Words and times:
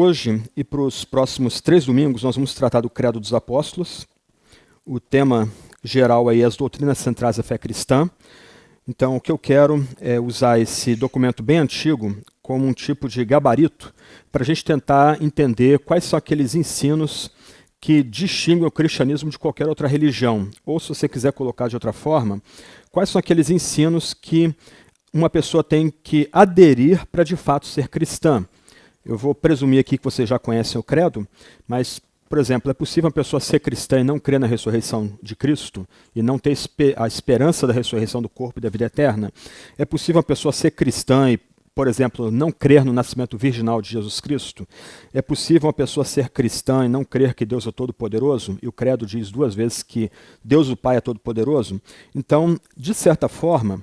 Hoje 0.00 0.40
e 0.56 0.62
para 0.62 0.80
os 0.80 1.04
próximos 1.04 1.60
três 1.60 1.86
domingos, 1.86 2.22
nós 2.22 2.36
vamos 2.36 2.54
tratar 2.54 2.82
do 2.82 2.88
Credo 2.88 3.18
dos 3.18 3.34
Apóstolos. 3.34 4.06
O 4.86 5.00
tema 5.00 5.50
geral 5.82 6.28
aí 6.28 6.40
é 6.40 6.44
as 6.44 6.56
doutrinas 6.56 6.98
centrais 6.98 7.36
da 7.36 7.42
fé 7.42 7.58
cristã. 7.58 8.08
Então, 8.86 9.16
o 9.16 9.20
que 9.20 9.32
eu 9.32 9.36
quero 9.36 9.84
é 10.00 10.20
usar 10.20 10.60
esse 10.60 10.94
documento 10.94 11.42
bem 11.42 11.58
antigo 11.58 12.16
como 12.40 12.64
um 12.64 12.72
tipo 12.72 13.08
de 13.08 13.24
gabarito 13.24 13.92
para 14.30 14.44
a 14.44 14.46
gente 14.46 14.64
tentar 14.64 15.20
entender 15.20 15.80
quais 15.80 16.04
são 16.04 16.16
aqueles 16.16 16.54
ensinos 16.54 17.28
que 17.80 18.00
distinguem 18.00 18.66
o 18.66 18.70
cristianismo 18.70 19.30
de 19.30 19.38
qualquer 19.38 19.66
outra 19.66 19.88
religião. 19.88 20.48
Ou, 20.64 20.78
se 20.78 20.90
você 20.90 21.08
quiser 21.08 21.32
colocar 21.32 21.66
de 21.66 21.74
outra 21.74 21.92
forma, 21.92 22.40
quais 22.92 23.08
são 23.08 23.18
aqueles 23.18 23.50
ensinos 23.50 24.14
que 24.14 24.54
uma 25.12 25.28
pessoa 25.28 25.64
tem 25.64 25.90
que 25.90 26.28
aderir 26.32 27.04
para 27.06 27.24
de 27.24 27.34
fato 27.34 27.66
ser 27.66 27.88
cristã. 27.88 28.46
Eu 29.08 29.16
vou 29.16 29.34
presumir 29.34 29.80
aqui 29.80 29.96
que 29.96 30.04
vocês 30.04 30.28
já 30.28 30.38
conhecem 30.38 30.78
o 30.78 30.82
credo, 30.82 31.26
mas, 31.66 31.98
por 32.28 32.36
exemplo, 32.36 32.70
é 32.70 32.74
possível 32.74 33.06
uma 33.06 33.12
pessoa 33.12 33.40
ser 33.40 33.58
cristã 33.58 33.98
e 33.98 34.04
não 34.04 34.18
crer 34.18 34.38
na 34.38 34.46
ressurreição 34.46 35.18
de 35.22 35.34
Cristo 35.34 35.88
e 36.14 36.20
não 36.20 36.38
ter 36.38 36.54
a 36.94 37.06
esperança 37.06 37.66
da 37.66 37.72
ressurreição 37.72 38.20
do 38.20 38.28
corpo 38.28 38.58
e 38.58 38.62
da 38.62 38.68
vida 38.68 38.84
eterna? 38.84 39.32
É 39.78 39.86
possível 39.86 40.18
uma 40.18 40.22
pessoa 40.22 40.52
ser 40.52 40.72
cristã 40.72 41.32
e, 41.32 41.38
por 41.74 41.88
exemplo, 41.88 42.30
não 42.30 42.52
crer 42.52 42.84
no 42.84 42.92
nascimento 42.92 43.38
virginal 43.38 43.80
de 43.80 43.88
Jesus 43.88 44.20
Cristo? 44.20 44.68
É 45.14 45.22
possível 45.22 45.68
uma 45.68 45.72
pessoa 45.72 46.04
ser 46.04 46.28
cristã 46.28 46.84
e 46.84 46.88
não 46.88 47.02
crer 47.02 47.32
que 47.32 47.46
Deus 47.46 47.66
é 47.66 47.72
todo-poderoso? 47.72 48.58
E 48.60 48.68
o 48.68 48.72
credo 48.72 49.06
diz 49.06 49.30
duas 49.30 49.54
vezes 49.54 49.82
que 49.82 50.10
Deus 50.44 50.68
o 50.68 50.76
Pai 50.76 50.98
é 50.98 51.00
todo-poderoso? 51.00 51.80
Então, 52.14 52.60
de 52.76 52.92
certa 52.92 53.26
forma, 53.26 53.82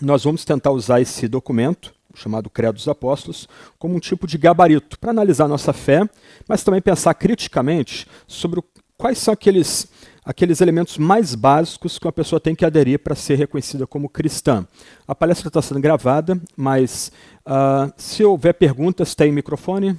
nós 0.00 0.22
vamos 0.22 0.44
tentar 0.44 0.70
usar 0.70 1.00
esse 1.00 1.26
documento 1.26 1.97
chamado 2.18 2.50
Credo 2.50 2.74
dos 2.74 2.88
Apóstolos, 2.88 3.48
como 3.78 3.94
um 3.94 4.00
tipo 4.00 4.26
de 4.26 4.36
gabarito 4.36 4.98
para 4.98 5.10
analisar 5.10 5.48
nossa 5.48 5.72
fé, 5.72 6.08
mas 6.48 6.62
também 6.62 6.80
pensar 6.80 7.14
criticamente 7.14 8.06
sobre 8.26 8.62
quais 8.96 9.18
são 9.18 9.32
aqueles, 9.32 9.88
aqueles 10.24 10.60
elementos 10.60 10.98
mais 10.98 11.34
básicos 11.34 11.98
que 11.98 12.06
uma 12.06 12.12
pessoa 12.12 12.40
tem 12.40 12.54
que 12.54 12.64
aderir 12.64 12.98
para 12.98 13.14
ser 13.14 13.36
reconhecida 13.36 13.86
como 13.86 14.08
cristã. 14.08 14.66
A 15.06 15.14
palestra 15.14 15.48
está 15.48 15.62
sendo 15.62 15.80
gravada, 15.80 16.38
mas 16.56 17.12
uh, 17.46 17.92
se 17.96 18.24
houver 18.24 18.54
perguntas, 18.54 19.14
tem 19.14 19.32
microfone? 19.32 19.98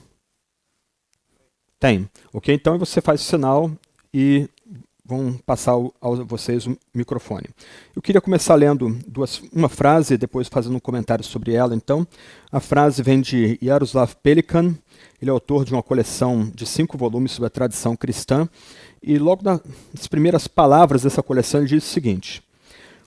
Tem. 1.79 2.09
Ok? 2.33 2.53
Então 2.53 2.77
você 2.77 2.99
faz 2.99 3.21
o 3.21 3.23
sinal 3.23 3.71
e 4.13 4.49
vão 5.09 5.33
passar 5.43 5.73
a 5.73 6.09
vocês 6.23 6.67
o 6.67 6.77
microfone. 6.93 7.47
Eu 7.95 8.01
queria 8.01 8.21
começar 8.21 8.53
lendo 8.53 8.95
duas, 9.07 9.41
uma 9.51 9.67
frase 9.67 10.13
e 10.13 10.17
depois 10.17 10.47
fazendo 10.47 10.75
um 10.75 10.79
comentário 10.79 11.25
sobre 11.25 11.53
ela. 11.53 11.73
Então, 11.73 12.07
a 12.51 12.59
frase 12.59 13.01
vem 13.01 13.19
de 13.19 13.57
Jaroslav 13.59 14.13
Pelikan, 14.21 14.75
ele 15.19 15.29
é 15.29 15.33
autor 15.33 15.65
de 15.65 15.73
uma 15.73 15.81
coleção 15.81 16.49
de 16.53 16.65
cinco 16.67 16.95
volumes 16.95 17.31
sobre 17.31 17.47
a 17.47 17.49
tradição 17.49 17.95
cristã, 17.95 18.47
e 19.01 19.17
logo 19.17 19.41
nas 19.43 20.07
primeiras 20.07 20.47
palavras 20.47 21.01
dessa 21.01 21.23
coleção 21.23 21.61
ele 21.61 21.69
diz 21.69 21.83
o 21.83 21.87
seguinte: 21.87 22.43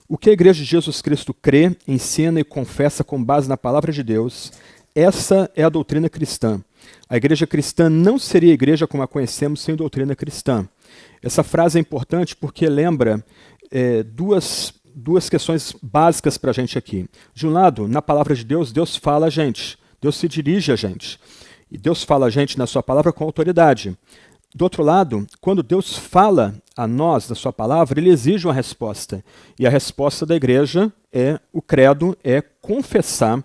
O 0.07 0.17
que 0.17 0.29
a 0.29 0.33
Igreja 0.33 0.59
de 0.59 0.69
Jesus 0.69 1.01
Cristo 1.01 1.33
crê, 1.33 1.75
ensina 1.87 2.41
e 2.41 2.43
confessa 2.43 3.03
com 3.03 3.23
base 3.23 3.47
na 3.47 3.55
palavra 3.55 3.93
de 3.93 4.03
Deus, 4.03 4.51
essa 4.93 5.49
é 5.55 5.63
a 5.63 5.69
doutrina 5.69 6.09
cristã. 6.09 6.61
A 7.07 7.15
igreja 7.15 7.47
cristã 7.47 7.89
não 7.89 8.19
seria 8.19 8.51
a 8.51 8.53
igreja 8.53 8.85
como 8.85 9.03
a 9.03 9.07
conhecemos 9.07 9.61
sem 9.61 9.75
doutrina 9.75 10.15
cristã. 10.15 10.67
Essa 11.23 11.41
frase 11.41 11.77
é 11.77 11.81
importante 11.81 12.35
porque 12.35 12.67
lembra 12.67 13.25
é, 13.71 14.03
duas, 14.03 14.73
duas 14.93 15.29
questões 15.29 15.73
básicas 15.81 16.37
para 16.37 16.51
a 16.51 16.53
gente 16.53 16.77
aqui. 16.77 17.07
De 17.33 17.47
um 17.47 17.51
lado, 17.51 17.87
na 17.87 18.01
palavra 18.01 18.35
de 18.35 18.43
Deus, 18.43 18.73
Deus 18.73 18.97
fala 18.97 19.27
a 19.27 19.29
gente, 19.29 19.79
Deus 20.01 20.17
se 20.17 20.27
dirige 20.27 20.71
a 20.71 20.75
gente. 20.75 21.17
E 21.71 21.77
Deus 21.77 22.03
fala 22.03 22.27
a 22.27 22.29
gente 22.29 22.57
na 22.59 22.67
sua 22.67 22.83
palavra 22.83 23.13
com 23.13 23.23
autoridade. 23.23 23.97
Do 24.53 24.63
outro 24.63 24.83
lado, 24.83 25.25
quando 25.41 25.63
Deus 25.63 25.97
fala 25.97 26.53
a 26.77 26.85
nós 26.85 27.27
da 27.27 27.33
sua 27.33 27.51
palavra, 27.51 27.99
ele 27.99 28.11
exige 28.11 28.45
uma 28.45 28.53
resposta. 28.53 29.23
E 29.57 29.65
a 29.65 29.69
resposta 29.69 30.25
da 30.25 30.35
igreja 30.35 30.93
é 31.11 31.39
o 31.51 31.61
credo, 31.61 32.15
é 32.23 32.41
confessar 32.61 33.43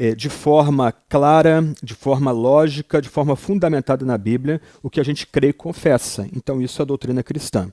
é, 0.00 0.14
de 0.14 0.30
forma 0.30 0.92
clara, 0.92 1.60
de 1.82 1.92
forma 1.92 2.30
lógica, 2.30 3.02
de 3.02 3.08
forma 3.08 3.34
fundamentada 3.34 4.06
na 4.06 4.16
Bíblia, 4.16 4.60
o 4.80 4.88
que 4.88 5.00
a 5.00 5.02
gente 5.02 5.26
crê 5.26 5.48
e 5.48 5.52
confessa. 5.52 6.28
Então, 6.32 6.62
isso 6.62 6.80
é 6.80 6.84
a 6.84 6.86
doutrina 6.86 7.20
cristã. 7.20 7.72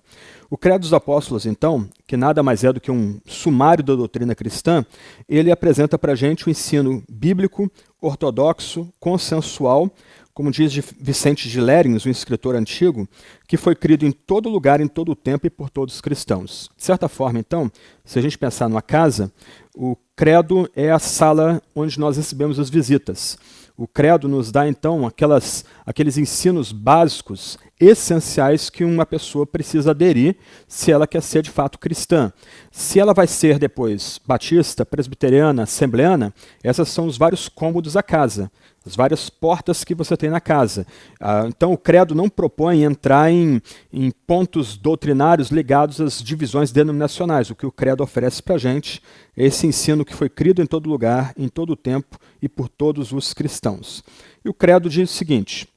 O 0.49 0.57
Credo 0.57 0.81
dos 0.81 0.93
Apóstolos, 0.93 1.45
então, 1.45 1.87
que 2.07 2.17
nada 2.17 2.41
mais 2.41 2.63
é 2.63 2.73
do 2.73 2.81
que 2.81 2.89
um 2.89 3.19
sumário 3.27 3.83
da 3.83 3.93
doutrina 3.93 4.33
cristã, 4.33 4.83
ele 5.29 5.51
apresenta 5.51 5.99
para 5.99 6.13
a 6.13 6.15
gente 6.15 6.47
o 6.47 6.49
ensino 6.49 7.03
bíblico, 7.07 7.71
ortodoxo, 8.01 8.91
consensual, 8.99 9.91
como 10.33 10.51
diz 10.51 10.73
Vicente 10.99 11.47
de 11.47 11.61
Lérins, 11.61 12.05
um 12.05 12.09
escritor 12.09 12.55
antigo, 12.55 13.07
que 13.47 13.55
foi 13.55 13.73
crido 13.73 14.05
em 14.05 14.11
todo 14.11 14.49
lugar, 14.49 14.81
em 14.81 14.87
todo 14.87 15.13
o 15.13 15.15
tempo 15.15 15.47
e 15.47 15.49
por 15.49 15.69
todos 15.69 15.95
os 15.95 16.01
cristãos. 16.01 16.69
De 16.75 16.83
certa 16.83 17.07
forma, 17.07 17.39
então, 17.39 17.71
se 18.03 18.19
a 18.19 18.21
gente 18.21 18.37
pensar 18.37 18.67
numa 18.67 18.81
casa, 18.81 19.31
o 19.75 19.97
credo 20.15 20.69
é 20.75 20.91
a 20.91 20.99
sala 20.99 21.61
onde 21.75 21.99
nós 21.99 22.17
recebemos 22.17 22.59
as 22.59 22.69
visitas. 22.69 23.37
O 23.77 23.85
credo 23.85 24.29
nos 24.29 24.53
dá, 24.53 24.65
então, 24.65 25.05
aquelas, 25.05 25.65
aqueles 25.85 26.17
ensinos 26.17 26.71
básicos, 26.71 27.57
essenciais 27.77 28.69
que 28.69 28.85
uma 28.85 29.05
pessoa 29.05 29.45
precisa 29.45 29.91
aderir 29.91 30.37
se 30.65 30.93
ela 30.93 31.05
quer 31.05 31.21
ser 31.21 31.41
de 31.41 31.49
fato 31.49 31.77
cristã. 31.77 32.31
Se 32.71 33.01
ela 33.01 33.13
vai 33.13 33.27
ser 33.27 33.59
depois 33.59 34.17
batista, 34.25 34.85
presbiteriana, 34.85 35.63
assembleana, 35.63 36.33
esses 36.63 36.87
são 36.87 37.05
os 37.05 37.17
vários 37.17 37.49
cômodos 37.49 37.93
da 37.93 38.01
casa 38.01 38.49
as 38.85 38.95
várias 38.95 39.29
portas 39.29 39.83
que 39.83 39.95
você 39.95 40.15
tem 40.15 40.29
na 40.29 40.39
casa. 40.39 40.85
Ah, 41.19 41.45
então, 41.47 41.73
o 41.73 41.77
credo 41.77 42.13
não 42.13 42.29
propõe 42.29 42.83
entrar 42.83 43.31
em, 43.31 43.61
em, 43.91 44.11
pontos 44.11 44.77
doutrinários 44.77 45.49
ligados 45.49 45.99
às 45.99 46.21
divisões 46.21 46.71
denominacionais. 46.71 47.49
O 47.49 47.55
que 47.55 47.65
o 47.65 47.71
credo 47.71 48.03
oferece 48.03 48.43
para 48.43 48.55
a 48.55 48.59
gente 48.59 49.01
é 49.35 49.45
esse 49.45 49.65
ensino 49.65 50.05
que 50.05 50.13
foi 50.13 50.29
crido 50.29 50.61
em 50.61 50.65
todo 50.65 50.89
lugar, 50.89 51.33
em 51.35 51.47
todo 51.47 51.71
o 51.71 51.75
tempo 51.75 52.17
e 52.41 52.47
por 52.47 52.69
todos 52.69 53.11
os 53.11 53.33
cristãos. 53.33 54.03
E 54.43 54.49
o 54.49 54.53
credo 54.53 54.89
diz 54.89 55.09
o 55.09 55.13
seguinte: 55.13 55.67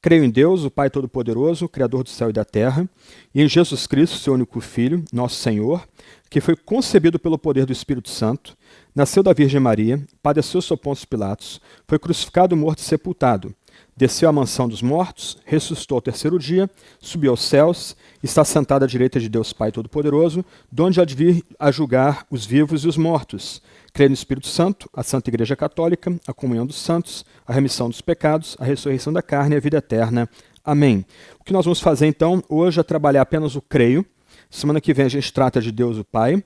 Creio 0.00 0.22
em 0.22 0.30
Deus, 0.30 0.64
o 0.64 0.70
Pai 0.70 0.90
Todo-Poderoso, 0.90 1.68
Criador 1.68 2.04
do 2.04 2.10
céu 2.10 2.30
e 2.30 2.32
da 2.32 2.44
terra, 2.44 2.88
e 3.34 3.42
em 3.42 3.48
Jesus 3.48 3.86
Cristo, 3.86 4.18
seu 4.18 4.34
único 4.34 4.60
Filho, 4.60 5.02
nosso 5.12 5.36
Senhor, 5.36 5.82
que 6.30 6.40
foi 6.40 6.54
concebido 6.54 7.18
pelo 7.18 7.38
poder 7.38 7.64
do 7.64 7.72
Espírito 7.72 8.10
Santo 8.10 8.56
Nasceu 8.94 9.24
da 9.24 9.32
Virgem 9.32 9.60
Maria, 9.60 10.00
padeceu 10.22 10.62
sob 10.62 10.80
Pôncio 10.80 11.08
Pilatos, 11.08 11.60
foi 11.88 11.98
crucificado, 11.98 12.56
morto 12.56 12.78
e 12.78 12.82
sepultado. 12.82 13.52
Desceu 13.96 14.28
à 14.28 14.32
mansão 14.32 14.68
dos 14.68 14.82
mortos, 14.82 15.36
ressuscitou 15.44 15.96
ao 15.96 16.02
terceiro 16.02 16.38
dia, 16.38 16.70
subiu 17.00 17.32
aos 17.32 17.42
céus, 17.42 17.96
está 18.22 18.44
sentado 18.44 18.84
à 18.84 18.86
direita 18.86 19.18
de 19.18 19.28
Deus 19.28 19.52
Pai 19.52 19.72
Todo-Poderoso, 19.72 20.44
de 20.70 20.82
onde 20.82 21.00
há 21.00 21.04
de 21.04 21.14
vir 21.14 21.44
a 21.58 21.72
julgar 21.72 22.24
os 22.30 22.46
vivos 22.46 22.84
e 22.84 22.88
os 22.88 22.96
mortos. 22.96 23.60
Creio 23.92 24.10
no 24.10 24.14
Espírito 24.14 24.46
Santo, 24.46 24.88
a 24.94 25.02
Santa 25.02 25.28
Igreja 25.28 25.56
Católica, 25.56 26.16
a 26.24 26.32
comunhão 26.32 26.64
dos 26.64 26.76
santos, 26.76 27.24
a 27.44 27.52
remissão 27.52 27.88
dos 27.88 28.00
pecados, 28.00 28.56
a 28.60 28.64
ressurreição 28.64 29.12
da 29.12 29.22
carne 29.22 29.56
e 29.56 29.58
a 29.58 29.60
vida 29.60 29.78
eterna. 29.78 30.28
Amém. 30.64 31.04
O 31.40 31.44
que 31.44 31.52
nós 31.52 31.64
vamos 31.64 31.80
fazer 31.80 32.06
então 32.06 32.42
hoje 32.48 32.78
é 32.78 32.82
trabalhar 32.84 33.22
apenas 33.22 33.56
o 33.56 33.60
creio. 33.60 34.06
Semana 34.48 34.80
que 34.80 34.94
vem 34.94 35.06
a 35.06 35.08
gente 35.08 35.32
trata 35.32 35.60
de 35.60 35.72
Deus 35.72 35.98
o 35.98 36.04
Pai. 36.04 36.42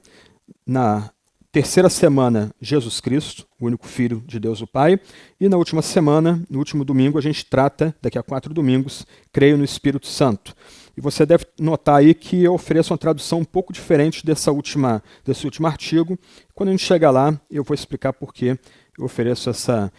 Na 0.67 1.11
terceira 1.51 1.89
semana, 1.89 2.53
Jesus 2.61 3.01
Cristo, 3.01 3.47
o 3.61 3.67
único 3.67 3.87
Filho 3.87 4.23
de 4.27 4.39
Deus 4.39 4.61
o 4.61 4.67
Pai. 4.67 5.01
E 5.41 5.49
na 5.49 5.57
última 5.57 5.83
semana, 5.83 6.43
no 6.49 6.59
último 6.59 6.85
domingo, 6.85 7.19
a 7.19 7.23
gente 7.23 7.47
trata, 7.47 7.95
daqui 8.03 8.19
a 8.19 8.23
quatro 8.23 8.53
domingos, 8.53 9.07
creio 9.33 9.57
no 9.57 9.65
Espírito 9.65 10.07
Santo. 10.07 10.55
E 10.97 11.01
você 11.01 11.25
deve 11.25 11.47
notar 11.59 11.97
aí 11.97 12.13
que 12.13 12.43
eu 12.43 12.55
ofereço 12.55 12.93
uma 12.93 12.99
tradução 12.99 13.41
um 13.41 13.45
pouco 13.45 13.73
diferente 13.73 14.27
dessa 14.27 14.51
última, 14.51 15.03
desse 15.25 15.45
último 15.45 15.67
artigo. 15.67 16.19
Quando 16.55 16.71
a 16.71 16.73
gente 16.73 16.85
chegar 16.85 17.11
lá, 17.11 17.41
eu 17.51 17.63
vou 17.63 17.75
explicar 17.75 18.13
por 18.13 18.35
que 18.35 18.59
eu 18.99 19.05
ofereço 19.05 19.49
essa 19.49 19.93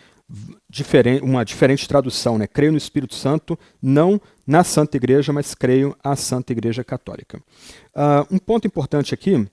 diferente, 0.69 1.24
uma 1.24 1.44
diferente 1.44 1.88
tradução. 1.88 2.38
Né? 2.38 2.45
Creio 2.45 2.72
no 2.72 2.78
Espírito 2.78 3.16
Santo, 3.16 3.57
não 3.81 4.22
na 4.45 4.63
Santa 4.63 4.98
Igreja, 4.98 5.34
mas 5.34 5.56
creio 5.56 5.95
à 6.04 6.16
Santa 6.16 6.52
Igreja 6.52 6.84
Católica. 6.84 7.42
Uh, 7.95 8.36
um 8.36 8.38
ponto 8.38 8.68
importante 8.68 9.13
aqui 9.13 9.48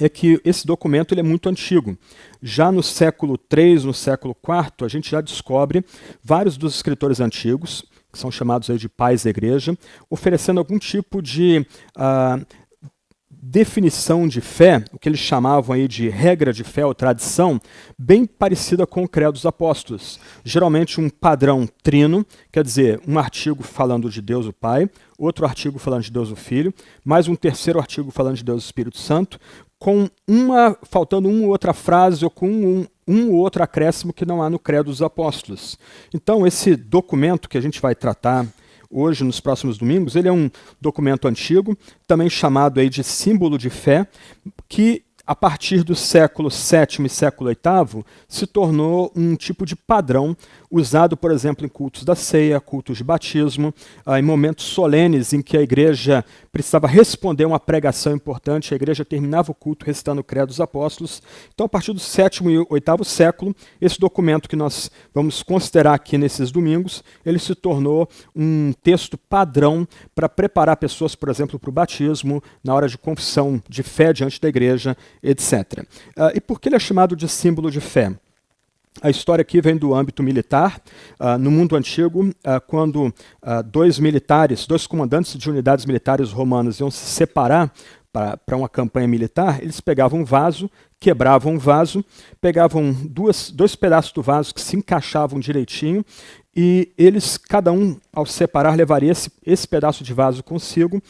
é 0.00 0.08
que 0.08 0.40
esse 0.44 0.66
documento 0.66 1.12
ele 1.12 1.20
é 1.20 1.24
muito 1.24 1.48
antigo. 1.48 1.96
Já 2.42 2.70
no 2.72 2.82
século 2.82 3.38
III, 3.52 3.86
no 3.86 3.94
século 3.94 4.36
IV, 4.42 4.84
a 4.84 4.88
gente 4.88 5.10
já 5.10 5.20
descobre 5.20 5.84
vários 6.22 6.56
dos 6.56 6.74
escritores 6.74 7.20
antigos, 7.20 7.84
que 8.12 8.18
são 8.18 8.30
chamados 8.30 8.70
aí 8.70 8.78
de 8.78 8.88
pais 8.88 9.24
da 9.24 9.30
igreja, 9.30 9.76
oferecendo 10.08 10.58
algum 10.58 10.78
tipo 10.78 11.20
de 11.20 11.66
uh, 11.96 12.46
definição 13.46 14.26
de 14.26 14.40
fé, 14.40 14.82
o 14.90 14.98
que 14.98 15.06
eles 15.06 15.20
chamavam 15.20 15.74
aí 15.74 15.86
de 15.86 16.08
regra 16.08 16.50
de 16.50 16.64
fé 16.64 16.86
ou 16.86 16.94
tradição, 16.94 17.60
bem 17.98 18.24
parecida 18.24 18.86
com 18.86 19.04
o 19.04 19.08
credo 19.08 19.32
dos 19.32 19.44
apóstolos. 19.44 20.18
Geralmente 20.42 20.98
um 20.98 21.10
padrão 21.10 21.68
trino, 21.82 22.24
quer 22.50 22.64
dizer, 22.64 23.00
um 23.06 23.18
artigo 23.18 23.62
falando 23.62 24.08
de 24.08 24.22
Deus 24.22 24.46
o 24.46 24.52
Pai, 24.52 24.88
outro 25.18 25.44
artigo 25.44 25.78
falando 25.78 26.02
de 26.02 26.10
Deus 26.10 26.30
o 26.30 26.36
Filho, 26.36 26.72
mais 27.04 27.28
um 27.28 27.36
terceiro 27.36 27.78
artigo 27.78 28.10
falando 28.10 28.36
de 28.36 28.44
Deus 28.44 28.62
o 28.62 28.66
Espírito 28.66 28.96
Santo, 28.96 29.38
com 29.78 30.08
uma 30.26 30.74
faltando 30.82 31.28
uma 31.28 31.42
ou 31.42 31.50
outra 31.50 31.74
frase 31.74 32.24
ou 32.24 32.30
com 32.30 32.48
um, 32.48 32.86
um 33.06 33.30
ou 33.30 33.36
outro 33.36 33.62
acréscimo 33.62 34.14
que 34.14 34.24
não 34.24 34.42
há 34.42 34.48
no 34.48 34.58
credo 34.58 34.86
dos 34.86 35.02
apóstolos. 35.02 35.78
Então 36.14 36.46
esse 36.46 36.74
documento 36.74 37.48
que 37.48 37.58
a 37.58 37.60
gente 37.60 37.80
vai 37.82 37.94
tratar 37.94 38.46
hoje, 38.94 39.24
nos 39.24 39.40
próximos 39.40 39.76
domingos, 39.76 40.14
ele 40.14 40.28
é 40.28 40.32
um 40.32 40.48
documento 40.80 41.26
antigo, 41.26 41.76
também 42.06 42.30
chamado 42.30 42.78
aí 42.78 42.88
de 42.88 43.02
símbolo 43.02 43.58
de 43.58 43.68
fé, 43.68 44.06
que 44.68 45.04
a 45.26 45.34
partir 45.34 45.82
do 45.82 45.94
século 45.94 46.50
VII 46.50 47.06
e 47.06 47.08
século 47.08 47.50
VIII, 47.50 48.04
se 48.28 48.46
tornou 48.46 49.10
um 49.16 49.34
tipo 49.34 49.64
de 49.64 49.74
padrão 49.74 50.36
usado, 50.74 51.16
por 51.16 51.30
exemplo, 51.30 51.64
em 51.64 51.68
cultos 51.68 52.04
da 52.04 52.16
ceia, 52.16 52.60
cultos 52.60 52.98
de 52.98 53.04
batismo, 53.04 53.72
ah, 54.04 54.18
em 54.18 54.22
momentos 54.22 54.64
solenes 54.64 55.32
em 55.32 55.40
que 55.40 55.56
a 55.56 55.62
igreja 55.62 56.24
precisava 56.52 56.88
responder 56.88 57.44
uma 57.44 57.60
pregação 57.60 58.12
importante, 58.12 58.74
a 58.74 58.76
igreja 58.76 59.04
terminava 59.04 59.52
o 59.52 59.54
culto 59.54 59.86
recitando 59.86 60.20
o 60.20 60.24
Credo 60.24 60.48
dos 60.48 60.60
Apóstolos. 60.60 61.22
Então, 61.54 61.66
a 61.66 61.68
partir 61.68 61.92
do 61.92 62.00
sétimo 62.00 62.50
e 62.50 62.66
oitavo 62.68 63.04
século, 63.04 63.54
esse 63.80 64.00
documento 64.00 64.48
que 64.48 64.56
nós 64.56 64.90
vamos 65.14 65.42
considerar 65.42 65.94
aqui 65.94 66.18
nesses 66.18 66.50
domingos, 66.50 67.04
ele 67.24 67.38
se 67.38 67.54
tornou 67.54 68.08
um 68.34 68.72
texto 68.82 69.16
padrão 69.16 69.86
para 70.14 70.28
preparar 70.28 70.76
pessoas, 70.76 71.14
por 71.14 71.28
exemplo, 71.28 71.58
para 71.58 71.70
o 71.70 71.72
batismo, 71.72 72.42
na 72.62 72.74
hora 72.74 72.88
de 72.88 72.98
confissão 72.98 73.62
de 73.68 73.82
fé 73.82 74.12
diante 74.12 74.40
da 74.40 74.48
igreja, 74.48 74.96
etc. 75.22 75.84
Uh, 76.16 76.34
e 76.34 76.40
por 76.40 76.60
que 76.60 76.68
ele 76.68 76.76
é 76.76 76.80
chamado 76.80 77.14
de 77.14 77.28
símbolo 77.28 77.70
de 77.70 77.80
fé? 77.80 78.12
A 79.02 79.10
história 79.10 79.42
aqui 79.42 79.60
vem 79.60 79.76
do 79.76 79.94
âmbito 79.94 80.22
militar. 80.22 80.80
Uh, 81.18 81.36
no 81.38 81.50
mundo 81.50 81.76
antigo, 81.76 82.26
uh, 82.26 82.60
quando 82.66 83.06
uh, 83.06 83.62
dois 83.64 83.98
militares, 83.98 84.66
dois 84.66 84.86
comandantes 84.86 85.36
de 85.36 85.50
unidades 85.50 85.84
militares 85.84 86.30
romanas 86.30 86.78
iam 86.78 86.90
se 86.90 87.04
separar 87.06 87.72
para 88.12 88.56
uma 88.56 88.68
campanha 88.68 89.08
militar, 89.08 89.60
eles 89.60 89.80
pegavam 89.80 90.20
um 90.20 90.24
vaso, 90.24 90.70
quebravam 91.00 91.54
um 91.54 91.58
vaso, 91.58 92.04
pegavam 92.40 92.92
duas, 92.92 93.50
dois 93.50 93.74
pedaços 93.74 94.12
do 94.12 94.22
vaso 94.22 94.54
que 94.54 94.60
se 94.60 94.76
encaixavam 94.76 95.40
direitinho 95.40 96.04
e 96.56 96.92
eles, 96.96 97.36
cada 97.36 97.72
um, 97.72 97.98
ao 98.12 98.24
separar, 98.24 98.76
levaria 98.76 99.10
esse, 99.10 99.30
esse 99.44 99.66
pedaço 99.66 100.04
de 100.04 100.14
vaso 100.14 100.44
consigo 100.44 101.02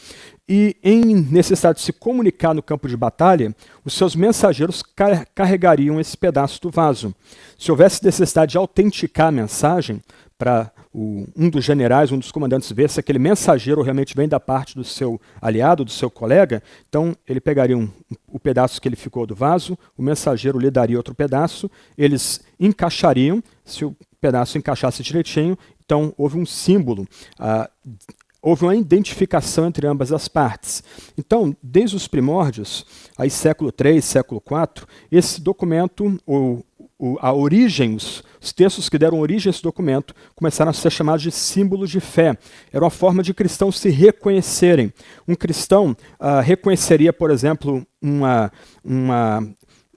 e, 0.47 0.75
em 0.83 1.15
necessidade 1.15 1.79
de 1.79 1.85
se 1.85 1.93
comunicar 1.93 2.53
no 2.53 2.61
campo 2.61 2.87
de 2.87 2.95
batalha, 2.95 3.55
os 3.83 3.93
seus 3.93 4.15
mensageiros 4.15 4.83
car 4.83 5.25
carregariam 5.33 5.99
esse 5.99 6.15
pedaço 6.15 6.61
do 6.61 6.69
vaso. 6.69 7.13
Se 7.57 7.71
houvesse 7.71 8.03
necessidade 8.03 8.51
de 8.51 8.57
autenticar 8.57 9.27
a 9.27 9.31
mensagem, 9.31 10.01
para 10.37 10.71
um 10.93 11.49
dos 11.49 11.63
generais, 11.63 12.11
um 12.11 12.19
dos 12.19 12.31
comandantes 12.31 12.71
ver 12.71 12.89
se 12.89 12.99
aquele 12.99 13.19
mensageiro 13.19 13.81
realmente 13.81 14.15
vem 14.15 14.27
da 14.27 14.39
parte 14.39 14.75
do 14.75 14.83
seu 14.83 15.19
aliado, 15.41 15.85
do 15.85 15.91
seu 15.91 16.09
colega, 16.09 16.61
então 16.87 17.15
ele 17.27 17.39
pegaria 17.39 17.77
um, 17.77 17.89
o 18.27 18.39
pedaço 18.39 18.81
que 18.81 18.87
ele 18.87 18.95
ficou 18.95 19.25
do 19.25 19.35
vaso, 19.35 19.77
o 19.97 20.03
mensageiro 20.03 20.59
lhe 20.59 20.69
daria 20.69 20.97
outro 20.97 21.15
pedaço, 21.15 21.69
eles 21.97 22.41
encaixariam, 22.59 23.43
se 23.63 23.85
o 23.85 23.95
pedaço 24.19 24.57
encaixasse 24.57 25.03
direitinho, 25.03 25.57
então 25.83 26.13
houve 26.17 26.37
um 26.37 26.45
símbolo. 26.45 27.07
Uh, 27.39 27.69
houve 28.45 28.63
uma 28.63 28.75
identificação 28.75 29.65
entre 29.65 29.87
ambas 29.87 30.13
as 30.13 30.27
partes. 30.27 30.83
Então, 31.17 31.57
desde 31.63 31.95
os 31.95 32.07
primórdios, 32.07 32.85
aí 33.17 33.27
século 33.27 33.73
III, 33.83 33.99
século 34.03 34.39
IV, 34.45 34.85
esse 35.11 35.41
documento, 35.41 36.15
ou, 36.27 36.63
ou 36.99 37.17
a 37.21 37.33
origem, 37.33 37.95
os, 37.95 38.23
os, 38.39 38.53
textos 38.53 38.87
que 38.87 38.99
deram 38.99 39.19
origem 39.19 39.49
a 39.49 39.51
esse 39.51 39.63
documento, 39.63 40.13
começaram 40.35 40.69
a 40.69 40.73
ser 40.73 40.91
chamados 40.91 41.23
de 41.23 41.31
símbolos 41.31 41.89
de 41.89 41.99
fé. 41.99 42.37
Era 42.71 42.85
uma 42.85 42.91
forma 42.91 43.23
de 43.23 43.33
cristãos 43.33 43.79
se 43.79 43.89
reconhecerem. 43.89 44.93
Um 45.27 45.33
cristão 45.33 45.97
uh, 46.19 46.39
reconheceria, 46.43 47.11
por 47.11 47.31
exemplo, 47.31 47.83
uma, 47.99 48.51
uma, 48.83 49.39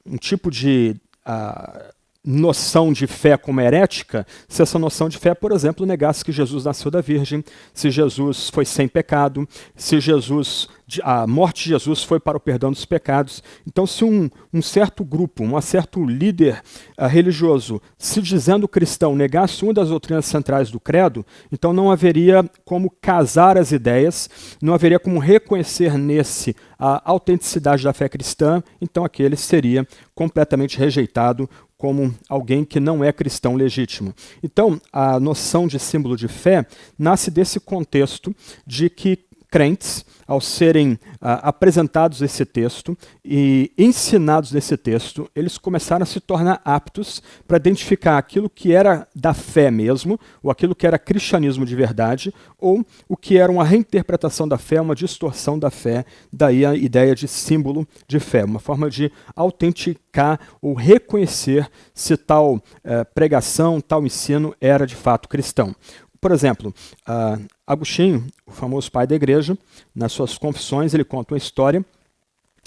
um 0.07 0.17
tipo 0.17 0.51
de 0.51 0.97
uh, 1.27 1.98
noção 2.31 2.93
de 2.93 3.07
fé 3.07 3.39
como 3.39 3.59
herética 3.59 4.27
se 4.47 4.61
essa 4.61 4.79
noção 4.79 5.09
de 5.09 5.17
fé, 5.17 5.35
por 5.35 5.51
exemplo, 5.51 5.87
negasse 5.87 6.23
que 6.23 6.31
Jesus 6.31 6.67
nasceu 6.67 6.91
da 6.91 7.01
Virgem, 7.01 7.43
se 7.73 7.91
Jesus 7.91 8.51
foi 8.51 8.67
sem 8.67 8.87
pecado, 8.87 9.49
se 9.75 9.99
Jesus 9.99 10.69
a 11.03 11.27
morte 11.27 11.65
de 11.65 11.71
Jesus 11.71 12.03
foi 12.03 12.19
para 12.19 12.39
o 12.39 12.41
perdão 12.41 12.73
dos 12.73 12.87
pecados. 12.87 13.43
Então, 13.67 13.87
se 13.87 14.05
um, 14.05 14.31
um 14.53 14.63
certo 14.63 15.05
grupo, 15.05 15.45
um 15.45 15.61
certo 15.61 16.03
líder 16.05 16.63
uh, 16.99 17.07
religioso, 17.07 17.81
se 17.99 18.23
dizendo 18.23 18.67
cristão, 18.67 19.15
negasse 19.15 19.63
uma 19.63 19.75
das 19.75 19.91
doutrinas 19.91 20.25
centrais 20.25 20.71
do 20.71 20.81
credo, 20.81 21.27
então 21.53 21.75
não 21.75 21.91
haveria 21.91 22.43
como 22.65 22.91
casar 23.03 23.59
as 23.59 23.71
ideias, 23.71 24.31
não 24.63 24.73
haveria 24.73 24.99
como 24.99 25.19
reconhecer 25.19 25.99
nesse 25.99 26.57
a 26.79 27.03
autenticidade 27.11 27.83
da 27.83 27.93
fé 27.93 28.09
cristã, 28.09 28.63
então 28.81 29.05
aquele 29.05 29.37
seria 29.37 29.87
completamente 30.15 30.79
rejeitado 30.79 31.51
como 31.79 32.13
alguém 32.29 32.65
que 32.65 32.81
não 32.81 33.05
é 33.05 33.13
cristão 33.13 33.55
legítimo. 33.55 34.13
Então, 34.43 34.81
a 34.93 35.21
noção 35.21 35.69
de 35.69 35.79
símbolo 35.79 36.17
de 36.17 36.27
fé 36.27 36.67
nasce 36.99 37.31
desse 37.31 37.61
contexto 37.61 38.35
de 38.67 38.91
que 38.91 39.28
crentes, 39.51 40.05
ao 40.27 40.43
serem 40.43 40.99
ah, 41.23 41.49
apresentados 41.49 42.21
esse 42.21 42.45
texto 42.45 42.97
e 43.25 43.73
ensinados 43.79 44.53
nesse 44.53 44.77
texto, 44.77 45.29
eles 45.35 45.57
começaram 45.57 46.03
a 46.03 46.07
se 46.07 46.21
tornar 46.21 46.61
aptos 46.67 47.23
para 47.47 47.57
identificar 47.57 48.19
aquilo 48.19 48.51
que 48.51 48.73
era 48.75 49.09
da 49.17 49.33
fé 49.33 49.71
mesmo, 49.71 50.21
ou 50.43 50.51
aquilo 50.51 50.75
que 50.75 50.87
era 50.87 50.99
cristianismo 50.99 51.65
de 51.65 51.75
verdade, 51.75 52.33
ou 52.59 52.85
o 53.09 53.17
que 53.17 53.39
era 53.39 53.51
uma 53.51 53.65
reinterpretação 53.65 54.47
da 54.47 54.59
fé, 54.59 54.81
uma 54.81 54.95
distorção 54.95 55.59
da 55.59 55.71
fé, 55.71 56.05
daí 56.31 56.67
a 56.67 56.75
ideia 56.75 57.15
de 57.15 57.27
símbolo 57.27 57.89
de 58.07 58.21
fé, 58.21 58.45
uma 58.45 58.61
forma 58.61 58.91
de 58.91 59.11
autenticar 59.35 60.39
ou 60.61 60.75
reconhecer 60.75 61.71
se 61.95 62.17
tal 62.17 62.63
eh, 62.85 63.05
pregação, 63.05 63.81
tal 63.81 64.05
ensino 64.05 64.55
era 64.61 64.87
de 64.87 64.97
fato 64.97 65.29
cristão. 65.29 65.75
Por 66.21 66.33
exemplo, 66.33 66.75
uh, 67.09 67.45
Agostinho, 67.67 68.27
o 68.47 68.51
famoso 68.51 68.91
pai 68.91 69.07
da 69.07 69.15
igreja, 69.15 69.57
nas 69.95 70.13
suas 70.13 70.37
confissões, 70.37 70.95
ele 70.95 71.05
conta 71.05 71.35
uma 71.35 71.39
história 71.39 71.85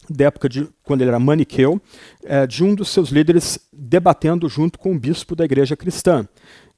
da 0.09 0.25
época 0.25 0.50
de 0.50 0.68
quando 0.83 1.01
ele 1.01 1.09
era 1.09 1.19
maniqueu, 1.19 1.81
é, 2.24 2.45
de 2.48 2.63
um 2.63 2.74
dos 2.74 2.89
seus 2.89 3.09
líderes 3.09 3.59
debatendo 3.71 4.50
junto 4.50 4.80
com 4.80 4.94
o 4.94 5.00
bispo 5.00 5.36
da 5.36 5.45
igreja 5.45 5.75
cristã. 5.75 6.27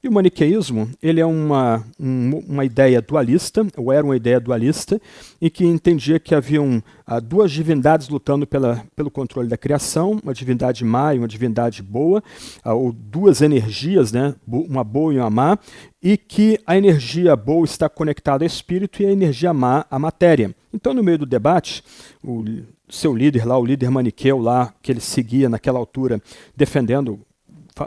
E 0.04 0.08
o 0.08 0.12
maniqueísmo 0.12 0.90
ele 1.02 1.18
é 1.18 1.24
uma, 1.24 1.82
um, 1.98 2.36
uma 2.46 2.62
ideia 2.62 3.00
dualista, 3.00 3.66
ou 3.74 3.90
era 3.90 4.04
uma 4.04 4.14
ideia 4.14 4.38
dualista, 4.38 5.00
em 5.40 5.48
que 5.48 5.64
entendia 5.64 6.20
que 6.20 6.34
haviam 6.34 6.82
ah, 7.06 7.18
duas 7.18 7.50
divindades 7.50 8.10
lutando 8.10 8.46
pela, 8.46 8.84
pelo 8.94 9.10
controle 9.10 9.48
da 9.48 9.56
criação, 9.56 10.20
uma 10.22 10.34
divindade 10.34 10.84
má 10.84 11.14
e 11.14 11.18
uma 11.18 11.26
divindade 11.26 11.82
boa, 11.82 12.22
ah, 12.62 12.74
ou 12.74 12.92
duas 12.92 13.40
energias, 13.40 14.12
né, 14.12 14.34
uma 14.46 14.84
boa 14.84 15.14
e 15.14 15.18
uma 15.18 15.30
má, 15.30 15.58
e 16.02 16.18
que 16.18 16.60
a 16.66 16.76
energia 16.76 17.34
boa 17.34 17.64
está 17.64 17.88
conectada 17.88 18.44
ao 18.44 18.46
espírito 18.46 19.02
e 19.02 19.06
a 19.06 19.10
energia 19.10 19.54
má 19.54 19.86
à 19.90 19.98
matéria. 19.98 20.54
Então, 20.70 20.92
no 20.92 21.02
meio 21.02 21.16
do 21.16 21.24
debate, 21.24 21.82
o 22.22 22.44
seu 22.90 23.16
líder 23.16 23.46
lá, 23.46 23.56
o 23.56 23.64
líder 23.64 23.90
maniqueu 23.90 24.38
lá, 24.38 24.74
que 24.82 24.92
ele 24.92 25.00
seguia 25.00 25.48
naquela 25.48 25.78
altura, 25.78 26.20
defendendo 26.54 27.18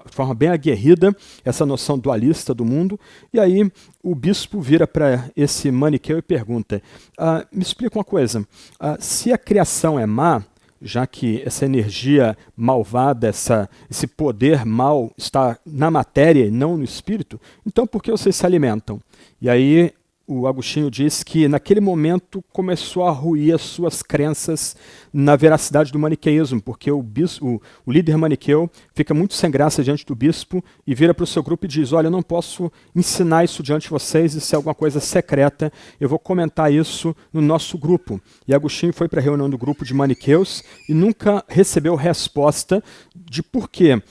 de 0.06 0.14
forma 0.14 0.34
bem 0.34 0.50
aguerrida 0.50 1.16
essa 1.46 1.66
noção 1.66 1.98
dualista 1.98 2.54
do 2.54 2.66
mundo. 2.66 3.00
E 3.34 3.40
aí 3.40 3.72
o 4.04 4.14
bispo 4.14 4.60
vira 4.60 4.86
para 4.86 5.30
esse 5.36 5.72
maniqueu 5.72 6.18
e 6.18 6.22
pergunta: 6.22 6.82
ah, 7.18 7.46
me 7.52 7.62
explica 7.62 7.98
uma 7.98 8.04
coisa, 8.04 8.46
ah, 8.80 8.98
se 9.00 9.32
a 9.32 9.38
criação 9.38 10.00
é 10.00 10.06
má, 10.06 10.44
já 10.82 11.08
que 11.08 11.42
essa 11.46 11.66
energia 11.66 12.38
malvada, 12.56 13.28
essa, 13.28 13.70
esse 13.90 14.06
poder 14.06 14.66
mal 14.66 15.12
está 15.18 15.58
na 15.66 15.90
matéria 15.90 16.46
e 16.46 16.52
não 16.52 16.78
no 16.78 16.84
espírito, 16.84 17.40
então 17.66 17.88
por 17.88 18.04
que 18.04 18.12
vocês 18.12 18.36
se 18.36 18.46
alimentam? 18.46 19.00
E 19.42 19.50
aí 19.50 19.94
o 20.28 20.46
Agostinho 20.46 20.92
diz 20.92 21.24
que 21.24 21.48
naquele 21.48 21.80
momento 21.80 22.44
começou 22.52 23.06
a 23.06 23.12
ruir 23.12 23.56
as 23.56 23.62
suas 23.62 24.04
crenças 24.04 24.76
na 25.14 25.38
veracidade 25.38 25.90
do 25.90 25.98
maniqueísmo, 25.98 26.62
porque 26.62 26.92
o, 26.92 27.02
bispo, 27.02 27.62
o, 27.86 27.92
líder 27.92 28.18
maniqueu 28.18 28.70
fica 28.94 29.14
muito 29.14 29.34
sem 29.36 29.50
graça 29.50 29.82
diante 29.82 30.06
do 30.06 30.14
bispo 30.14 30.62
e 30.86 30.94
vira 30.94 31.14
para 31.14 31.24
o 31.24 31.28
seu 31.28 31.42
grupo 31.42 31.66
e 31.66 31.70
diz: 31.70 31.94
Olha, 31.94 32.08
eu 32.08 32.12
não 32.12 32.22
posso 32.22 32.70
ensinar 32.94 33.46
isso 33.46 33.64
diante 33.64 33.84
de 33.84 33.90
vocês, 33.90 34.36
isso 34.36 34.54
é 34.54 34.58
alguma 34.58 34.76
coisa 34.76 35.00
secreta, 35.00 35.72
eu 35.98 36.10
vou 36.10 36.20
comentar 36.20 36.74
isso 36.74 37.16
no 37.32 37.42
nosso 37.42 37.78
grupo. 37.78 38.20
E 38.46 38.54
Agostinho 38.54 38.92
foi 38.92 39.08
para 39.08 39.22
a 39.22 39.24
reunião 39.24 39.50
do 39.50 39.58
grupo 39.58 39.86
de 39.86 39.94
maniqueus 39.94 40.62
e 40.90 40.94
nunca 40.94 41.42
recebeu 41.48 41.96
resposta 41.96 42.84
de 43.16 43.42
por 43.42 43.70
que, 43.70 44.02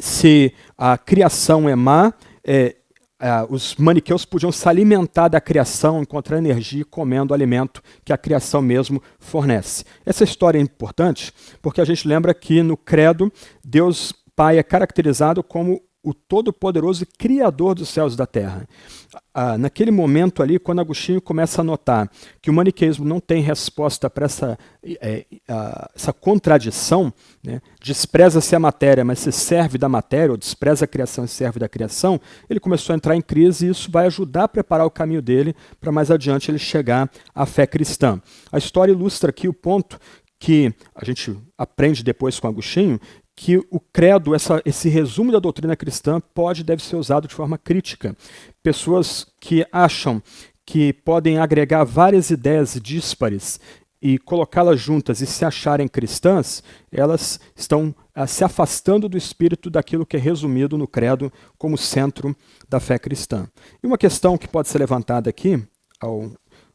se 0.00 0.54
a 0.76 0.96
criação 0.96 1.68
é 1.68 1.76
má, 1.76 2.14
é, 2.42 2.76
Uh, 3.20 3.52
os 3.52 3.74
maniqueus 3.74 4.24
podiam 4.24 4.52
se 4.52 4.68
alimentar 4.68 5.26
da 5.26 5.40
criação, 5.40 6.00
encontrar 6.00 6.38
energia 6.38 6.84
comendo 6.84 7.32
o 7.32 7.34
alimento 7.34 7.82
que 8.04 8.12
a 8.12 8.18
criação 8.18 8.62
mesmo 8.62 9.02
fornece. 9.18 9.84
Essa 10.06 10.22
história 10.22 10.56
é 10.56 10.62
importante 10.62 11.32
porque 11.60 11.80
a 11.80 11.84
gente 11.84 12.06
lembra 12.06 12.32
que 12.32 12.62
no 12.62 12.76
Credo, 12.76 13.32
Deus 13.64 14.12
Pai 14.36 14.56
é 14.56 14.62
caracterizado 14.62 15.42
como 15.42 15.82
o 16.02 16.14
Todo-Poderoso 16.14 17.04
Criador 17.18 17.74
dos 17.74 17.88
céus 17.88 18.14
e 18.14 18.16
da 18.16 18.26
terra. 18.26 18.66
Ah, 19.34 19.58
naquele 19.58 19.90
momento 19.90 20.42
ali, 20.42 20.58
quando 20.58 20.80
Agostinho 20.80 21.20
começa 21.20 21.60
a 21.60 21.64
notar 21.64 22.10
que 22.40 22.50
o 22.50 22.52
maniqueísmo 22.52 23.04
não 23.04 23.20
tem 23.20 23.42
resposta 23.42 24.08
para 24.08 24.26
essa, 24.26 24.58
é, 24.84 25.26
essa 25.94 26.12
contradição, 26.12 27.12
né, 27.42 27.60
despreza-se 27.82 28.54
a 28.54 28.60
matéria, 28.60 29.04
mas 29.04 29.18
se 29.18 29.32
serve 29.32 29.76
da 29.76 29.88
matéria, 29.88 30.30
ou 30.30 30.36
despreza 30.36 30.84
a 30.84 30.88
criação 30.88 31.24
e 31.24 31.28
serve 31.28 31.58
da 31.58 31.68
criação, 31.68 32.20
ele 32.48 32.60
começou 32.60 32.92
a 32.92 32.96
entrar 32.96 33.16
em 33.16 33.22
crise 33.22 33.66
e 33.66 33.70
isso 33.70 33.90
vai 33.90 34.06
ajudar 34.06 34.44
a 34.44 34.48
preparar 34.48 34.86
o 34.86 34.90
caminho 34.90 35.22
dele 35.22 35.54
para 35.80 35.92
mais 35.92 36.10
adiante 36.10 36.50
ele 36.50 36.58
chegar 36.58 37.10
à 37.34 37.44
fé 37.44 37.66
cristã. 37.66 38.20
A 38.52 38.58
história 38.58 38.92
ilustra 38.92 39.30
aqui 39.30 39.48
o 39.48 39.54
ponto 39.54 39.98
que 40.38 40.72
a 40.94 41.04
gente 41.04 41.36
aprende 41.56 42.04
depois 42.04 42.38
com 42.38 42.46
Agostinho, 42.46 43.00
que 43.40 43.56
o 43.70 43.78
credo, 43.78 44.34
essa, 44.34 44.60
esse 44.64 44.88
resumo 44.88 45.30
da 45.30 45.38
doutrina 45.38 45.76
cristã, 45.76 46.20
pode 46.20 46.64
deve 46.64 46.82
ser 46.82 46.96
usado 46.96 47.28
de 47.28 47.34
forma 47.36 47.56
crítica. 47.56 48.16
Pessoas 48.64 49.28
que 49.38 49.64
acham 49.70 50.20
que 50.66 50.92
podem 50.92 51.38
agregar 51.38 51.84
várias 51.84 52.30
ideias 52.30 52.76
díspares 52.82 53.60
e 54.02 54.18
colocá-las 54.18 54.80
juntas 54.80 55.20
e 55.20 55.26
se 55.26 55.44
acharem 55.44 55.86
cristãs, 55.86 56.64
elas 56.90 57.38
estão 57.54 57.94
ah, 58.12 58.26
se 58.26 58.42
afastando 58.42 59.08
do 59.08 59.16
espírito 59.16 59.70
daquilo 59.70 60.04
que 60.04 60.16
é 60.16 60.20
resumido 60.20 60.76
no 60.76 60.88
credo 60.88 61.32
como 61.56 61.78
centro 61.78 62.36
da 62.68 62.80
fé 62.80 62.98
cristã. 62.98 63.48
E 63.80 63.86
uma 63.86 63.96
questão 63.96 64.36
que 64.36 64.48
pode 64.48 64.66
ser 64.66 64.78
levantada 64.78 65.30
aqui, 65.30 65.62
ao 66.00 66.28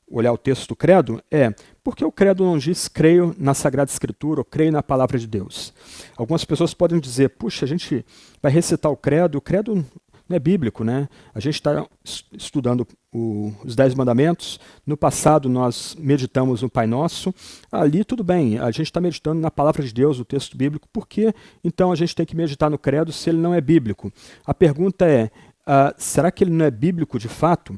olhar 0.09 0.31
o 0.31 0.37
texto 0.37 0.69
do 0.69 0.77
credo, 0.77 1.21
é 1.29 1.53
por 1.83 1.95
que 1.95 2.05
o 2.05 2.11
credo 2.11 2.45
não 2.45 2.57
diz 2.57 2.87
creio 2.87 3.35
na 3.37 3.53
Sagrada 3.53 3.91
Escritura 3.91 4.39
ou 4.39 4.45
creio 4.45 4.71
na 4.71 4.81
palavra 4.81 5.19
de 5.19 5.27
Deus? 5.27 5.73
Algumas 6.15 6.45
pessoas 6.45 6.73
podem 6.73 6.99
dizer, 6.99 7.29
puxa, 7.31 7.65
a 7.65 7.67
gente 7.67 8.05
vai 8.41 8.51
recitar 8.51 8.91
o 8.91 8.95
credo, 8.95 9.37
o 9.37 9.41
credo 9.41 9.85
não 10.27 10.37
é 10.37 10.39
bíblico, 10.39 10.83
né? 10.85 11.09
A 11.33 11.39
gente 11.39 11.55
está 11.55 11.85
estudando 12.31 12.87
o, 13.11 13.53
os 13.65 13.75
Dez 13.75 13.93
Mandamentos. 13.93 14.59
No 14.85 14.95
passado 14.95 15.49
nós 15.49 15.95
meditamos 15.99 16.61
no 16.61 16.69
Pai 16.69 16.87
Nosso. 16.87 17.33
Ali 17.69 18.05
tudo 18.05 18.23
bem, 18.23 18.57
a 18.57 18.71
gente 18.71 18.83
está 18.83 19.01
meditando 19.01 19.41
na 19.41 19.51
palavra 19.51 19.83
de 19.83 19.93
Deus, 19.93 20.19
o 20.19 20.25
texto 20.25 20.55
bíblico. 20.55 20.87
Por 20.91 21.07
que 21.07 21.33
então 21.63 21.91
a 21.91 21.95
gente 21.95 22.15
tem 22.15 22.25
que 22.25 22.35
meditar 22.35 22.69
no 22.69 22.77
credo 22.77 23.11
se 23.11 23.29
ele 23.29 23.39
não 23.39 23.53
é 23.53 23.59
bíblico? 23.59 24.11
A 24.45 24.53
pergunta 24.53 25.05
é: 25.05 25.25
uh, 25.67 25.93
será 25.97 26.31
que 26.31 26.45
ele 26.45 26.51
não 26.51 26.65
é 26.65 26.71
bíblico 26.71 27.19
de 27.19 27.27
fato? 27.27 27.73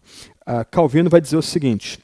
Uh, 0.48 0.64
Calvino 0.70 1.10
vai 1.10 1.20
dizer 1.20 1.38
o 1.38 1.42
seguinte: 1.42 2.00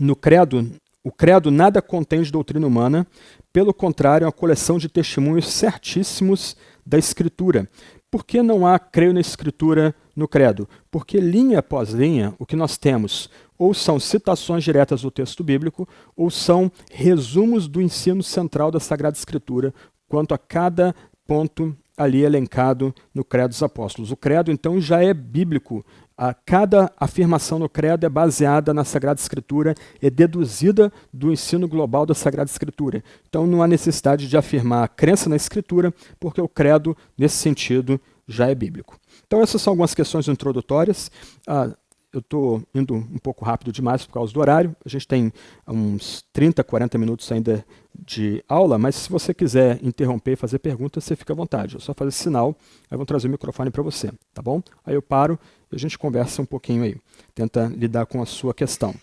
no 0.00 0.16
credo 0.16 0.70
o 1.04 1.10
credo 1.10 1.50
nada 1.50 1.82
contém 1.82 2.22
de 2.22 2.30
doutrina 2.30 2.66
humana, 2.66 3.06
pelo 3.52 3.74
contrário, 3.74 4.24
é 4.24 4.26
uma 4.26 4.32
coleção 4.32 4.78
de 4.78 4.88
testemunhos 4.88 5.48
certíssimos 5.48 6.56
da 6.84 6.98
Escritura. 6.98 7.68
Por 8.10 8.24
que 8.24 8.42
não 8.42 8.66
há 8.66 8.78
creio 8.78 9.14
na 9.14 9.20
Escritura 9.20 9.94
no 10.14 10.28
credo? 10.28 10.68
Porque 10.90 11.18
linha 11.18 11.60
após 11.60 11.90
linha, 11.90 12.34
o 12.38 12.46
que 12.46 12.56
nós 12.56 12.76
temos 12.76 13.30
ou 13.62 13.72
são 13.72 14.00
citações 14.00 14.64
diretas 14.64 15.02
do 15.02 15.10
texto 15.10 15.44
bíblico, 15.44 15.88
ou 16.16 16.32
são 16.32 16.70
resumos 16.90 17.68
do 17.68 17.80
ensino 17.80 18.20
central 18.20 18.72
da 18.72 18.80
Sagrada 18.80 19.16
Escritura 19.16 19.72
quanto 20.08 20.34
a 20.34 20.38
cada 20.38 20.92
ponto 21.24 21.76
ali 21.96 22.24
elencado 22.24 22.92
no 23.14 23.24
Credo 23.24 23.50
dos 23.50 23.62
Apóstolos. 23.62 24.10
O 24.10 24.16
credo, 24.16 24.50
então, 24.50 24.80
já 24.80 25.00
é 25.00 25.14
bíblico 25.14 25.86
a 26.22 26.32
cada 26.32 26.88
afirmação 26.96 27.58
no 27.58 27.68
credo 27.68 28.06
é 28.06 28.08
baseada 28.08 28.72
na 28.72 28.84
Sagrada 28.84 29.20
Escritura, 29.20 29.74
é 30.00 30.08
deduzida 30.08 30.92
do 31.12 31.32
ensino 31.32 31.66
global 31.66 32.06
da 32.06 32.14
Sagrada 32.14 32.48
Escritura. 32.48 33.02
Então 33.28 33.44
não 33.44 33.60
há 33.60 33.66
necessidade 33.66 34.28
de 34.28 34.36
afirmar 34.36 34.84
a 34.84 34.88
crença 34.88 35.28
na 35.28 35.34
Escritura, 35.34 35.92
porque 36.20 36.40
o 36.40 36.48
credo, 36.48 36.96
nesse 37.18 37.38
sentido, 37.38 38.00
já 38.24 38.48
é 38.48 38.54
bíblico. 38.54 38.96
Então 39.26 39.42
essas 39.42 39.60
são 39.60 39.72
algumas 39.72 39.94
questões 39.94 40.28
introdutórias. 40.28 41.10
Ah, 41.44 41.74
eu 42.12 42.20
estou 42.20 42.62
indo 42.72 42.94
um 42.94 43.18
pouco 43.18 43.44
rápido 43.44 43.72
demais 43.72 44.06
por 44.06 44.12
causa 44.12 44.32
do 44.32 44.38
horário. 44.38 44.76
A 44.84 44.88
gente 44.88 45.08
tem 45.08 45.32
uns 45.66 46.22
30, 46.32 46.62
40 46.62 46.98
minutos 46.98 47.32
ainda 47.32 47.64
de 48.04 48.44
aula, 48.48 48.78
mas 48.78 48.96
se 48.96 49.10
você 49.10 49.32
quiser 49.32 49.78
interromper 49.82 50.32
e 50.32 50.36
fazer 50.36 50.58
perguntas, 50.58 51.04
você 51.04 51.14
fica 51.14 51.32
à 51.32 51.36
vontade. 51.36 51.76
É 51.76 51.80
só 51.80 51.94
fazer 51.94 52.10
sinal, 52.10 52.56
aí 52.90 52.96
vão 52.96 53.06
trazer 53.06 53.28
o 53.28 53.30
microfone 53.30 53.70
para 53.70 53.82
você, 53.82 54.10
tá 54.34 54.42
bom? 54.42 54.62
Aí 54.84 54.94
eu 54.94 55.02
paro 55.02 55.38
e 55.70 55.76
a 55.76 55.78
gente 55.78 55.98
conversa 55.98 56.42
um 56.42 56.44
pouquinho 56.44 56.82
aí, 56.82 56.96
tenta 57.34 57.66
lidar 57.66 58.06
com 58.06 58.20
a 58.20 58.26
sua 58.26 58.52
questão. 58.52 58.94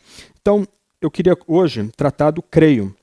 Então, 0.41 0.67
eu 1.01 1.09
queria 1.09 1.37
hoje 1.47 1.89
tratar 1.95 2.31
do 2.31 2.41
creio. 2.41 2.93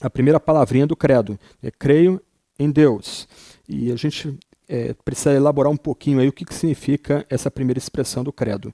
A 0.00 0.10
primeira 0.10 0.38
palavrinha 0.38 0.86
do 0.86 0.94
credo 0.94 1.38
é 1.62 1.70
creio 1.70 2.20
em 2.58 2.70
Deus. 2.70 3.26
E 3.66 3.90
a 3.90 3.96
gente 3.96 4.38
é, 4.68 4.94
precisa 5.04 5.32
elaborar 5.32 5.72
um 5.72 5.76
pouquinho 5.76 6.20
aí 6.20 6.28
o 6.28 6.32
que, 6.32 6.44
que 6.44 6.54
significa 6.54 7.24
essa 7.30 7.50
primeira 7.50 7.78
expressão 7.78 8.22
do 8.22 8.32
credo. 8.32 8.72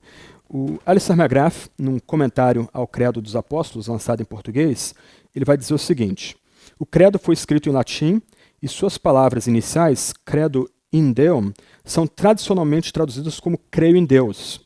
O 0.49 0.77
Alistair 0.85 1.17
McGrath, 1.17 1.69
num 1.77 1.97
comentário 1.99 2.69
ao 2.71 2.85
Credo 2.85 3.21
dos 3.21 3.35
Apóstolos, 3.35 3.87
lançado 3.87 4.21
em 4.21 4.25
português, 4.25 4.93
ele 5.35 5.45
vai 5.45 5.57
dizer 5.57 5.73
o 5.73 5.79
seguinte: 5.79 6.35
O 6.77 6.85
credo 6.85 7.17
foi 7.19 7.33
escrito 7.33 7.69
em 7.69 7.71
latim 7.71 8.21
e 8.61 8.67
suas 8.67 8.97
palavras 8.97 9.47
iniciais, 9.47 10.13
credo 10.25 10.69
in 10.91 11.11
Deum, 11.11 11.51
são 11.83 12.05
tradicionalmente 12.05 12.93
traduzidas 12.93 13.39
como 13.39 13.59
creio 13.71 13.97
em 13.97 14.05
Deus. 14.05 14.61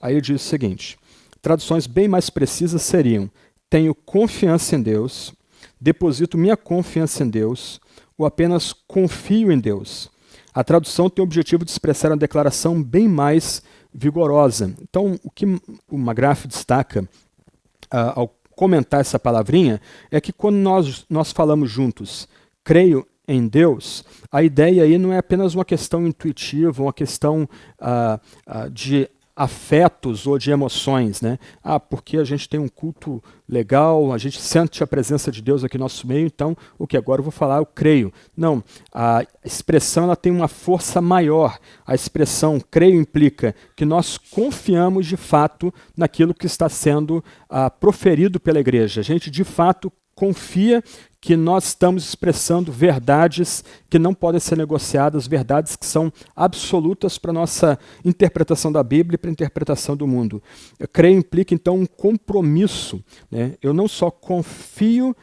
Aí 0.00 0.14
ele 0.14 0.20
diz 0.20 0.40
o 0.40 0.48
seguinte: 0.48 0.98
traduções 1.40 1.86
bem 1.86 2.08
mais 2.08 2.30
precisas 2.30 2.82
seriam: 2.82 3.30
tenho 3.68 3.94
confiança 3.94 4.76
em 4.76 4.82
Deus, 4.82 5.34
deposito 5.80 6.38
minha 6.38 6.56
confiança 6.56 7.24
em 7.24 7.28
Deus, 7.28 7.80
ou 8.16 8.24
apenas 8.26 8.72
confio 8.72 9.50
em 9.50 9.58
Deus. 9.58 10.10
A 10.54 10.62
tradução 10.62 11.08
tem 11.08 11.22
o 11.22 11.26
objetivo 11.26 11.64
de 11.64 11.70
expressar 11.70 12.10
uma 12.10 12.16
declaração 12.16 12.82
bem 12.82 13.08
mais 13.08 13.62
vigorosa. 13.92 14.74
Então, 14.82 15.18
o 15.22 15.30
que 15.30 15.46
o 15.46 15.96
McGrath 15.96 16.46
destaca 16.46 17.02
uh, 17.02 18.12
ao 18.14 18.36
comentar 18.62 19.00
essa 19.00 19.18
palavrinha 19.18 19.80
é 20.08 20.20
que 20.20 20.32
quando 20.32 20.54
nós, 20.54 21.04
nós 21.10 21.32
falamos 21.32 21.68
juntos, 21.68 22.28
creio 22.62 23.04
em 23.26 23.48
Deus, 23.48 24.04
a 24.30 24.40
ideia 24.40 24.84
aí 24.84 24.96
não 24.98 25.12
é 25.12 25.18
apenas 25.18 25.56
uma 25.56 25.64
questão 25.64 26.06
intuitiva, 26.06 26.80
uma 26.80 26.92
questão 26.92 27.42
uh, 27.80 28.20
uh, 28.46 28.70
de 28.70 29.10
afetos 29.34 30.26
ou 30.26 30.38
de 30.38 30.50
emoções, 30.50 31.20
né? 31.20 31.38
Ah, 31.62 31.80
porque 31.80 32.18
a 32.18 32.24
gente 32.24 32.48
tem 32.48 32.60
um 32.60 32.68
culto 32.68 33.22
legal, 33.48 34.12
a 34.12 34.18
gente 34.18 34.40
sente 34.40 34.82
a 34.82 34.86
presença 34.86 35.30
de 35.30 35.40
Deus 35.40 35.64
aqui 35.64 35.78
no 35.78 35.84
nosso 35.84 36.06
meio, 36.06 36.26
então 36.26 36.56
o 36.78 36.86
que 36.86 36.96
agora 36.96 37.20
eu 37.20 37.24
vou 37.24 37.32
falar, 37.32 37.56
eu 37.56 37.66
creio. 37.66 38.12
Não, 38.36 38.62
a 38.92 39.24
expressão 39.44 40.04
ela 40.04 40.16
tem 40.16 40.30
uma 40.30 40.48
força 40.48 41.00
maior. 41.00 41.58
A 41.86 41.94
expressão 41.94 42.60
creio 42.60 43.00
implica 43.00 43.54
que 43.74 43.84
nós 43.84 44.18
confiamos 44.18 45.06
de 45.06 45.16
fato 45.16 45.72
naquilo 45.96 46.34
que 46.34 46.46
está 46.46 46.68
sendo 46.68 47.24
ah, 47.48 47.70
proferido 47.70 48.38
pela 48.38 48.60
igreja. 48.60 49.00
A 49.00 49.04
gente 49.04 49.30
de 49.30 49.44
fato 49.44 49.90
confia 50.14 50.84
que 51.22 51.36
nós 51.36 51.66
estamos 51.66 52.02
expressando 52.02 52.72
verdades 52.72 53.64
que 53.88 53.96
não 53.96 54.12
podem 54.12 54.40
ser 54.40 54.58
negociadas, 54.58 55.28
verdades 55.28 55.76
que 55.76 55.86
são 55.86 56.12
absolutas 56.34 57.16
para 57.16 57.30
a 57.30 57.34
nossa 57.34 57.78
interpretação 58.04 58.72
da 58.72 58.82
Bíblia 58.82 59.14
e 59.14 59.18
para 59.18 59.30
a 59.30 59.32
interpretação 59.32 59.96
do 59.96 60.04
mundo. 60.04 60.42
Eu 60.80 60.88
creio 60.88 61.16
implica, 61.16 61.54
então, 61.54 61.76
um 61.76 61.86
compromisso. 61.86 63.00
Né? 63.30 63.54
Eu 63.62 63.72
não 63.72 63.86
só 63.86 64.10
confio 64.10 65.14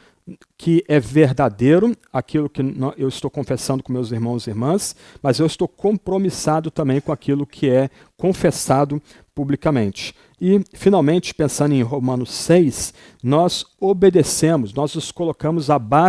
que 0.56 0.82
é 0.88 0.98
verdadeiro 0.98 1.94
aquilo 2.10 2.48
que 2.48 2.62
eu 2.96 3.08
estou 3.08 3.30
confessando 3.30 3.82
com 3.82 3.92
meus 3.92 4.10
irmãos 4.10 4.46
e 4.46 4.50
irmãs, 4.50 4.96
mas 5.22 5.38
eu 5.38 5.44
estou 5.44 5.68
compromissado 5.68 6.70
também 6.70 6.98
com 7.00 7.12
aquilo 7.12 7.46
que 7.46 7.68
é 7.68 7.90
confessado 8.16 9.02
publicamente. 9.34 10.14
E, 10.40 10.60
finalmente, 10.72 11.34
pensando 11.34 11.74
em 11.74 11.82
Romanos 11.82 12.32
6, 12.32 12.94
nós 13.22 13.66
obedecemos, 13.78 14.72
nós 14.72 14.94
nos 14.94 15.12
colocamos 15.12 15.68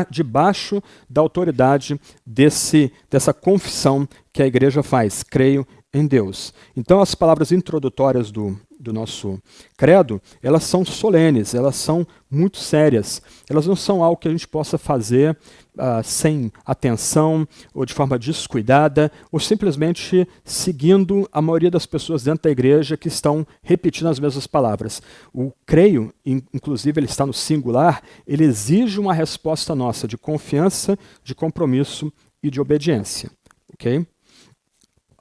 debaixo 0.09 0.81
da 1.09 1.19
autoridade 1.19 1.99
desse, 2.25 2.93
dessa 3.09 3.33
confissão 3.33 4.07
que 4.31 4.41
a 4.41 4.47
igreja 4.47 4.81
faz. 4.81 5.21
Creio 5.21 5.67
em 5.93 6.07
Deus. 6.07 6.53
Então, 6.77 7.01
as 7.01 7.13
palavras 7.13 7.51
introdutórias 7.51 8.31
do, 8.31 8.57
do 8.81 8.91
nosso 8.91 9.39
credo, 9.77 10.21
elas 10.41 10.63
são 10.63 10.83
solenes, 10.83 11.53
elas 11.53 11.75
são 11.75 12.05
muito 12.29 12.57
sérias. 12.57 13.21
Elas 13.49 13.67
não 13.67 13.75
são 13.75 14.03
algo 14.03 14.19
que 14.19 14.27
a 14.27 14.31
gente 14.31 14.47
possa 14.47 14.77
fazer 14.77 15.37
uh, 15.75 16.03
sem 16.03 16.51
atenção, 16.65 17.47
ou 17.73 17.85
de 17.85 17.93
forma 17.93 18.17
descuidada, 18.17 19.11
ou 19.31 19.39
simplesmente 19.39 20.27
seguindo 20.43 21.27
a 21.31 21.41
maioria 21.41 21.69
das 21.69 21.85
pessoas 21.85 22.23
dentro 22.23 22.43
da 22.43 22.51
igreja 22.51 22.97
que 22.97 23.07
estão 23.07 23.45
repetindo 23.61 24.07
as 24.07 24.19
mesmas 24.19 24.47
palavras. 24.47 25.01
O 25.33 25.51
creio, 25.65 26.13
inclusive 26.25 26.99
ele 26.99 27.07
está 27.07 27.25
no 27.25 27.33
singular, 27.33 28.01
ele 28.25 28.43
exige 28.43 28.99
uma 28.99 29.13
resposta 29.13 29.75
nossa 29.75 30.07
de 30.07 30.17
confiança, 30.17 30.97
de 31.23 31.35
compromisso 31.35 32.11
e 32.41 32.49
de 32.49 32.59
obediência. 32.59 33.29
Ok? 33.73 34.05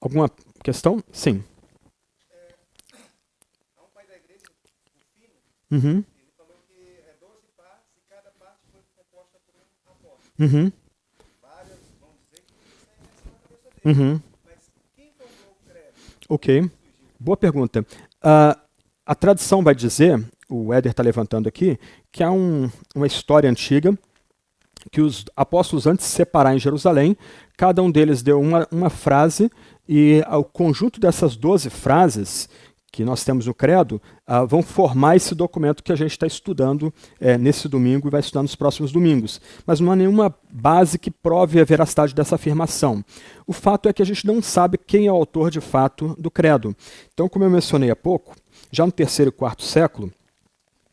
Alguma 0.01 0.31
questão? 0.63 1.03
Sim. 1.13 1.43
Uhum. 5.71 5.99
Ele 5.99 6.05
falou 6.37 6.57
que 6.69 6.75
é 6.81 7.15
12 7.21 7.35
partes 7.57 7.87
e 7.97 8.01
cada 8.09 8.31
parte 8.39 8.59
foi 8.73 8.81
composta 8.97 9.39
por 9.47 9.55
um 9.55 9.93
apóstolo. 9.93 10.19
Uhum. 10.39 10.73
Várias 11.43 11.79
vão 12.01 12.11
dizer 12.25 12.43
que 12.47 12.55
isso 12.55 12.87
nasceu 12.87 13.31
na 13.33 13.39
cabeça 13.49 13.71
dele. 13.85 14.01
Uhum. 14.01 14.21
Mas 14.47 14.71
quem 14.97 15.13
formou 15.17 15.57
o 15.57 15.71
credo? 15.71 15.95
Ok. 16.29 16.71
Boa 17.19 17.37
pergunta. 17.37 17.87
Ah, 18.23 18.59
a 19.07 19.15
tradição 19.15 19.63
vai 19.63 19.75
dizer, 19.75 20.23
o 20.49 20.73
Éder 20.73 20.91
está 20.91 21.03
levantando 21.03 21.49
aqui, 21.49 21.79
que 22.11 22.23
há 22.23 22.31
um- 22.31 22.71
uma 22.95 23.07
história 23.07 23.49
antiga 23.51 23.97
que 24.91 25.01
os 25.03 25.25
apóstolos, 25.37 25.87
antes 25.87 26.07
de 26.07 26.11
se 26.11 26.17
separar 26.17 26.55
em 26.55 26.59
Jerusalém, 26.59 27.15
cada 27.57 27.83
um 27.83 27.91
deles 27.91 28.23
deu 28.23 28.41
uma, 28.41 28.67
uma 28.73 28.89
frase 28.89 29.51
e 29.87 30.23
o 30.31 30.43
conjunto 30.43 30.99
dessas 30.99 31.37
12 31.37 31.69
frases 31.69 32.49
que 32.93 33.05
nós 33.05 33.25
temos 33.25 33.47
no 33.47 33.55
Credo 33.55 34.01
ah, 34.27 34.45
vão 34.45 34.63
formar 34.63 35.17
esse 35.17 35.35
documento 35.35 35.83
que 35.83 35.93
a 35.93 35.97
gente 35.97 36.13
está 36.13 36.27
estudando 36.27 36.93
eh, 37.21 37.39
nesse 37.39 37.69
domingo 37.69 38.09
e 38.09 38.11
vai 38.11 38.21
estudar 38.21 38.43
nos 38.43 38.57
próximos 38.57 38.91
domingos. 38.93 39.41
Mas 39.67 39.81
não 39.81 39.93
há 39.93 39.97
nenhuma 39.97 40.35
base 40.51 40.99
que 40.99 41.11
prove 41.11 41.61
a 41.61 41.65
veracidade 41.65 42.15
dessa 42.15 42.35
afirmação. 42.35 43.05
O 43.47 43.53
fato 43.53 43.89
é 43.89 43.93
que 43.93 44.03
a 44.03 44.07
gente 44.07 44.27
não 44.27 44.43
sabe 44.43 44.79
quem 44.79 45.07
é 45.07 45.13
o 45.13 45.17
autor 45.17 45.51
de 45.51 45.61
fato 45.61 46.17
do 46.19 46.31
Credo. 46.31 46.75
Então, 47.13 47.29
como 47.29 47.45
eu 47.45 47.51
mencionei 47.51 47.91
há 47.91 47.97
pouco, 47.97 48.35
já 48.73 48.85
no 48.85 48.93
terceiro 48.93 49.31
e 49.31 49.33
quarto 49.33 49.63
século, 49.63 50.13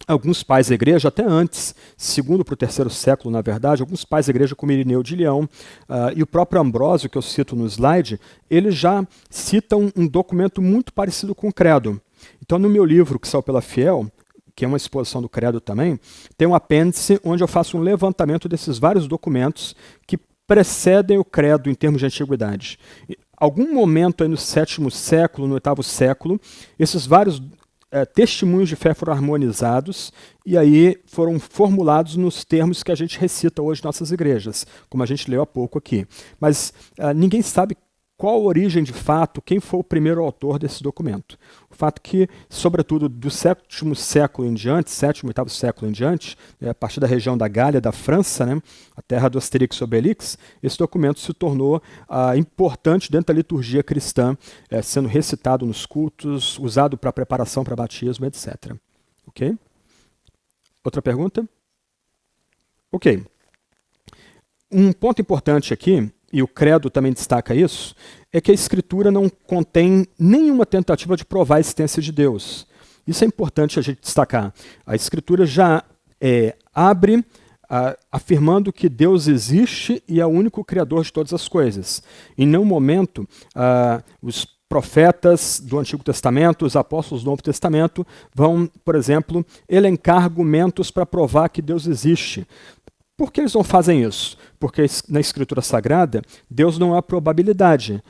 alguns 0.08 0.42
pais 0.42 0.70
da 0.70 0.76
igreja, 0.76 1.10
até 1.10 1.24
antes, 1.24 1.76
segundo 1.98 2.46
para 2.46 2.54
o 2.54 2.58
terceiro 2.58 2.90
século, 2.90 3.30
na 3.30 3.42
verdade, 3.42 3.82
alguns 3.82 4.06
pais 4.06 4.28
da 4.28 4.32
igreja, 4.32 4.56
como 4.56 4.72
Irineu 4.72 5.04
de 5.04 5.16
Leão 5.16 5.48
ah, 5.90 6.12
e 6.16 6.24
o 6.24 6.28
próprio 6.28 6.62
Ambrósio, 6.62 7.10
que 7.10 7.18
eu 7.18 7.22
cito 7.22 7.56
no 7.56 7.66
slide, 7.68 8.20
eles 8.50 8.76
já 8.76 9.06
citam 9.30 9.92
um 9.96 10.08
documento 10.08 10.62
muito 10.62 10.94
parecido 10.94 11.36
com 11.36 11.50
o 11.50 11.54
Credo. 11.54 12.02
Então, 12.42 12.58
no 12.58 12.70
meu 12.70 12.86
livro, 12.86 13.20
que 13.20 13.28
saiu 13.28 13.44
pela 13.44 13.62
Fiel, 13.62 14.10
que 14.56 14.66
é 14.66 14.68
uma 14.68 14.78
exposição 14.78 15.22
do 15.22 15.30
Credo 15.30 15.60
também, 15.60 16.00
tem 16.38 16.48
um 16.48 16.56
apêndice 16.56 17.20
onde 17.24 17.44
eu 17.44 17.48
faço 17.48 17.78
um 17.78 17.82
levantamento 17.82 18.50
desses 18.50 18.80
vários 18.80 19.08
documentos 19.08 19.76
que 20.08 20.18
precedem 20.48 21.20
o 21.20 21.26
Credo 21.26 21.70
em 21.70 21.76
termos 21.76 22.00
de 22.00 22.06
antiguidade. 22.06 22.80
Algum 23.38 23.72
momento 23.72 24.24
aí 24.24 24.30
no 24.30 24.38
sétimo 24.38 24.90
século, 24.90 25.48
no 25.48 25.54
oitavo 25.54 25.84
século, 25.84 26.42
esses 26.80 27.06
vários 27.06 27.40
eh, 27.92 28.06
testemunhos 28.06 28.68
de 28.68 28.76
fé 28.76 28.94
foram 28.94 29.14
harmonizados 29.14 30.12
e 30.46 30.58
aí 30.58 31.00
foram 31.06 31.40
formulados 31.40 32.16
nos 32.16 32.44
termos 32.44 32.84
que 32.84 32.92
a 32.92 32.96
gente 32.96 33.18
recita 33.18 33.62
hoje 33.62 33.84
nossas 33.84 34.12
igrejas, 34.12 34.66
como 34.90 35.04
a 35.04 35.06
gente 35.06 35.30
leu 35.30 35.42
há 35.42 35.46
pouco 35.46 35.78
aqui. 35.78 36.06
Mas 36.40 36.74
ah, 37.00 37.14
ninguém 37.14 37.42
sabe 37.42 37.78
qual 38.18 38.36
a 38.36 38.40
origem 38.40 38.84
de 38.84 38.92
fato, 38.92 39.42
quem 39.42 39.60
foi 39.60 39.80
o 39.80 39.84
primeiro 39.84 40.24
autor 40.24 40.58
desse 40.58 40.82
documento. 40.82 41.38
O 41.70 41.76
fato 41.76 42.02
que, 42.02 42.28
sobretudo 42.50 43.08
do 43.08 43.30
sétimo 43.30 43.96
século 43.96 44.48
em 44.48 44.56
diante, 44.56 44.90
sétimo, 44.90 45.30
oitavo 45.30 45.50
século 45.50 45.88
em 45.88 45.94
diante, 45.94 46.36
né, 46.60 46.72
a 46.72 46.74
partir 46.74 47.00
da 47.00 47.06
região 47.06 47.38
da 47.38 47.48
Gália, 47.48 47.80
da 47.80 47.92
França, 47.92 48.46
né, 48.46 48.60
a 48.96 49.02
terra 49.04 49.30
do 49.30 49.38
Asterix 49.38 49.80
Obelix, 49.82 50.38
esse 50.64 50.80
documento 50.80 51.20
se 51.20 51.32
tornou 51.32 51.82
ah, 52.10 52.36
importante 52.36 53.12
dentro 53.12 53.28
da 53.28 53.38
liturgia 53.38 53.84
cristã, 53.84 54.36
eh, 54.72 54.82
sendo 54.82 55.08
recitado 55.08 55.66
nos 55.66 55.86
cultos, 55.86 56.58
usado 56.58 56.98
para 56.98 57.14
preparação 57.14 57.64
para 57.64 57.76
batismo, 57.76 58.26
etc. 58.26 58.76
Ok? 59.28 59.56
Outra 60.84 61.02
pergunta? 61.04 61.48
Ok. 62.92 63.24
Um 64.72 64.92
ponto 64.92 65.22
importante 65.22 65.74
aqui, 65.74 66.12
e 66.32 66.44
o 66.44 66.48
Credo 66.48 66.90
também 66.90 67.14
destaca 67.14 67.56
isso, 67.56 67.96
é 68.32 68.42
que 68.42 68.52
a 68.52 68.54
Escritura 68.54 69.12
não 69.12 69.30
contém 69.30 70.06
nenhuma 70.20 70.66
tentativa 70.66 71.16
de 71.16 71.26
provar 71.26 71.58
a 71.58 71.60
existência 71.60 72.02
de 72.02 72.12
Deus. 72.12 72.68
Isso 73.08 73.24
é 73.24 73.28
importante 73.28 73.80
a 73.80 73.82
gente 73.82 74.02
destacar. 74.02 74.54
A 74.86 74.96
Escritura 74.96 75.46
já 75.46 75.84
é, 76.20 76.56
abre 76.74 77.24
ah, 77.70 77.98
afirmando 78.12 78.72
que 78.72 78.90
Deus 78.90 79.28
existe 79.28 80.04
e 80.08 80.20
é 80.20 80.26
o 80.26 80.30
único 80.30 80.64
Criador 80.64 81.04
de 81.04 81.12
todas 81.12 81.34
as 81.34 81.48
coisas. 81.48 82.04
Em 82.38 82.46
nenhum 82.46 82.66
momento 82.66 83.28
os 84.22 84.46
profetas 84.70 85.62
do 85.64 85.80
Antigo 85.80 86.04
Testamento, 86.04 86.66
os 86.66 86.76
apóstolos 86.76 87.24
do 87.24 87.30
Novo 87.30 87.42
Testamento, 87.42 88.06
vão, 88.34 88.70
por 88.84 88.96
exemplo, 88.96 89.46
elencar 89.68 90.24
argumentos 90.24 90.92
para 90.92 91.06
provar 91.06 91.50
que 91.50 91.62
Deus 91.62 91.88
existe. 91.88 92.46
Por 93.18 93.32
que 93.34 93.42
eles 93.42 93.54
não 93.56 93.64
fazem 93.64 94.04
isso? 94.04 94.38
Porque 94.60 94.86
na 95.10 95.20
Escritura 95.20 95.62
Sagrada, 95.62 96.22
Deus 96.50 96.78
não 96.78 96.96
é 96.96 97.00
a 97.00 97.02
probabilidade. 97.02 98.02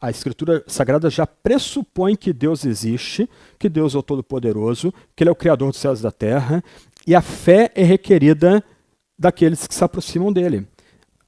A 0.00 0.10
Escritura 0.10 0.64
Sagrada 0.66 1.08
já 1.08 1.26
pressupõe 1.26 2.16
que 2.16 2.32
Deus 2.32 2.64
existe, 2.64 3.30
que 3.56 3.68
Deus 3.68 3.94
é 3.94 3.98
o 3.98 4.02
Todo-Poderoso, 4.02 4.92
que 5.14 5.22
Ele 5.22 5.30
é 5.30 5.32
o 5.32 5.36
Criador 5.36 5.70
dos 5.70 5.80
céus 5.80 6.00
e 6.00 6.02
da 6.02 6.10
terra, 6.10 6.62
e 7.06 7.14
a 7.14 7.22
fé 7.22 7.70
é 7.74 7.84
requerida 7.84 8.62
daqueles 9.16 9.66
que 9.66 9.74
se 9.74 9.82
aproximam 9.82 10.32
dele. 10.32 10.66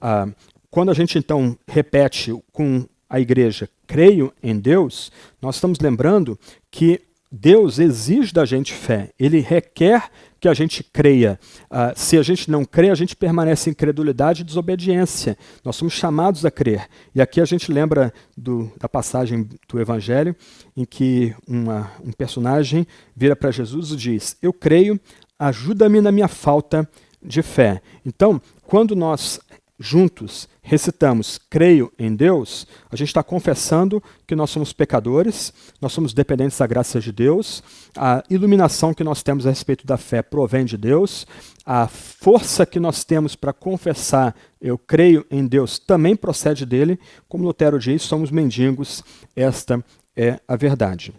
Ah, 0.00 0.28
quando 0.68 0.90
a 0.90 0.94
gente 0.94 1.16
então 1.18 1.56
repete 1.66 2.32
com 2.52 2.84
a 3.08 3.18
igreja, 3.18 3.68
creio 3.86 4.32
em 4.42 4.58
Deus, 4.58 5.10
nós 5.40 5.56
estamos 5.56 5.78
lembrando 5.80 6.38
que 6.70 7.00
Deus 7.30 7.78
exige 7.78 8.32
da 8.32 8.44
gente 8.44 8.72
fé, 8.72 9.10
ele 9.18 9.40
requer 9.40 10.10
que 10.40 10.48
a 10.48 10.54
gente 10.54 10.82
creia. 10.82 11.38
Uh, 11.70 11.92
se 11.94 12.16
a 12.16 12.22
gente 12.22 12.50
não 12.50 12.64
crê, 12.64 12.90
a 12.90 12.94
gente 12.94 13.14
permanece 13.14 13.68
em 13.68 13.74
credulidade 13.74 14.40
e 14.40 14.44
desobediência. 14.44 15.36
Nós 15.62 15.76
somos 15.76 15.92
chamados 15.92 16.44
a 16.46 16.50
crer. 16.50 16.88
E 17.14 17.20
aqui 17.20 17.40
a 17.40 17.44
gente 17.44 17.70
lembra 17.70 18.12
do, 18.36 18.72
da 18.78 18.88
passagem 18.88 19.46
do 19.68 19.80
Evangelho 19.80 20.34
em 20.76 20.84
que 20.84 21.34
uma, 21.46 21.92
um 22.02 22.12
personagem 22.12 22.86
vira 23.14 23.36
para 23.36 23.50
Jesus 23.50 23.90
e 23.90 23.96
diz: 23.96 24.36
Eu 24.40 24.52
creio, 24.52 24.98
ajuda-me 25.38 26.00
na 26.00 26.10
minha 26.10 26.28
falta 26.28 26.88
de 27.22 27.42
fé. 27.42 27.82
Então, 28.04 28.40
quando 28.62 28.96
nós 28.96 29.40
juntos 29.80 30.46
recitamos 30.62 31.40
creio 31.48 31.90
em 31.98 32.14
Deus, 32.14 32.66
a 32.90 32.96
gente 32.96 33.08
está 33.08 33.22
confessando 33.22 34.02
que 34.26 34.36
nós 34.36 34.50
somos 34.50 34.74
pecadores, 34.74 35.52
nós 35.80 35.92
somos 35.92 36.12
dependentes 36.12 36.58
da 36.58 36.66
graça 36.66 37.00
de 37.00 37.10
Deus, 37.10 37.62
a 37.96 38.22
iluminação 38.28 38.92
que 38.92 39.02
nós 39.02 39.22
temos 39.22 39.46
a 39.46 39.48
respeito 39.48 39.86
da 39.86 39.96
fé 39.96 40.20
provém 40.20 40.66
de 40.66 40.76
Deus, 40.76 41.26
a 41.64 41.88
força 41.88 42.66
que 42.66 42.78
nós 42.78 43.04
temos 43.04 43.34
para 43.34 43.54
confessar 43.54 44.36
eu 44.60 44.76
creio 44.76 45.24
em 45.30 45.46
Deus 45.46 45.78
também 45.78 46.14
procede 46.14 46.66
dele, 46.66 47.00
como 47.26 47.44
Lutero 47.44 47.78
diz, 47.78 48.02
somos 48.02 48.30
mendigos, 48.30 49.02
esta 49.34 49.82
é 50.14 50.38
a 50.46 50.54
verdade. 50.54 51.14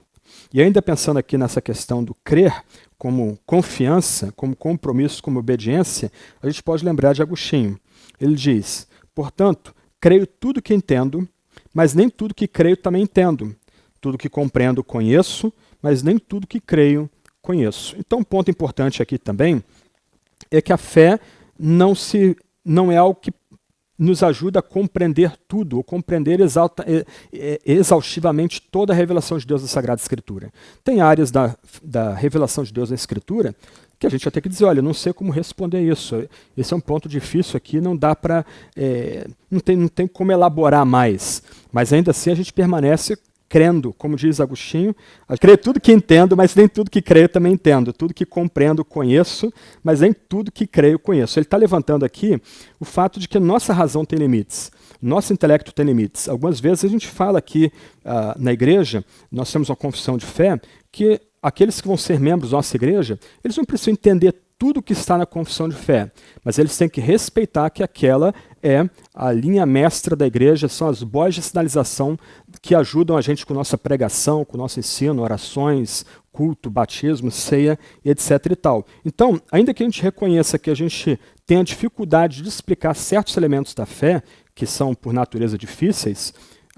E 0.53 0.61
ainda 0.61 0.81
pensando 0.81 1.17
aqui 1.17 1.37
nessa 1.37 1.61
questão 1.61 2.03
do 2.03 2.13
crer 2.23 2.63
como 2.97 3.39
confiança, 3.45 4.31
como 4.35 4.55
compromisso, 4.55 5.23
como 5.23 5.39
obediência, 5.39 6.11
a 6.41 6.47
gente 6.47 6.61
pode 6.61 6.85
lembrar 6.85 7.13
de 7.13 7.21
Agostinho. 7.21 7.79
Ele 8.21 8.35
diz: 8.35 8.87
Portanto, 9.15 9.73
creio 9.99 10.27
tudo 10.27 10.61
que 10.61 10.73
entendo, 10.73 11.27
mas 11.73 11.93
nem 11.93 12.09
tudo 12.09 12.35
que 12.35 12.47
creio 12.47 12.77
também 12.77 13.01
entendo. 13.01 13.55
Tudo 13.99 14.17
que 14.17 14.29
compreendo 14.29 14.83
conheço, 14.83 15.51
mas 15.81 16.03
nem 16.03 16.17
tudo 16.17 16.47
que 16.47 16.59
creio 16.59 17.09
conheço. 17.41 17.95
Então, 17.97 18.19
um 18.19 18.23
ponto 18.23 18.49
importante 18.49 19.01
aqui 19.01 19.17
também 19.17 19.63
é 20.49 20.61
que 20.61 20.71
a 20.71 20.77
fé 20.77 21.19
não 21.57 21.95
se 21.95 22.35
não 22.63 22.91
é 22.91 22.97
algo 22.97 23.19
que 23.19 23.33
nos 23.97 24.23
ajuda 24.23 24.59
a 24.59 24.63
compreender 24.63 25.37
tudo, 25.47 25.77
ou 25.77 25.83
compreender 25.83 26.39
exalta, 26.39 26.83
exaustivamente 27.63 28.59
toda 28.59 28.93
a 28.93 28.95
revelação 28.95 29.37
de 29.37 29.45
Deus 29.45 29.61
da 29.61 29.67
Sagrada 29.67 30.01
Escritura. 30.01 30.51
Tem 30.83 31.01
áreas 31.01 31.29
da, 31.29 31.55
da 31.83 32.11
revelação 32.13 32.63
de 32.63 32.73
Deus 32.73 32.89
na 32.89 32.95
Escritura 32.95 33.55
que 34.01 34.07
a 34.07 34.09
gente 34.09 34.25
vai 34.25 34.31
ter 34.31 34.41
que 34.41 34.49
dizer, 34.49 34.65
olha, 34.65 34.81
não 34.81 34.95
sei 34.95 35.13
como 35.13 35.31
responder 35.31 35.79
isso. 35.79 36.27
Esse 36.57 36.73
é 36.73 36.77
um 36.77 36.81
ponto 36.81 37.07
difícil 37.07 37.55
aqui, 37.55 37.79
não 37.79 37.95
dá 37.95 38.15
para, 38.15 38.43
é, 38.75 39.27
não, 39.49 39.59
tem, 39.59 39.75
não 39.75 39.87
tem 39.87 40.07
como 40.07 40.31
elaborar 40.31 40.83
mais. 40.83 41.43
Mas 41.71 41.93
ainda 41.93 42.09
assim 42.09 42.31
a 42.31 42.35
gente 42.35 42.51
permanece 42.51 43.15
crendo, 43.47 43.93
como 43.93 44.15
diz 44.15 44.39
Agostinho, 44.39 44.95
creio 45.39 45.57
tudo 45.57 45.79
que 45.79 45.91
entendo, 45.91 46.35
mas 46.35 46.55
nem 46.55 46.67
tudo 46.67 46.89
que 46.89 47.01
creio 47.01 47.29
também 47.29 47.53
entendo. 47.53 47.93
Tudo 47.93 48.13
que 48.13 48.25
compreendo 48.25 48.83
conheço, 48.83 49.53
mas 49.83 49.99
nem 49.99 50.13
tudo 50.13 50.51
que 50.51 50.65
creio 50.65 50.97
conheço. 50.97 51.37
Ele 51.37 51.45
está 51.45 51.57
levantando 51.57 52.03
aqui 52.03 52.41
o 52.79 52.85
fato 52.85 53.19
de 53.19 53.27
que 53.27 53.37
nossa 53.39 53.71
razão 53.71 54.03
tem 54.03 54.17
limites, 54.17 54.71
nosso 54.99 55.31
intelecto 55.31 55.71
tem 55.73 55.85
limites. 55.85 56.27
Algumas 56.27 56.59
vezes 56.59 56.85
a 56.85 56.87
gente 56.87 57.07
fala 57.07 57.37
aqui 57.37 57.71
uh, 58.03 58.41
na 58.41 58.51
igreja, 58.51 59.05
nós 59.31 59.51
temos 59.51 59.69
uma 59.69 59.75
confissão 59.75 60.17
de 60.17 60.25
fé, 60.25 60.59
que 60.91 61.19
aqueles 61.41 61.81
que 61.81 61.87
vão 61.87 61.97
ser 61.97 62.19
membros 62.19 62.51
da 62.51 62.57
nossa 62.57 62.75
igreja, 62.75 63.19
eles 63.43 63.57
não 63.57 63.65
precisam 63.65 63.93
entender 63.93 64.33
tudo 64.61 64.81
que 64.81 64.93
está 64.93 65.17
na 65.17 65.25
confissão 65.25 65.67
de 65.67 65.75
fé, 65.75 66.11
mas 66.45 66.59
eles 66.59 66.77
têm 66.77 66.87
que 66.87 67.01
respeitar 67.01 67.67
que 67.71 67.81
aquela 67.81 68.31
é 68.61 68.87
a 69.11 69.31
linha 69.31 69.65
mestra 69.65 70.15
da 70.15 70.27
igreja, 70.27 70.67
são 70.67 70.87
as 70.87 71.01
boas 71.01 71.33
de 71.33 71.41
sinalização 71.41 72.15
que 72.61 72.75
ajudam 72.75 73.17
a 73.17 73.21
gente 73.21 73.43
com 73.43 73.55
nossa 73.55 73.75
pregação, 73.75 74.45
com 74.45 74.57
nosso 74.57 74.79
ensino, 74.79 75.23
orações, 75.23 76.05
culto, 76.31 76.69
batismo, 76.69 77.31
ceia, 77.31 77.79
etc 78.05 78.29
e 78.51 78.55
tal. 78.55 78.85
Então, 79.03 79.41
ainda 79.51 79.73
que 79.73 79.81
a 79.81 79.85
gente 79.87 80.03
reconheça 80.03 80.59
que 80.59 80.69
a 80.69 80.75
gente 80.75 81.19
tem 81.43 81.57
a 81.57 81.63
dificuldade 81.63 82.43
de 82.43 82.47
explicar 82.47 82.93
certos 82.93 83.35
elementos 83.35 83.73
da 83.73 83.87
fé, 83.87 84.21
que 84.53 84.67
são 84.67 84.93
por 84.93 85.11
natureza 85.11 85.57
difíceis, 85.57 86.35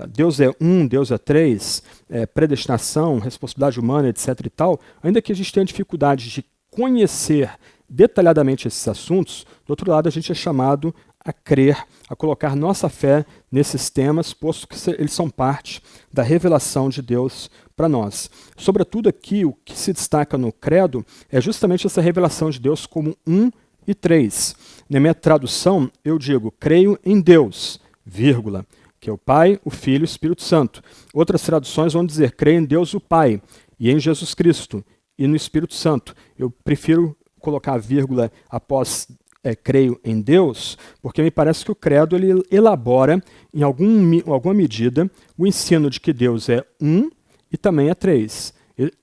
Deus 0.09 0.39
é 0.39 0.49
um, 0.59 0.87
Deus 0.87 1.11
é 1.11 1.17
três, 1.17 1.83
é, 2.09 2.25
predestinação, 2.25 3.19
responsabilidade 3.19 3.79
humana, 3.79 4.09
etc. 4.09 4.27
e 4.45 4.49
tal, 4.49 4.79
ainda 5.01 5.21
que 5.21 5.31
a 5.31 5.35
gente 5.35 5.53
tenha 5.53 5.65
dificuldade 5.65 6.29
de 6.29 6.45
conhecer 6.71 7.51
detalhadamente 7.87 8.67
esses 8.67 8.87
assuntos, 8.87 9.45
do 9.65 9.69
outro 9.69 9.89
lado, 9.89 10.07
a 10.07 10.11
gente 10.11 10.31
é 10.31 10.35
chamado 10.35 10.93
a 11.23 11.31
crer, 11.31 11.77
a 12.09 12.15
colocar 12.15 12.55
nossa 12.55 12.89
fé 12.89 13.25
nesses 13.51 13.89
temas, 13.89 14.33
posto 14.33 14.67
que 14.67 14.75
eles 14.91 15.13
são 15.13 15.29
parte 15.29 15.81
da 16.11 16.21
revelação 16.21 16.89
de 16.89 17.01
Deus 17.01 17.49
para 17.75 17.87
nós. 17.87 18.29
Sobretudo 18.57 19.07
aqui, 19.07 19.45
o 19.45 19.53
que 19.53 19.77
se 19.77 19.93
destaca 19.93 20.37
no 20.37 20.51
credo 20.51 21.05
é 21.31 21.39
justamente 21.39 21.87
essa 21.87 22.01
revelação 22.01 22.49
de 22.49 22.59
Deus 22.59 22.85
como 22.85 23.15
um 23.25 23.49
e 23.87 23.93
três. 23.93 24.55
Na 24.89 24.99
minha 24.99 25.15
tradução, 25.15 25.89
eu 26.03 26.17
digo, 26.17 26.51
creio 26.59 26.99
em 27.05 27.21
Deus, 27.21 27.79
vírgula, 28.05 28.65
que 29.03 29.09
é 29.09 29.13
o 29.13 29.17
Pai, 29.17 29.59
o 29.65 29.69
Filho 29.69 30.03
e 30.03 30.05
o 30.05 30.05
Espírito 30.05 30.41
Santo. 30.41 30.81
Outras 31.13 31.41
traduções 31.41 31.91
vão 31.91 32.05
dizer, 32.05 32.31
creio 32.37 32.59
em 32.59 32.63
Deus 32.63 32.93
o 32.93 33.01
Pai, 33.01 33.41
e 33.77 33.91
em 33.91 33.99
Jesus 33.99 34.33
Cristo, 34.33 34.81
e 35.19 35.27
no 35.27 35.35
Espírito 35.35 35.73
Santo. 35.73 36.15
Eu 36.39 36.49
prefiro 36.49 37.13
colocar 37.37 37.77
vírgula 37.77 38.31
após 38.49 39.09
é, 39.43 39.53
creio 39.53 39.99
em 40.05 40.21
Deus, 40.21 40.77
porque 41.01 41.21
me 41.21 41.29
parece 41.29 41.65
que 41.65 41.71
o 41.71 41.75
credo 41.75 42.15
ele 42.15 42.41
elabora, 42.49 43.21
em 43.53 43.61
algum, 43.61 44.21
alguma 44.25 44.53
medida, 44.53 45.11
o 45.37 45.45
ensino 45.45 45.89
de 45.89 45.99
que 45.99 46.13
Deus 46.13 46.47
é 46.47 46.65
um 46.81 47.09
e 47.51 47.57
também 47.57 47.89
é 47.89 47.93
três. 47.93 48.53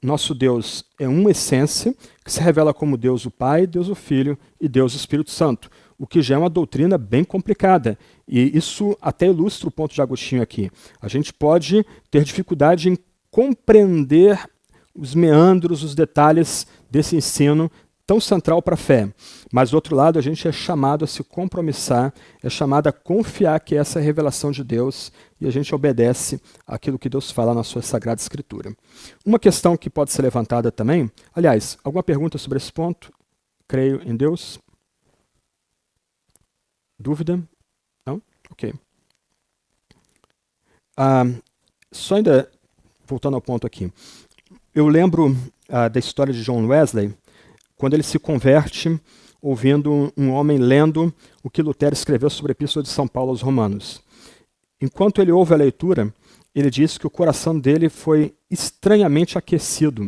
Nosso 0.02 0.34
Deus 0.34 0.82
é 0.98 1.06
uma 1.06 1.30
essência 1.30 1.94
que 2.24 2.32
se 2.32 2.40
revela 2.40 2.72
como 2.72 2.96
Deus 2.96 3.26
o 3.26 3.30
Pai, 3.30 3.66
Deus 3.66 3.90
o 3.90 3.94
Filho 3.94 4.38
e 4.58 4.66
Deus 4.66 4.94
o 4.94 4.96
Espírito 4.96 5.30
Santo, 5.30 5.70
o 5.98 6.06
que 6.06 6.22
já 6.22 6.36
é 6.36 6.38
uma 6.38 6.48
doutrina 6.48 6.96
bem 6.96 7.22
complicada. 7.22 7.98
E 8.30 8.56
isso 8.56 8.96
até 9.02 9.26
ilustra 9.26 9.68
o 9.68 9.72
ponto 9.72 9.92
de 9.92 10.00
Agostinho 10.00 10.40
aqui. 10.40 10.70
A 11.02 11.08
gente 11.08 11.32
pode 11.32 11.84
ter 12.10 12.22
dificuldade 12.22 12.88
em 12.88 12.96
compreender 13.30 14.38
os 14.94 15.14
meandros, 15.14 15.82
os 15.82 15.94
detalhes 15.94 16.66
desse 16.88 17.16
ensino 17.16 17.70
tão 18.10 18.20
central 18.20 18.60
para 18.60 18.74
a 18.74 18.76
fé. 18.76 19.08
Mas, 19.52 19.70
do 19.70 19.74
outro 19.74 19.94
lado, 19.94 20.18
a 20.18 20.22
gente 20.22 20.46
é 20.48 20.50
chamado 20.50 21.04
a 21.04 21.06
se 21.06 21.22
compromissar, 21.22 22.12
é 22.42 22.50
chamado 22.50 22.88
a 22.88 22.92
confiar 22.92 23.60
que 23.60 23.76
essa 23.76 24.00
é 24.00 24.02
a 24.02 24.04
revelação 24.04 24.50
de 24.50 24.64
Deus 24.64 25.12
e 25.40 25.46
a 25.46 25.50
gente 25.50 25.72
obedece 25.72 26.40
aquilo 26.66 26.98
que 26.98 27.08
Deus 27.08 27.30
fala 27.30 27.54
na 27.54 27.62
sua 27.62 27.82
Sagrada 27.82 28.20
Escritura. 28.20 28.74
Uma 29.24 29.38
questão 29.38 29.76
que 29.76 29.88
pode 29.88 30.10
ser 30.10 30.22
levantada 30.22 30.72
também, 30.72 31.08
aliás, 31.32 31.78
alguma 31.84 32.02
pergunta 32.02 32.36
sobre 32.36 32.58
esse 32.58 32.72
ponto? 32.72 33.12
Creio 33.68 34.02
em 34.04 34.16
Deus? 34.16 34.58
Dúvida? 36.98 37.40
Não? 38.04 38.20
Ok. 38.50 38.74
Ah, 40.96 41.24
só 41.92 42.16
ainda, 42.16 42.50
voltando 43.06 43.34
ao 43.34 43.40
ponto 43.40 43.66
aqui, 43.66 43.92
eu 44.74 44.88
lembro 44.88 45.36
ah, 45.68 45.88
da 45.88 45.98
história 45.98 46.32
de 46.32 46.42
John 46.42 46.66
Wesley, 46.66 47.14
quando 47.76 47.94
ele 47.94 48.02
se 48.02 48.18
converte 48.18 49.00
ouvindo 49.42 50.12
um 50.16 50.30
homem 50.30 50.58
lendo 50.58 51.12
o 51.42 51.50
que 51.50 51.62
Lutero 51.62 51.94
escreveu 51.94 52.28
sobre 52.28 52.50
a 52.50 52.54
Epístola 52.54 52.82
de 52.82 52.90
São 52.90 53.08
Paulo 53.08 53.30
aos 53.30 53.40
Romanos. 53.40 54.02
Enquanto 54.80 55.20
ele 55.20 55.32
ouve 55.32 55.54
a 55.54 55.56
leitura, 55.56 56.12
ele 56.54 56.70
diz 56.70 56.98
que 56.98 57.06
o 57.06 57.10
coração 57.10 57.58
dele 57.58 57.88
foi 57.88 58.34
estranhamente 58.50 59.38
aquecido. 59.38 60.04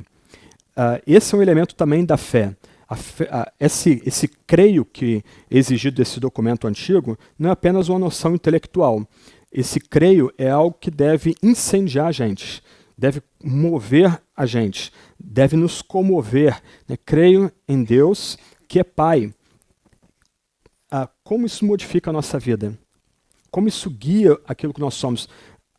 Uh, 0.76 1.00
esse 1.06 1.34
é 1.34 1.38
um 1.38 1.42
elemento 1.42 1.74
também 1.74 2.04
da 2.04 2.16
fé. 2.16 2.54
fé 2.96 3.24
uh, 3.24 3.50
esse, 3.60 4.02
esse 4.04 4.28
creio 4.46 4.84
que 4.84 5.22
é 5.50 5.58
exigido 5.58 5.96
desse 5.96 6.18
documento 6.18 6.66
antigo 6.66 7.18
não 7.38 7.50
é 7.50 7.52
apenas 7.52 7.88
uma 7.88 7.98
noção 7.98 8.34
intelectual. 8.34 9.06
Esse 9.52 9.78
creio 9.78 10.32
é 10.38 10.48
algo 10.48 10.76
que 10.80 10.90
deve 10.90 11.34
incendiar 11.42 12.06
a 12.06 12.12
gente, 12.12 12.62
deve 12.96 13.22
mover 13.44 14.22
a 14.34 14.46
gente, 14.46 14.90
deve 15.20 15.56
nos 15.56 15.82
comover. 15.82 16.60
Né? 16.88 16.96
Creio 17.04 17.52
em 17.68 17.84
Deus, 17.84 18.38
que 18.66 18.78
é 18.78 18.84
Pai. 18.84 19.32
Ah, 20.90 21.08
como 21.22 21.44
isso 21.44 21.66
modifica 21.66 22.10
a 22.10 22.12
nossa 22.12 22.38
vida? 22.38 22.78
Como 23.50 23.68
isso 23.68 23.90
guia 23.90 24.38
aquilo 24.46 24.72
que 24.72 24.80
nós 24.80 24.94
somos? 24.94 25.28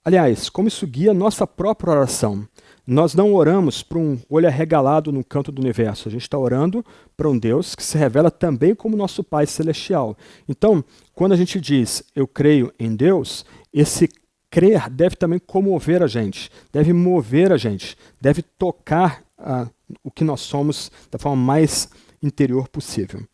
Aliás, 0.05 0.49
como 0.49 0.67
isso 0.67 0.85
guia 0.85 1.11
a 1.11 1.13
nossa 1.13 1.47
própria 1.47 1.93
oração? 1.93 2.47
Nós 2.85 3.15
não 3.15 3.33
oramos 3.33 3.81
para 3.81 3.97
um 3.97 4.19
olho 4.29 4.47
arregalado 4.47 5.11
no 5.11 5.23
canto 5.23 5.51
do 5.51 5.61
universo. 5.61 6.09
A 6.09 6.11
gente 6.11 6.23
está 6.23 6.37
orando 6.37 6.85
para 7.15 7.29
um 7.29 7.39
Deus 7.39 7.73
que 7.73 7.83
se 7.83 7.97
revela 7.97 8.29
também 8.29 8.75
como 8.75 8.97
nosso 8.97 9.23
Pai 9.23 9.45
Celestial. 9.47 10.17
Então, 10.47 10.83
quando 11.15 11.31
a 11.31 11.37
gente 11.37 11.61
diz 11.61 12.03
eu 12.13 12.27
creio 12.27 12.73
em 12.77 12.93
Deus, 12.93 13.45
esse 13.73 14.09
crer 14.49 14.89
deve 14.89 15.15
também 15.15 15.39
comover 15.39 16.03
a 16.03 16.07
gente, 16.07 16.51
deve 16.71 16.93
mover 16.93 17.51
a 17.51 17.57
gente, 17.57 17.97
deve 18.21 18.43
tocar 18.43 19.23
uh, 19.39 19.69
o 20.03 20.11
que 20.11 20.23
nós 20.23 20.41
somos 20.41 20.91
da 21.09 21.17
forma 21.17 21.41
mais 21.41 21.89
interior 22.21 22.67
possível. 22.67 23.25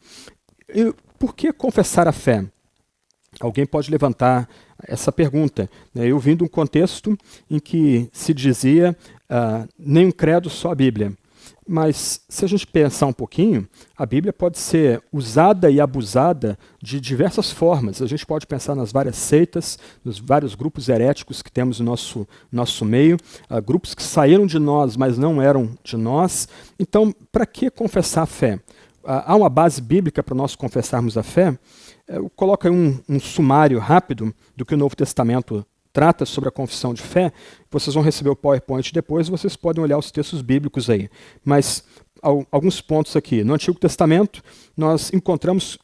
E 0.73 0.93
por 1.17 1.35
que 1.35 1.51
confessar 1.51 2.07
a 2.07 2.13
fé? 2.13 2.45
Alguém 3.39 3.65
pode 3.65 3.91
levantar 3.91 4.49
essa 4.87 5.11
pergunta. 5.11 5.69
Né? 5.93 6.07
Eu 6.07 6.17
vim 6.19 6.35
de 6.35 6.43
um 6.43 6.47
contexto 6.47 7.17
em 7.49 7.59
que 7.59 8.09
se 8.11 8.33
dizia 8.33 8.95
uh, 9.29 9.67
nem 9.77 10.07
um 10.07 10.11
credo, 10.11 10.49
só 10.49 10.71
a 10.71 10.75
Bíblia. 10.75 11.13
Mas 11.71 12.21
se 12.27 12.43
a 12.43 12.47
gente 12.47 12.65
pensar 12.65 13.05
um 13.05 13.13
pouquinho, 13.13 13.69
a 13.95 14.03
Bíblia 14.03 14.33
pode 14.33 14.57
ser 14.57 15.03
usada 15.13 15.69
e 15.69 15.79
abusada 15.79 16.57
de 16.81 16.99
diversas 16.99 17.51
formas. 17.51 18.01
A 18.01 18.07
gente 18.07 18.25
pode 18.25 18.47
pensar 18.47 18.73
nas 18.73 18.91
várias 18.91 19.15
seitas, 19.17 19.77
nos 20.03 20.17
vários 20.17 20.55
grupos 20.55 20.89
heréticos 20.89 21.43
que 21.43 21.51
temos 21.51 21.79
no 21.79 21.85
nosso, 21.85 22.27
nosso 22.51 22.83
meio, 22.83 23.17
uh, 23.51 23.61
grupos 23.61 23.93
que 23.93 24.01
saíram 24.01 24.47
de 24.47 24.57
nós, 24.57 24.97
mas 24.97 25.19
não 25.19 25.39
eram 25.39 25.77
de 25.83 25.95
nós. 25.95 26.47
Então, 26.79 27.13
para 27.31 27.45
que 27.45 27.69
confessar 27.69 28.23
a 28.23 28.25
fé? 28.25 28.55
Uh, 29.03 29.21
há 29.27 29.35
uma 29.35 29.47
base 29.47 29.79
bíblica 29.79 30.23
para 30.23 30.33
nós 30.33 30.55
confessarmos 30.55 31.19
a 31.19 31.23
fé. 31.23 31.55
Eu 32.07 32.31
coloco 32.31 32.67
aí 32.67 32.73
um, 32.73 32.99
um 33.07 33.19
sumário 33.19 33.77
rápido 33.77 34.33
do 34.57 34.65
que 34.65 34.73
o 34.73 34.77
Novo 34.77 34.95
Testamento 34.95 35.63
trata 35.91 36.25
sobre 36.25 36.49
a 36.49 36.51
confissão 36.51 36.93
de 36.93 37.01
fé, 37.01 37.31
vocês 37.69 37.93
vão 37.93 38.03
receber 38.03 38.29
o 38.29 38.35
PowerPoint 38.35 38.93
depois, 38.93 39.27
vocês 39.27 39.55
podem 39.55 39.83
olhar 39.83 39.97
os 39.97 40.11
textos 40.11 40.41
bíblicos 40.41 40.89
aí. 40.89 41.09
Mas 41.43 41.83
alguns 42.51 42.81
pontos 42.81 43.15
aqui. 43.15 43.43
No 43.43 43.53
Antigo 43.53 43.79
Testamento, 43.79 44.43
nós 44.75 45.11
encontramos 45.13 45.77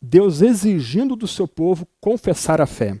Deus 0.00 0.40
exigindo 0.40 1.16
do 1.16 1.26
seu 1.26 1.48
povo 1.48 1.86
confessar 2.00 2.60
a 2.60 2.66
fé. 2.66 3.00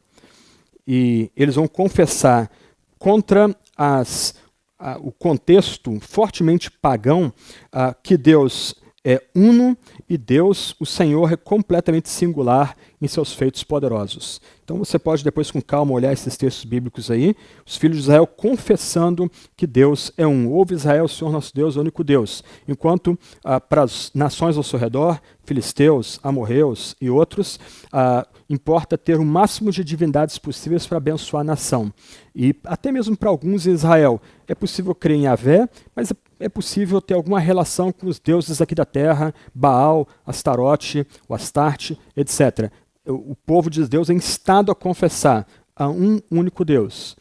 E 0.86 1.30
eles 1.36 1.54
vão 1.54 1.68
confessar 1.68 2.50
contra 2.98 3.54
as, 3.76 4.34
a, 4.78 4.98
o 4.98 5.12
contexto 5.12 5.98
fortemente 6.00 6.70
pagão 6.70 7.32
a, 7.70 7.94
que 7.94 8.16
Deus 8.16 8.74
é 9.04 9.22
uno 9.34 9.76
e 10.08 10.18
Deus, 10.18 10.74
o 10.80 10.86
Senhor, 10.86 11.32
é 11.32 11.36
completamente 11.36 12.08
singular 12.08 12.76
em 13.00 13.06
seus 13.06 13.32
feitos 13.32 13.62
poderosos. 13.62 14.40
Então 14.64 14.78
você 14.78 14.98
pode 14.98 15.24
depois 15.24 15.50
com 15.50 15.62
calma 15.62 15.92
olhar 15.92 16.12
esses 16.12 16.36
textos 16.36 16.64
bíblicos 16.64 17.10
aí, 17.10 17.34
os 17.66 17.76
filhos 17.76 17.98
de 17.98 18.02
Israel 18.02 18.26
confessando 18.26 19.30
que 19.56 19.66
Deus 19.66 20.12
é 20.16 20.26
um. 20.26 20.50
Ouve 20.50 20.74
Israel, 20.74 21.04
o 21.04 21.08
Senhor 21.08 21.30
nosso 21.30 21.54
Deus, 21.54 21.76
o 21.76 21.80
único 21.80 22.04
Deus. 22.04 22.42
Enquanto 22.66 23.18
ah, 23.44 23.60
para 23.60 23.82
as 23.82 24.10
nações 24.14 24.56
ao 24.56 24.62
seu 24.62 24.78
redor, 24.78 25.20
filisteus, 25.44 26.20
amorreus 26.22 26.94
e 27.00 27.08
outros, 27.08 27.58
ah, 27.90 28.26
importa 28.50 28.98
ter 28.98 29.18
o 29.18 29.24
máximo 29.24 29.70
de 29.70 29.82
divindades 29.82 30.36
possíveis 30.36 30.86
para 30.86 30.98
abençoar 30.98 31.40
a 31.40 31.44
nação. 31.44 31.92
E 32.34 32.54
até 32.64 32.92
mesmo 32.92 33.16
para 33.16 33.30
alguns 33.30 33.66
em 33.66 33.72
Israel, 33.72 34.20
é 34.46 34.54
possível 34.54 34.94
crer 34.94 35.16
em 35.16 35.22
Yahvé, 35.22 35.68
mas 35.96 36.12
é 36.38 36.48
possível 36.48 37.00
ter 37.00 37.14
alguma 37.14 37.40
relação 37.40 37.90
com 37.90 38.06
os 38.06 38.18
deuses 38.18 38.60
aqui 38.60 38.74
da 38.74 38.84
terra, 38.84 39.34
Baal, 39.54 40.06
Astarote, 40.26 41.06
o 41.26 41.34
Astarte, 41.34 41.98
etc 42.16 42.70
o 43.08 43.34
povo 43.34 43.70
de 43.70 43.86
Deus 43.88 44.10
é 44.10 44.12
instado 44.12 44.70
a 44.70 44.74
confessar 44.74 45.46
a 45.74 45.88
um 45.88 46.20
único 46.30 46.64
Deus. 46.64 47.16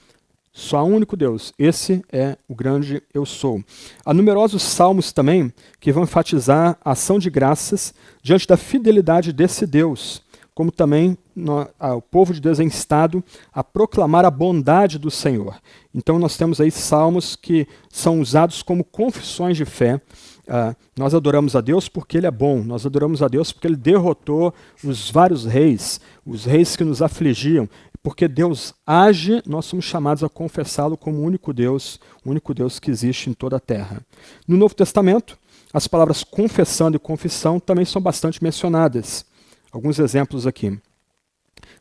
Só 0.52 0.78
há 0.78 0.84
um 0.84 0.96
único 0.96 1.16
Deus. 1.16 1.54
Esse 1.58 2.04
é 2.12 2.36
o 2.48 2.56
grande 2.56 3.04
eu 3.14 3.26
sou. 3.28 3.64
Há 4.04 4.12
numerosos 4.14 4.64
salmos 4.64 5.14
também 5.14 5.54
que 5.80 5.92
vão 5.92 6.04
enfatizar 6.04 6.78
a 6.84 6.92
ação 6.92 7.20
de 7.20 7.30
graças 7.30 7.94
diante 8.24 8.48
da 8.48 8.58
fidelidade 8.58 9.32
desse 9.32 9.68
Deus, 9.68 10.24
como 10.56 10.72
também 10.72 11.16
no, 11.36 11.70
a, 11.80 11.94
o 11.94 12.02
povo 12.02 12.34
de 12.34 12.42
Deus 12.42 12.60
é 12.60 12.64
instado 12.64 13.24
a 13.54 13.64
proclamar 13.64 14.26
a 14.26 14.32
bondade 14.32 14.98
do 14.98 15.12
Senhor. 15.12 15.62
Então 15.94 16.18
nós 16.18 16.36
temos 16.36 16.60
aí 16.60 16.72
salmos 16.72 17.36
que 17.36 17.68
são 17.92 18.20
usados 18.20 18.64
como 18.64 18.84
confissões 18.84 19.56
de 19.56 19.66
fé, 19.66 20.02
Uh, 20.48 20.74
nós 20.96 21.14
adoramos 21.14 21.58
a 21.58 21.62
Deus 21.62 21.90
porque 21.90 22.18
Ele 22.18 22.28
é 22.28 22.32
bom, 22.32 22.64
nós 22.64 22.86
adoramos 22.86 23.22
a 23.22 23.28
Deus 23.28 23.52
porque 23.52 23.68
Ele 23.68 23.76
derrotou 23.76 24.54
os 24.82 25.12
vários 25.12 25.44
reis, 25.46 26.00
os 26.26 26.46
reis 26.46 26.76
que 26.76 26.86
nos 26.86 27.02
afligiam. 27.02 27.68
Porque 28.02 28.28
Deus 28.28 28.74
age, 28.86 29.44
nós 29.46 29.66
somos 29.66 29.84
chamados 29.84 30.24
a 30.24 30.30
confessá-lo 30.30 30.96
como 30.96 31.18
o 31.18 31.24
único 31.24 31.52
Deus, 31.52 32.00
o 32.24 32.30
único 32.30 32.54
Deus 32.54 32.80
que 32.80 32.90
existe 32.90 33.30
em 33.30 33.34
toda 33.34 33.58
a 33.58 33.60
terra. 33.60 34.02
No 34.48 34.56
Novo 34.56 34.74
Testamento, 34.74 35.38
as 35.74 35.88
palavras 35.88 36.24
confessando 36.24 36.96
e 36.96 37.00
confissão 37.00 37.60
também 37.60 37.84
são 37.84 38.02
bastante 38.02 38.42
mencionadas. 38.42 39.26
Alguns 39.72 40.00
exemplos 40.00 40.48
aqui. 40.48 40.80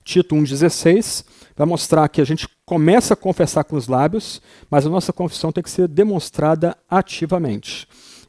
Tito 0.03 0.35
1,16 0.35 1.25
vai 1.57 1.67
mostrar 1.67 2.09
que 2.09 2.21
a 2.21 2.25
gente 2.25 2.49
começa 2.65 3.15
a 3.15 3.17
confessar 3.17 3.65
com 3.65 3.77
os 3.77 3.87
lábios, 3.87 4.43
mas 4.69 4.85
a 4.85 4.91
nossa 4.91 5.13
confissão 5.13 5.53
tem 5.53 5.63
que 5.63 5.71
ser 5.71 5.87
demonstrada 5.87 6.77
ativamente. 6.91 7.89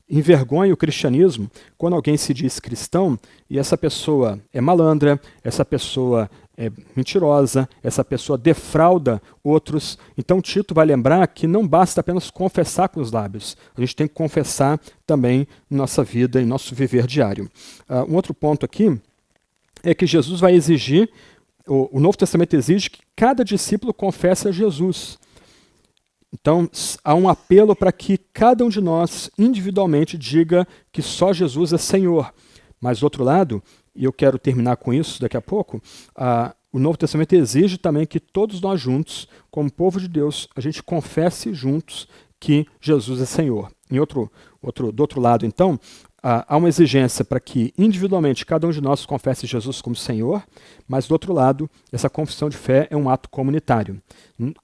Envergonha 0.10 0.74
o 0.74 0.78
cristianismo 0.78 1.50
quando 1.78 1.96
alguém 1.96 2.16
se 2.16 2.34
diz 2.34 2.60
cristão 2.60 3.20
e 3.50 3.60
essa 3.60 3.78
pessoa 3.78 4.40
é 4.54 4.62
malandra, 4.62 5.20
essa 5.44 5.66
pessoa 5.66 6.30
é 6.58 6.72
mentirosa, 6.96 7.70
essa 7.84 8.04
pessoa 8.04 8.38
defrauda 8.38 9.22
outros. 9.44 9.98
Então 10.18 10.42
Tito 10.42 10.74
vai 10.74 10.86
lembrar 10.86 11.28
que 11.28 11.46
não 11.46 11.68
basta 11.68 12.02
apenas 12.02 12.32
confessar 12.32 12.90
com 12.90 13.00
os 13.00 13.12
lábios, 13.12 13.56
a 13.76 13.82
gente 13.82 13.96
tem 13.96 14.08
que 14.08 14.14
confessar 14.14 14.80
também 15.06 15.48
em 15.70 15.76
nossa 15.76 16.04
vida, 16.04 16.42
em 16.42 16.46
nosso 16.46 16.74
viver 16.74 17.06
diário. 17.06 17.50
Uh, 17.88 18.12
um 18.12 18.16
outro 18.16 18.34
ponto 18.34 18.66
aqui 18.66 19.00
é 19.84 19.94
que 19.94 20.08
Jesus 20.08 20.40
vai 20.40 20.54
exigir, 20.56 21.10
o, 21.68 21.98
o 21.98 22.00
Novo 22.00 22.18
Testamento 22.18 22.56
exige 22.56 22.90
que 22.90 23.02
cada 23.16 23.44
discípulo 23.44 23.94
confesse 23.94 24.48
a 24.48 24.52
Jesus. 24.52 25.20
Então, 26.34 26.70
há 27.04 27.16
um 27.16 27.30
apelo 27.30 27.76
para 27.76 27.92
que 27.92 28.18
cada 28.18 28.64
um 28.66 28.70
de 28.70 28.82
nós, 28.82 29.30
individualmente, 29.38 30.18
diga 30.18 30.68
que 30.92 31.02
só 31.02 31.32
Jesus 31.32 31.72
é 31.72 31.78
Senhor. 31.78 32.34
Mas, 32.82 33.00
do 33.00 33.04
outro 33.04 33.24
lado, 33.24 33.64
e 33.96 34.04
eu 34.04 34.14
quero 34.14 34.38
terminar 34.38 34.78
com 34.78 34.94
isso 34.94 35.22
daqui 35.22 35.38
a 35.38 35.42
pouco, 35.42 35.78
uh, 35.78 36.54
o 36.72 36.80
Novo 36.80 36.98
Testamento 36.98 37.34
exige 37.34 37.78
também 37.78 38.06
que 38.06 38.20
todos 38.20 38.62
nós 38.62 38.80
juntos, 38.80 39.28
como 39.50 39.72
povo 39.72 40.00
de 40.00 40.08
Deus, 40.08 40.48
a 40.56 40.62
gente 40.62 40.84
confesse 40.84 41.54
juntos 41.54 42.08
que 42.40 42.68
Jesus 42.80 43.22
é 43.22 43.26
Senhor. 43.26 43.72
Em 43.90 44.00
outro, 44.00 44.32
outro, 44.62 44.92
do 44.92 45.00
outro 45.00 45.22
lado, 45.22 45.46
então, 45.46 45.80
há 46.28 46.58
uma 46.58 46.68
exigência 46.68 47.24
para 47.24 47.40
que 47.40 47.74
individualmente 47.78 48.46
cada 48.46 48.68
um 48.68 48.72
de 48.72 48.82
nós 48.82 49.06
confesse 49.06 49.48
Jesus 49.48 49.82
como 49.82 49.96
Senhor, 49.96 50.44
mas 50.88 51.08
do 51.08 51.14
outro 51.14 51.32
lado, 51.32 51.70
essa 51.92 52.10
confissão 52.10 52.50
de 52.50 52.58
fé 52.58 52.88
é 52.92 52.98
um 52.98 53.10
ato 53.10 53.30
comunitário. 53.30 54.02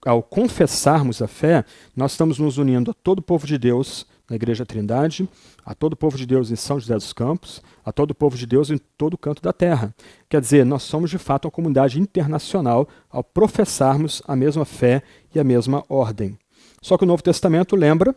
Ao 0.06 0.22
confessarmos 0.22 1.22
a 1.22 1.28
fé, 1.28 1.64
nós 1.96 2.12
estamos 2.12 2.38
nos 2.38 2.58
unindo 2.58 2.92
a 2.92 2.94
todo 2.94 3.20
o 3.20 3.22
povo 3.22 3.48
de 3.48 3.58
Deus 3.58 4.06
na 4.30 4.36
Igreja 4.36 4.66
Trindade, 4.66 5.28
a 5.66 5.74
todo 5.74 5.94
o 5.94 5.98
povo 5.98 6.18
de 6.18 6.26
Deus 6.26 6.52
em 6.52 6.56
São 6.56 6.80
José 6.80 6.96
dos 6.96 7.14
Campos, 7.14 7.62
a 7.86 7.94
todo 7.94 8.12
o 8.12 8.16
povo 8.16 8.38
de 8.38 8.46
Deus 8.46 8.70
em 8.70 8.78
todo 8.98 9.14
o 9.14 9.18
canto 9.18 9.42
da 9.42 9.54
terra. 9.54 9.96
Quer 10.30 10.42
dizer, 10.42 10.66
nós 10.66 10.84
somos 10.84 11.10
de 11.10 11.18
fato 11.18 11.46
uma 11.46 11.52
comunidade 11.52 12.00
internacional 12.00 12.88
ao 13.10 13.24
professarmos 13.24 14.22
a 14.28 14.36
mesma 14.36 14.66
fé 14.66 15.02
e 15.34 15.40
a 15.40 15.44
mesma 15.44 15.84
ordem. 15.88 16.38
Só 16.82 16.98
que 16.98 17.06
o 17.06 17.08
Novo 17.08 17.24
Testamento 17.24 17.76
lembra 17.78 18.14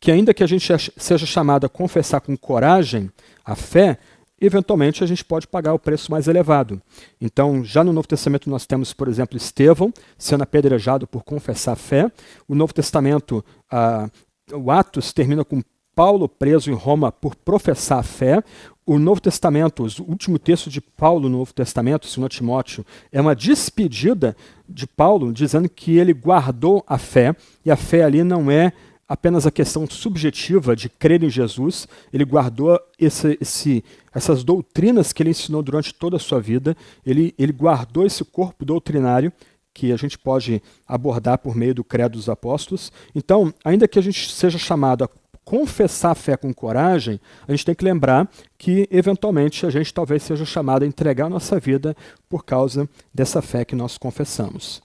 que, 0.00 0.10
ainda 0.10 0.32
que 0.32 0.42
a 0.42 0.46
gente 0.46 0.66
seja 0.96 1.26
chamado 1.26 1.66
a 1.66 1.68
confessar 1.68 2.20
com 2.20 2.36
coragem 2.36 3.10
a 3.44 3.54
fé, 3.54 3.98
eventualmente 4.40 5.04
a 5.04 5.06
gente 5.06 5.22
pode 5.22 5.46
pagar 5.46 5.74
o 5.74 5.78
preço 5.78 6.10
mais 6.10 6.26
elevado. 6.26 6.80
Então, 7.20 7.62
já 7.62 7.84
no 7.84 7.92
Novo 7.92 8.08
Testamento 8.08 8.48
nós 8.48 8.64
temos, 8.64 8.94
por 8.94 9.06
exemplo, 9.06 9.36
Estevão 9.36 9.92
sendo 10.16 10.42
apedrejado 10.42 11.06
por 11.06 11.22
confessar 11.22 11.72
a 11.72 11.76
fé. 11.76 12.10
O 12.48 12.54
Novo 12.54 12.72
Testamento, 12.72 13.44
ah, 13.70 14.08
o 14.52 14.70
Atos 14.70 15.12
termina 15.12 15.44
com 15.44 15.62
Paulo 15.94 16.28
preso 16.28 16.70
em 16.70 16.74
Roma 16.74 17.12
por 17.12 17.36
professar 17.36 17.98
a 17.98 18.02
fé. 18.02 18.42
O 18.86 18.98
Novo 18.98 19.20
Testamento, 19.20 19.84
o 19.84 20.10
último 20.10 20.38
texto 20.38 20.70
de 20.70 20.80
Paulo 20.80 21.28
no 21.28 21.38
Novo 21.38 21.52
Testamento, 21.52 22.06
segundo 22.06 22.30
Timóteo, 22.30 22.86
é 23.12 23.20
uma 23.20 23.36
despedida 23.36 24.34
de 24.66 24.86
Paulo, 24.86 25.30
dizendo 25.32 25.68
que 25.68 25.98
ele 25.98 26.14
guardou 26.14 26.82
a 26.86 26.96
fé, 26.96 27.36
e 27.64 27.70
a 27.70 27.76
fé 27.76 28.02
ali 28.02 28.24
não 28.24 28.50
é 28.50 28.72
apenas 29.10 29.44
a 29.44 29.50
questão 29.50 29.90
subjetiva 29.90 30.76
de 30.76 30.88
crer 30.88 31.24
em 31.24 31.28
Jesus, 31.28 31.88
ele 32.12 32.24
guardou 32.24 32.78
esse, 32.96 33.36
esse, 33.40 33.84
essas 34.14 34.44
doutrinas 34.44 35.12
que 35.12 35.20
ele 35.20 35.30
ensinou 35.30 35.64
durante 35.64 35.92
toda 35.92 36.14
a 36.14 36.20
sua 36.20 36.40
vida, 36.40 36.76
ele, 37.04 37.34
ele 37.36 37.50
guardou 37.50 38.06
esse 38.06 38.24
corpo 38.24 38.64
doutrinário 38.64 39.32
que 39.74 39.90
a 39.90 39.96
gente 39.96 40.16
pode 40.16 40.62
abordar 40.86 41.38
por 41.38 41.56
meio 41.56 41.74
do 41.74 41.82
credo 41.82 42.12
dos 42.12 42.28
apóstolos. 42.28 42.92
Então, 43.12 43.52
ainda 43.64 43.88
que 43.88 43.98
a 43.98 44.02
gente 44.02 44.30
seja 44.30 44.58
chamado 44.58 45.02
a 45.02 45.08
confessar 45.44 46.12
a 46.12 46.14
fé 46.14 46.36
com 46.36 46.54
coragem, 46.54 47.18
a 47.48 47.50
gente 47.50 47.66
tem 47.66 47.74
que 47.74 47.84
lembrar 47.84 48.30
que, 48.56 48.86
eventualmente, 48.92 49.66
a 49.66 49.70
gente 49.70 49.92
talvez 49.92 50.22
seja 50.22 50.44
chamado 50.44 50.84
a 50.84 50.86
entregar 50.86 51.26
a 51.26 51.30
nossa 51.30 51.58
vida 51.58 51.96
por 52.28 52.44
causa 52.44 52.88
dessa 53.12 53.42
fé 53.42 53.64
que 53.64 53.74
nós 53.74 53.98
confessamos. 53.98 54.80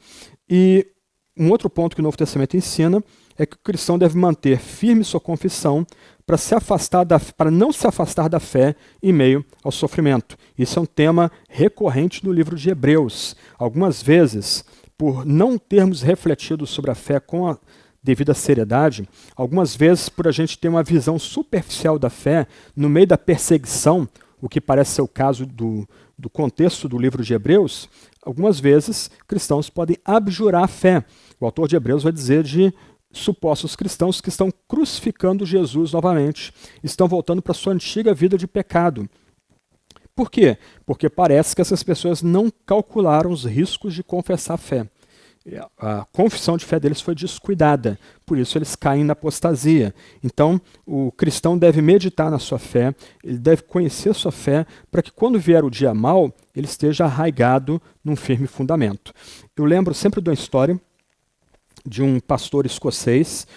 E 0.49 0.88
um 1.38 1.51
outro 1.51 1.69
ponto 1.69 1.95
que 1.95 2.01
o 2.01 2.03
Novo 2.03 2.17
Testamento 2.17 2.57
ensina 2.57 3.03
é 3.37 3.45
que 3.45 3.55
o 3.55 3.59
cristão 3.59 3.97
deve 3.97 4.17
manter 4.17 4.59
firme 4.59 5.03
sua 5.03 5.19
confissão 5.19 5.85
para 6.25 6.37
se 6.37 6.55
afastar 6.55 7.03
da, 7.03 7.19
para 7.19 7.51
não 7.51 7.71
se 7.71 7.85
afastar 7.85 8.27
da 8.27 8.39
fé 8.39 8.75
em 9.01 9.13
meio 9.13 9.45
ao 9.63 9.71
sofrimento. 9.71 10.37
Isso 10.57 10.79
é 10.79 10.81
um 10.81 10.85
tema 10.85 11.31
recorrente 11.47 12.25
no 12.25 12.31
livro 12.31 12.55
de 12.55 12.69
Hebreus. 12.69 13.35
Algumas 13.57 14.01
vezes, 14.01 14.65
por 14.97 15.25
não 15.25 15.57
termos 15.57 16.01
refletido 16.01 16.65
sobre 16.65 16.89
a 16.89 16.95
fé 16.95 17.19
com 17.19 17.47
a 17.47 17.57
devida 18.01 18.33
seriedade, 18.33 19.07
algumas 19.35 19.75
vezes 19.75 20.09
por 20.09 20.27
a 20.27 20.31
gente 20.31 20.57
ter 20.57 20.67
uma 20.67 20.83
visão 20.83 21.17
superficial 21.17 21.97
da 21.97 22.09
fé 22.09 22.47
no 22.75 22.87
meio 22.87 23.07
da 23.07 23.17
perseguição, 23.17 24.07
o 24.41 24.47
que 24.47 24.61
parece 24.61 24.91
ser 24.91 25.01
o 25.01 25.07
caso 25.07 25.45
do, 25.45 25.87
do 26.17 26.29
contexto 26.29 26.87
do 26.87 26.99
livro 26.99 27.23
de 27.23 27.33
Hebreus, 27.33 27.89
algumas 28.21 28.59
vezes 28.59 29.09
cristãos 29.27 29.69
podem 29.69 29.97
abjurar 30.05 30.63
a 30.63 30.67
fé. 30.67 31.03
O 31.39 31.45
autor 31.45 31.67
de 31.67 31.75
Hebreus 31.75 32.03
vai 32.03 32.11
dizer 32.11 32.43
de 32.43 32.73
supostos 33.17 33.75
cristãos 33.75 34.21
que 34.21 34.30
estão 34.30 34.51
crucificando 34.67 35.45
Jesus 35.45 35.91
novamente, 35.93 36.54
estão 36.84 37.08
voltando 37.08 37.41
para 37.41 37.54
sua 37.54 37.73
antiga 37.73 38.13
vida 38.13 38.38
de 38.38 38.47
pecado. 38.47 39.10
Por 40.15 40.32
quê? 40.32 40.58
Porque 40.86 41.10
parece 41.10 41.56
que 41.56 41.62
essas 41.62 41.84
pessoas 41.84 42.21
não 42.21 42.51
calcularam 42.65 43.32
os 43.32 43.43
riscos 43.43 43.93
de 43.93 44.04
confessar 44.04 44.54
a 44.54 44.58
fé. 44.58 44.88
A 45.78 46.06
confissão 46.12 46.58
de 46.58 46.65
fé 46.65 46.80
deles 46.80 47.01
foi 47.01 47.13
descuidada, 47.13 47.99
por 48.25 48.36
isso 48.36 48.58
eles 48.58 48.75
caem 48.75 49.04
na 49.04 49.13
apostasia. 49.13 49.93
Então, 50.23 50.60
o 50.88 51.12
cristão 51.12 51.56
deve 51.56 51.84
meditar 51.84 52.32
na 52.32 52.39
sua 52.39 52.58
fé, 52.58 52.95
ele 53.23 53.38
deve 53.38 53.62
conhecer 53.62 54.10
a 54.10 54.13
sua 54.15 54.32
fé, 54.32 54.65
para 54.89 55.04
que 55.04 55.12
quando 55.12 55.38
vier 55.38 55.63
o 55.63 55.69
dia 55.69 55.93
mal, 55.93 56.34
ele 56.56 56.65
esteja 56.65 57.06
arraigado 57.06 57.80
num 58.04 58.15
firme 58.15 58.47
fundamento. 58.47 59.13
Eu 59.56 59.65
lembro 59.65 59.93
sempre 59.93 60.19
de 60.19 60.30
uma 60.30 60.34
história 60.34 60.82
de 61.85 62.01
um 62.01 62.19
pastor 62.19 62.65
escocês 62.65 63.47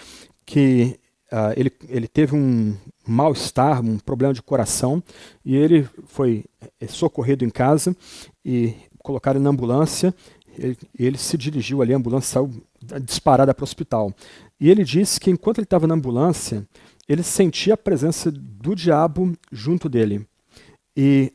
que 0.44 0.98
uh, 1.32 1.52
ele, 1.56 1.72
ele 1.88 2.08
teve 2.08 2.34
um 2.34 2.76
mal-estar, 3.06 3.82
um 3.82 3.98
problema 3.98 4.34
de 4.34 4.42
coração, 4.42 5.02
e 5.44 5.56
ele 5.56 5.88
foi 6.06 6.44
eh, 6.80 6.86
socorrido 6.86 7.44
em 7.44 7.50
casa 7.50 7.96
e 8.44 8.74
colocaram 8.98 9.40
na 9.40 9.50
ambulância. 9.50 10.14
Ele, 10.58 10.76
ele 10.98 11.18
se 11.18 11.38
dirigiu 11.38 11.80
ali, 11.80 11.94
a 11.94 11.96
ambulância 11.96 12.34
saiu 12.34 12.50
disparada 13.02 13.54
para 13.54 13.62
o 13.62 13.64
hospital. 13.64 14.12
E 14.60 14.70
ele 14.70 14.84
disse 14.84 15.18
que 15.18 15.30
enquanto 15.30 15.58
ele 15.58 15.64
estava 15.64 15.86
na 15.86 15.94
ambulância, 15.94 16.66
ele 17.08 17.22
sentia 17.22 17.74
a 17.74 17.78
presença 17.78 18.30
do 18.30 18.74
diabo 18.74 19.32
junto 19.50 19.88
dele. 19.88 20.26
E 20.94 21.32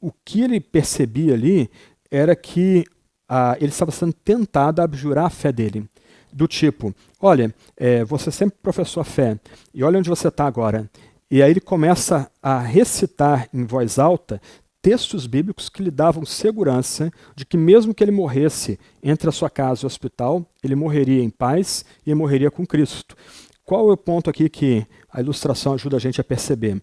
o 0.00 0.12
que 0.12 0.42
ele 0.42 0.60
percebia 0.60 1.32
ali 1.32 1.70
era 2.10 2.36
que 2.36 2.84
ah, 3.26 3.56
ele 3.58 3.70
estava 3.70 3.90
sendo 3.90 4.12
tentado 4.12 4.80
a 4.80 4.84
abjurar 4.84 5.26
a 5.26 5.30
fé 5.30 5.50
dele 5.50 5.88
do 6.34 6.48
tipo: 6.48 6.94
olha, 7.20 7.54
é, 7.76 8.04
você 8.04 8.30
sempre 8.30 8.58
professou 8.62 9.00
a 9.00 9.04
fé, 9.04 9.38
e 9.72 9.84
olha 9.84 9.98
onde 9.98 10.10
você 10.10 10.28
está 10.28 10.46
agora. 10.46 10.90
E 11.30 11.42
aí 11.42 11.50
ele 11.50 11.60
começa 11.60 12.30
a 12.42 12.58
recitar 12.60 13.48
em 13.52 13.64
voz 13.64 13.98
alta 13.98 14.40
textos 14.82 15.26
bíblicos 15.26 15.70
que 15.70 15.82
lhe 15.82 15.90
davam 15.90 16.26
segurança 16.26 17.10
de 17.34 17.46
que, 17.46 17.56
mesmo 17.56 17.94
que 17.94 18.04
ele 18.04 18.10
morresse 18.10 18.78
entre 19.02 19.30
a 19.30 19.32
sua 19.32 19.48
casa 19.48 19.80
e 19.82 19.84
o 19.84 19.86
hospital, 19.86 20.44
ele 20.62 20.74
morreria 20.74 21.22
em 21.22 21.30
paz 21.30 21.86
e 22.06 22.14
morreria 22.14 22.50
com 22.50 22.66
Cristo. 22.66 23.16
Qual 23.64 23.88
é 23.88 23.94
o 23.94 23.96
ponto 23.96 24.28
aqui 24.28 24.50
que 24.50 24.86
a 25.10 25.22
ilustração 25.22 25.72
ajuda 25.72 25.96
a 25.96 26.00
gente 26.00 26.20
a 26.20 26.24
perceber? 26.24 26.82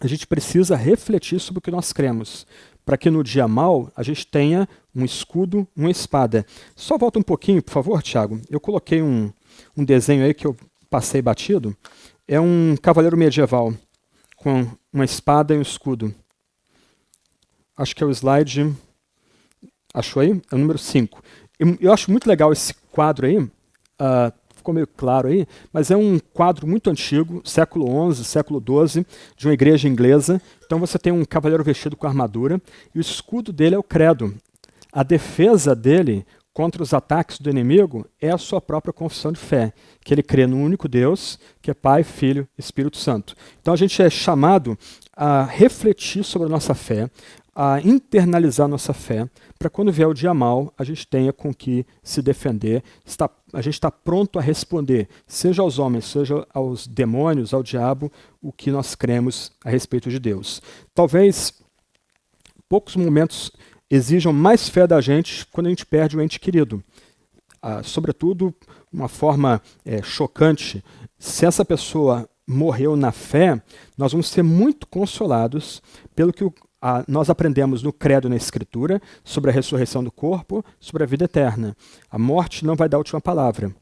A 0.00 0.06
gente 0.06 0.28
precisa 0.28 0.76
refletir 0.76 1.40
sobre 1.40 1.58
o 1.58 1.62
que 1.62 1.72
nós 1.72 1.92
cremos 1.92 2.46
para 2.88 2.96
que 2.96 3.10
no 3.10 3.22
dia 3.22 3.46
mal 3.46 3.92
a 3.94 4.02
gente 4.02 4.26
tenha 4.26 4.66
um 4.94 5.04
escudo, 5.04 5.68
uma 5.76 5.90
espada. 5.90 6.46
Só 6.74 6.96
volta 6.96 7.18
um 7.18 7.22
pouquinho, 7.22 7.62
por 7.62 7.70
favor, 7.70 8.02
Tiago. 8.02 8.40
Eu 8.48 8.58
coloquei 8.58 9.02
um, 9.02 9.30
um 9.76 9.84
desenho 9.84 10.24
aí 10.24 10.32
que 10.32 10.46
eu 10.46 10.56
passei 10.88 11.20
batido. 11.20 11.76
É 12.26 12.40
um 12.40 12.74
cavaleiro 12.80 13.14
medieval 13.14 13.74
com 14.36 14.66
uma 14.90 15.04
espada 15.04 15.54
e 15.54 15.58
um 15.58 15.60
escudo. 15.60 16.14
Acho 17.76 17.94
que 17.94 18.02
é 18.02 18.06
o 18.06 18.10
slide. 18.10 18.74
Achou 19.92 20.22
aí? 20.22 20.40
É 20.50 20.54
o 20.54 20.58
número 20.58 20.78
5. 20.78 21.22
Eu, 21.58 21.76
eu, 21.82 21.92
acho 21.92 22.10
muito 22.10 22.26
legal 22.26 22.50
esse 22.54 22.72
quadro 22.90 23.26
aí. 23.26 23.36
Uh, 23.36 24.32
ficou 24.68 24.74
meio 24.74 24.86
claro 24.86 25.28
aí, 25.28 25.46
mas 25.72 25.90
é 25.90 25.96
um 25.96 26.18
quadro 26.18 26.66
muito 26.66 26.90
antigo, 26.90 27.40
século 27.44 28.12
XI, 28.12 28.24
século 28.24 28.62
XII, 28.62 29.06
de 29.36 29.46
uma 29.46 29.54
igreja 29.54 29.88
inglesa. 29.88 30.40
Então 30.64 30.78
você 30.78 30.98
tem 30.98 31.12
um 31.12 31.24
cavaleiro 31.24 31.64
vestido 31.64 31.96
com 31.96 32.06
armadura 32.06 32.60
e 32.94 32.98
o 32.98 33.00
escudo 33.00 33.52
dele 33.52 33.74
é 33.74 33.78
o 33.78 33.82
credo. 33.82 34.34
A 34.92 35.02
defesa 35.02 35.74
dele 35.74 36.26
contra 36.52 36.82
os 36.82 36.92
ataques 36.92 37.38
do 37.38 37.48
inimigo 37.48 38.04
é 38.20 38.30
a 38.30 38.38
sua 38.38 38.60
própria 38.60 38.92
confissão 38.92 39.32
de 39.32 39.38
fé, 39.38 39.72
que 40.04 40.12
ele 40.12 40.22
crê 40.22 40.46
no 40.46 40.56
único 40.56 40.88
Deus, 40.88 41.38
que 41.62 41.70
é 41.70 41.74
Pai, 41.74 42.02
Filho 42.02 42.46
e 42.58 42.60
Espírito 42.60 42.98
Santo. 42.98 43.34
Então 43.60 43.72
a 43.72 43.76
gente 43.76 44.02
é 44.02 44.10
chamado 44.10 44.76
a 45.16 45.44
refletir 45.44 46.24
sobre 46.24 46.46
a 46.46 46.50
nossa 46.50 46.74
fé, 46.74 47.08
a 47.60 47.80
internalizar 47.80 48.68
nossa 48.68 48.94
fé, 48.94 49.28
para 49.58 49.68
quando 49.68 49.90
vier 49.90 50.06
o 50.06 50.14
dia 50.14 50.32
mal, 50.32 50.72
a 50.78 50.84
gente 50.84 51.04
tenha 51.04 51.32
com 51.32 51.52
que 51.52 51.84
se 52.04 52.22
defender, 52.22 52.84
está, 53.04 53.28
a 53.52 53.60
gente 53.60 53.74
está 53.74 53.90
pronto 53.90 54.38
a 54.38 54.42
responder, 54.42 55.08
seja 55.26 55.60
aos 55.60 55.76
homens, 55.76 56.04
seja 56.04 56.46
aos 56.54 56.86
demônios, 56.86 57.52
ao 57.52 57.60
diabo, 57.60 58.12
o 58.40 58.52
que 58.52 58.70
nós 58.70 58.94
cremos 58.94 59.50
a 59.64 59.70
respeito 59.70 60.08
de 60.08 60.20
Deus. 60.20 60.62
Talvez 60.94 61.52
poucos 62.68 62.94
momentos 62.94 63.50
exijam 63.90 64.32
mais 64.32 64.68
fé 64.68 64.86
da 64.86 65.00
gente 65.00 65.44
quando 65.48 65.66
a 65.66 65.70
gente 65.70 65.84
perde 65.84 66.16
o 66.16 66.22
ente 66.22 66.38
querido. 66.38 66.80
Ah, 67.60 67.82
sobretudo, 67.82 68.54
uma 68.92 69.08
forma 69.08 69.60
é, 69.84 70.00
chocante, 70.00 70.84
se 71.18 71.44
essa 71.44 71.64
pessoa 71.64 72.30
morreu 72.46 72.94
na 72.94 73.10
fé, 73.10 73.60
nós 73.96 74.12
vamos 74.12 74.28
ser 74.28 74.44
muito 74.44 74.86
consolados 74.86 75.82
pelo 76.14 76.32
que 76.32 76.44
o, 76.44 76.54
nós 77.06 77.28
aprendemos 77.28 77.82
no 77.82 77.92
Credo 77.92 78.28
na 78.28 78.36
Escritura 78.36 79.00
sobre 79.24 79.50
a 79.50 79.54
ressurreição 79.54 80.02
do 80.02 80.10
corpo, 80.10 80.64
sobre 80.78 81.02
a 81.02 81.06
vida 81.06 81.24
eterna. 81.24 81.76
A 82.10 82.18
morte 82.18 82.64
não 82.64 82.76
vai 82.76 82.88
dar 82.88 82.96
a 82.96 82.98
última 82.98 83.20
palavra. 83.20 83.74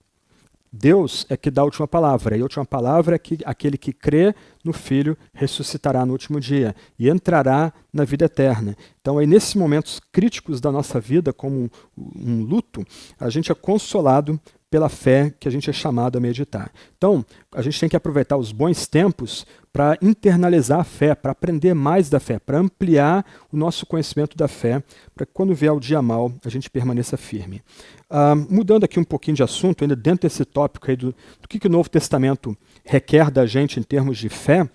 Deus 0.73 1.25
é 1.31 1.37
que 1.37 1.51
dá 1.51 1.63
a 1.63 1.65
última 1.65 1.89
palavra, 1.89 2.37
e 2.37 2.41
a 2.41 2.43
última 2.43 2.65
palavra 2.65 3.17
é 3.17 3.19
que 3.19 3.39
aquele 3.45 3.79
que 3.79 3.93
crê 3.93 4.35
no 4.63 4.73
Filho 4.73 5.17
ressuscitará 5.33 6.05
no 6.05 6.13
último 6.13 6.39
dia 6.41 6.75
e 6.99 7.09
entrará 7.09 7.73
na 7.93 8.05
vida 8.05 8.27
eterna. 8.27 8.77
Então, 9.01 9.19
aí, 9.19 9.27
nesses 9.27 9.55
momentos 9.55 10.01
críticos 10.13 10.61
da 10.61 10.71
nossa 10.71 11.01
vida, 11.01 11.33
como 11.33 11.57
um, 11.57 11.71
um 11.97 12.43
luto, 12.43 12.85
a 13.19 13.31
gente 13.31 13.51
é 13.51 13.55
consolado 13.55 14.39
pela 14.71 14.89
fé 14.89 15.33
que 15.39 15.47
a 15.47 15.51
gente 15.51 15.71
é 15.71 15.73
chamado 15.73 16.17
a 16.17 16.21
meditar. 16.21 16.73
Então, 16.97 17.25
a 17.53 17.63
gente 17.63 17.79
tem 17.79 17.89
que 17.89 17.97
aproveitar 17.97 18.37
os 18.37 18.53
bons 18.53 18.87
tempos 18.87 19.47
para 19.73 19.97
internalizar 20.01 20.81
a 20.81 20.85
fé, 20.85 21.15
para 21.15 21.33
aprender 21.33 21.75
mais 21.75 22.09
da 22.09 22.19
fé, 22.19 22.39
para 22.39 22.59
ampliar 22.59 23.25
o 23.53 23.57
nosso 23.57 23.87
conhecimento 23.87 24.37
da 24.37 24.49
fé, 24.49 24.83
para 25.15 25.27
que 25.27 25.33
quando 25.33 25.55
vier 25.55 25.73
o 25.73 25.79
dia 25.79 26.01
mal, 26.01 26.33
a 26.45 26.49
gente 26.49 26.69
permaneça 26.71 27.17
firme. 27.17 27.63
Uh, 28.11 28.37
mudando 28.51 28.85
aqui 28.85 28.99
um 28.99 29.05
pouquinho 29.05 29.37
de 29.37 29.43
assunto, 29.43 29.83
ainda 29.83 29.95
dentro 29.95 30.29
desse 30.29 30.45
tópico 30.45 30.91
aí 30.91 30.97
do, 30.97 31.15
do 31.41 31.49
que, 31.49 31.59
que 31.59 31.67
o 31.67 31.71
Novo 31.71 31.91
Testamento 31.91 32.57
requer 32.85 33.31
da 33.31 33.47
gente 33.47 33.79
em 33.79 33.83
termos 33.83 34.19
de 34.19 34.29
fé, 34.29 34.69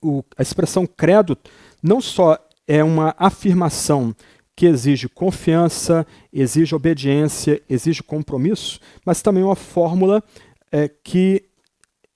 o, 0.00 0.22
a 0.36 0.42
expressão 0.42 0.86
credo 0.86 1.36
não 1.82 2.00
só 2.00 2.38
é 2.66 2.82
uma 2.82 3.14
afirmação 3.18 4.14
que 4.54 4.66
exige 4.66 5.08
confiança, 5.08 6.06
exige 6.32 6.74
obediência, 6.74 7.62
exige 7.68 8.02
compromisso, 8.02 8.80
mas 9.04 9.22
também 9.22 9.42
uma 9.42 9.56
fórmula 9.56 10.22
é, 10.70 10.88
que 10.88 11.44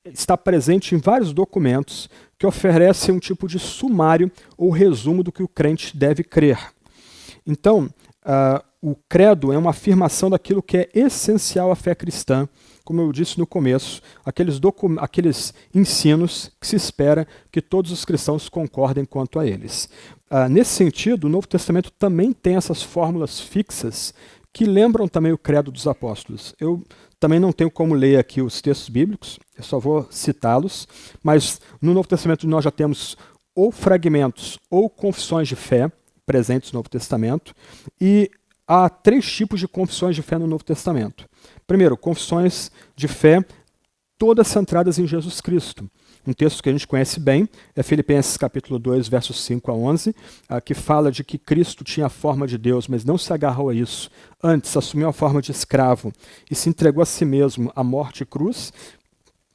está 0.04 0.36
presente 0.36 0.94
em 0.94 0.98
vários 0.98 1.32
documentos 1.32 2.08
que 2.38 2.46
oferece 2.46 3.10
um 3.10 3.18
tipo 3.18 3.48
de 3.48 3.58
sumário 3.58 4.30
ou 4.56 4.70
resumo 4.70 5.22
do 5.22 5.32
que 5.32 5.42
o 5.42 5.48
crente 5.48 5.96
deve 5.96 6.22
crer. 6.22 6.58
Então, 7.46 7.88
uh, 8.24 8.62
o 8.82 8.94
credo 9.08 9.52
é 9.52 9.58
uma 9.58 9.70
afirmação 9.70 10.28
daquilo 10.28 10.62
que 10.62 10.76
é 10.76 10.88
essencial 10.94 11.70
à 11.70 11.76
fé 11.76 11.94
cristã, 11.94 12.48
como 12.86 13.00
eu 13.00 13.10
disse 13.10 13.36
no 13.36 13.46
começo, 13.46 14.00
aqueles, 14.24 14.60
aqueles 14.98 15.52
ensinos 15.74 16.52
que 16.60 16.66
se 16.68 16.76
espera 16.76 17.26
que 17.50 17.60
todos 17.60 17.90
os 17.90 18.04
cristãos 18.04 18.48
concordem 18.48 19.04
quanto 19.04 19.40
a 19.40 19.46
eles. 19.46 19.88
Uh, 20.30 20.48
nesse 20.48 20.70
sentido, 20.70 21.24
o 21.24 21.28
Novo 21.28 21.48
Testamento 21.48 21.90
também 21.90 22.32
tem 22.32 22.54
essas 22.54 22.84
fórmulas 22.84 23.40
fixas 23.40 24.14
que 24.52 24.64
lembram 24.64 25.08
também 25.08 25.32
o 25.32 25.38
credo 25.38 25.72
dos 25.72 25.88
apóstolos. 25.88 26.54
Eu 26.60 26.80
também 27.18 27.40
não 27.40 27.52
tenho 27.52 27.72
como 27.72 27.92
ler 27.92 28.20
aqui 28.20 28.40
os 28.40 28.62
textos 28.62 28.88
bíblicos, 28.88 29.36
eu 29.58 29.64
só 29.64 29.80
vou 29.80 30.06
citá-los, 30.08 30.86
mas 31.24 31.60
no 31.82 31.92
Novo 31.92 32.08
Testamento 32.08 32.46
nós 32.46 32.62
já 32.62 32.70
temos 32.70 33.16
ou 33.52 33.72
fragmentos 33.72 34.60
ou 34.70 34.88
confissões 34.88 35.48
de 35.48 35.56
fé 35.56 35.90
presentes 36.24 36.70
no 36.70 36.78
Novo 36.78 36.88
Testamento, 36.88 37.52
e 38.00 38.30
há 38.66 38.88
três 38.88 39.30
tipos 39.30 39.58
de 39.58 39.66
confissões 39.66 40.14
de 40.14 40.22
fé 40.22 40.38
no 40.38 40.46
Novo 40.46 40.64
Testamento. 40.64 41.26
Primeiro, 41.66 41.96
confissões 41.96 42.70
de 42.94 43.08
fé 43.08 43.44
todas 44.18 44.48
centradas 44.48 44.98
em 44.98 45.06
Jesus 45.06 45.40
Cristo. 45.40 45.88
Um 46.26 46.32
texto 46.32 46.60
que 46.62 46.68
a 46.68 46.72
gente 46.72 46.88
conhece 46.88 47.20
bem 47.20 47.48
é 47.74 47.82
Filipenses 47.82 48.36
capítulo 48.36 48.78
2, 48.80 49.06
versos 49.06 49.40
5 49.44 49.70
a 49.70 49.74
11, 49.74 50.10
uh, 50.10 50.60
que 50.64 50.74
fala 50.74 51.12
de 51.12 51.22
que 51.22 51.38
Cristo 51.38 51.84
tinha 51.84 52.06
a 52.06 52.10
forma 52.10 52.48
de 52.48 52.58
Deus, 52.58 52.88
mas 52.88 53.04
não 53.04 53.16
se 53.16 53.32
agarrou 53.32 53.68
a 53.68 53.74
isso. 53.74 54.10
Antes, 54.42 54.76
assumiu 54.76 55.08
a 55.08 55.12
forma 55.12 55.40
de 55.40 55.52
escravo 55.52 56.12
e 56.50 56.54
se 56.54 56.68
entregou 56.68 57.00
a 57.00 57.06
si 57.06 57.24
mesmo 57.24 57.70
à 57.76 57.84
morte 57.84 58.22
e 58.22 58.26
cruz, 58.26 58.72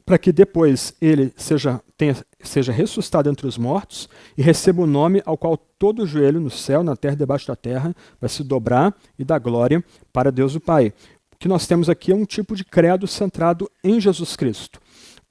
para 0.05 0.17
que 0.17 0.31
depois 0.31 0.93
ele 1.01 1.33
seja, 1.35 1.81
tenha, 1.97 2.15
seja 2.41 2.71
ressuscitado 2.71 3.29
entre 3.29 3.47
os 3.47 3.57
mortos 3.57 4.07
e 4.37 4.41
receba 4.41 4.81
o 4.81 4.87
nome 4.87 5.21
ao 5.25 5.37
qual 5.37 5.57
todo 5.57 6.07
joelho 6.07 6.39
no 6.39 6.49
céu, 6.49 6.83
na 6.83 6.95
terra 6.95 7.15
e 7.15 7.17
debaixo 7.17 7.47
da 7.47 7.55
terra 7.55 7.93
vai 8.19 8.29
se 8.29 8.43
dobrar 8.43 8.95
e 9.19 9.23
dar 9.23 9.39
glória 9.39 9.83
para 10.13 10.31
Deus 10.31 10.55
o 10.55 10.59
Pai. 10.59 10.93
Que 11.41 11.49
nós 11.49 11.67
temos 11.67 11.89
aqui 11.89 12.13
é 12.13 12.15
um 12.15 12.23
tipo 12.23 12.55
de 12.55 12.63
credo 12.63 13.05
centrado 13.05 13.69
em 13.83 13.99
Jesus 13.99 14.37
Cristo 14.37 14.79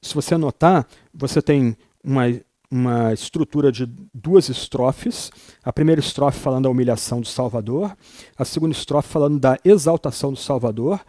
se 0.03 0.15
você 0.15 0.35
anotar, 0.35 0.87
você 1.13 1.43
tem 1.43 1.77
uma, 2.03 2.23
uma 2.71 3.13
estrutura 3.13 3.71
de 3.71 3.87
duas 4.15 4.49
estrofes. 4.49 5.31
A 5.63 5.73
primeira 5.73 6.01
estrofe 6.01 6.39
falando 6.39 6.65
da 6.65 6.71
humilhação 6.71 7.21
do 7.21 7.27
Salvador, 7.27 7.97
a 8.37 8.45
segunda 8.45 8.73
estrofe 8.73 9.09
falando 9.09 9.39
da 9.39 9.59
exaltação 9.65 10.33
do 10.33 10.39
Salvador, 10.39 11.01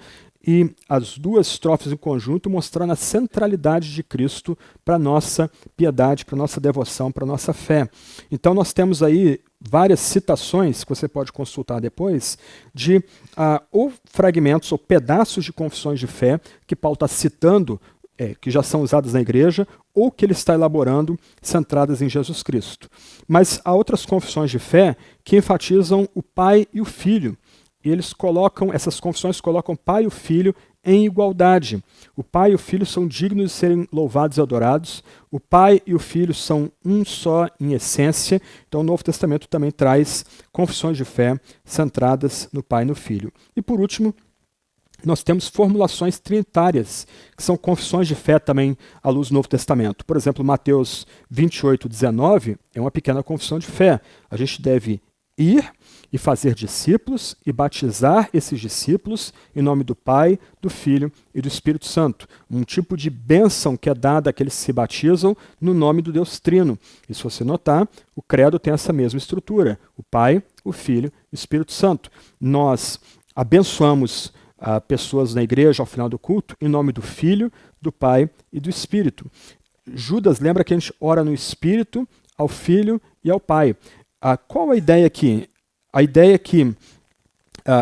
e 0.45 0.69
as 0.89 1.17
duas 1.17 1.47
estrofes 1.47 1.91
em 1.91 1.97
conjunto 1.97 2.49
mostrando 2.49 2.93
a 2.93 2.95
centralidade 2.95 3.93
de 3.93 4.03
Cristo 4.03 4.57
para 4.83 4.97
nossa 4.97 5.49
piedade, 5.75 6.25
para 6.25 6.37
nossa 6.37 6.59
devoção, 6.59 7.11
para 7.11 7.25
nossa 7.25 7.53
fé. 7.53 7.89
Então 8.31 8.53
nós 8.53 8.73
temos 8.73 9.03
aí 9.03 9.39
várias 9.59 9.99
citações 9.99 10.83
que 10.83 10.89
você 10.89 11.07
pode 11.07 11.31
consultar 11.31 11.79
depois 11.79 12.37
de 12.73 12.97
uh, 12.97 13.61
ou 13.71 13.93
fragmentos 14.05 14.71
ou 14.71 14.77
pedaços 14.77 15.45
de 15.45 15.53
confissões 15.53 15.99
de 15.99 16.07
fé 16.07 16.39
que 16.65 16.75
Paulo 16.75 16.95
está 16.95 17.07
citando 17.07 17.79
é, 18.17 18.35
que 18.39 18.51
já 18.51 18.61
são 18.61 18.81
usadas 18.83 19.13
na 19.13 19.21
igreja 19.21 19.67
ou 19.95 20.11
que 20.11 20.23
ele 20.25 20.33
está 20.33 20.53
elaborando 20.53 21.19
centradas 21.41 22.03
em 22.03 22.09
Jesus 22.09 22.43
Cristo. 22.43 22.87
Mas 23.27 23.59
há 23.65 23.73
outras 23.73 24.05
confissões 24.05 24.51
de 24.51 24.59
fé 24.59 24.95
que 25.23 25.37
enfatizam 25.37 26.07
o 26.13 26.21
pai 26.21 26.67
e 26.71 26.79
o 26.79 26.85
filho. 26.85 27.35
E 27.83 27.89
eles 27.89 28.13
colocam, 28.13 28.71
essas 28.71 28.99
confissões 28.99 29.41
colocam 29.41 29.75
pai 29.75 30.03
e 30.03 30.07
o 30.07 30.11
filho 30.11 30.55
em 30.83 31.05
igualdade. 31.05 31.83
O 32.15 32.23
pai 32.23 32.51
e 32.51 32.55
o 32.55 32.59
filho 32.59 32.85
são 32.85 33.07
dignos 33.07 33.51
de 33.51 33.51
serem 33.51 33.87
louvados 33.91 34.37
e 34.37 34.41
adorados. 34.41 35.03
O 35.29 35.39
pai 35.39 35.81
e 35.85 35.93
o 35.93 35.99
filho 35.99 36.33
são 36.33 36.71
um 36.83 37.05
só 37.05 37.47
em 37.59 37.73
essência. 37.73 38.41
Então 38.67 38.81
o 38.81 38.83
Novo 38.83 39.03
Testamento 39.03 39.47
também 39.47 39.71
traz 39.71 40.25
confissões 40.51 40.97
de 40.97 41.05
fé 41.05 41.39
centradas 41.63 42.49
no 42.51 42.63
pai 42.63 42.83
e 42.83 42.87
no 42.87 42.95
filho. 42.95 43.31
E 43.55 43.61
por 43.61 43.79
último, 43.79 44.13
nós 45.03 45.23
temos 45.23 45.47
formulações 45.47 46.19
trinitárias, 46.19 47.07
que 47.35 47.41
são 47.41 47.57
confissões 47.57 48.07
de 48.07 48.13
fé 48.13 48.37
também 48.37 48.77
à 49.01 49.09
luz 49.09 49.29
do 49.29 49.33
Novo 49.33 49.47
Testamento. 49.47 50.05
Por 50.05 50.15
exemplo, 50.15 50.45
Mateus 50.45 51.07
28, 51.29 51.89
19 51.89 52.57
é 52.75 52.79
uma 52.79 52.91
pequena 52.91 53.23
confissão 53.23 53.57
de 53.57 53.65
fé. 53.65 53.99
A 54.29 54.37
gente 54.37 54.61
deve 54.61 55.01
ir 55.37 55.71
e 56.11 56.17
fazer 56.17 56.53
discípulos 56.53 57.35
e 57.45 57.51
batizar 57.51 58.29
esses 58.33 58.59
discípulos 58.59 59.33
em 59.55 59.61
nome 59.61 59.83
do 59.83 59.95
Pai, 59.95 60.37
do 60.61 60.69
Filho 60.69 61.11
e 61.33 61.41
do 61.41 61.47
Espírito 61.47 61.85
Santo. 61.85 62.27
Um 62.49 62.63
tipo 62.63 62.97
de 62.97 63.09
bênção 63.09 63.77
que 63.77 63.89
é 63.89 63.93
dada 63.93 64.29
àqueles 64.29 64.53
que 64.53 64.61
se 64.61 64.73
batizam 64.73 65.35
no 65.59 65.73
nome 65.73 66.01
do 66.01 66.11
Deus 66.11 66.39
Trino. 66.39 66.77
E 67.07 67.13
se 67.13 67.23
você 67.23 67.43
notar, 67.43 67.87
o 68.15 68.21
credo 68.21 68.59
tem 68.59 68.73
essa 68.73 68.91
mesma 68.91 69.17
estrutura: 69.17 69.79
o 69.97 70.03
Pai, 70.03 70.43
o 70.63 70.71
Filho 70.71 71.11
e 71.31 71.35
o 71.35 71.35
Espírito 71.35 71.71
Santo. 71.71 72.11
Nós 72.39 72.99
abençoamos 73.35 74.33
uh, 74.59 74.81
pessoas 74.87 75.33
na 75.33 75.41
igreja 75.41 75.81
ao 75.81 75.87
final 75.87 76.09
do 76.09 76.19
culto, 76.19 76.55
em 76.59 76.67
nome 76.67 76.91
do 76.91 77.01
Filho, 77.01 77.51
do 77.81 77.91
Pai 77.91 78.29
e 78.51 78.59
do 78.59 78.69
Espírito. 78.69 79.29
Judas 79.93 80.39
lembra 80.39 80.63
que 80.63 80.73
a 80.73 80.77
gente 80.77 80.93
ora 80.99 81.23
no 81.23 81.33
Espírito, 81.33 82.07
ao 82.37 82.47
Filho 82.47 83.01
e 83.23 83.31
ao 83.31 83.39
Pai. 83.39 83.75
Uh, 84.23 84.37
qual 84.47 84.71
a 84.71 84.75
ideia 84.75 85.07
aqui? 85.07 85.49
A 85.93 86.01
ideia 86.01 86.35
é 86.35 86.37
que 86.37 86.63
uh, 86.63 86.75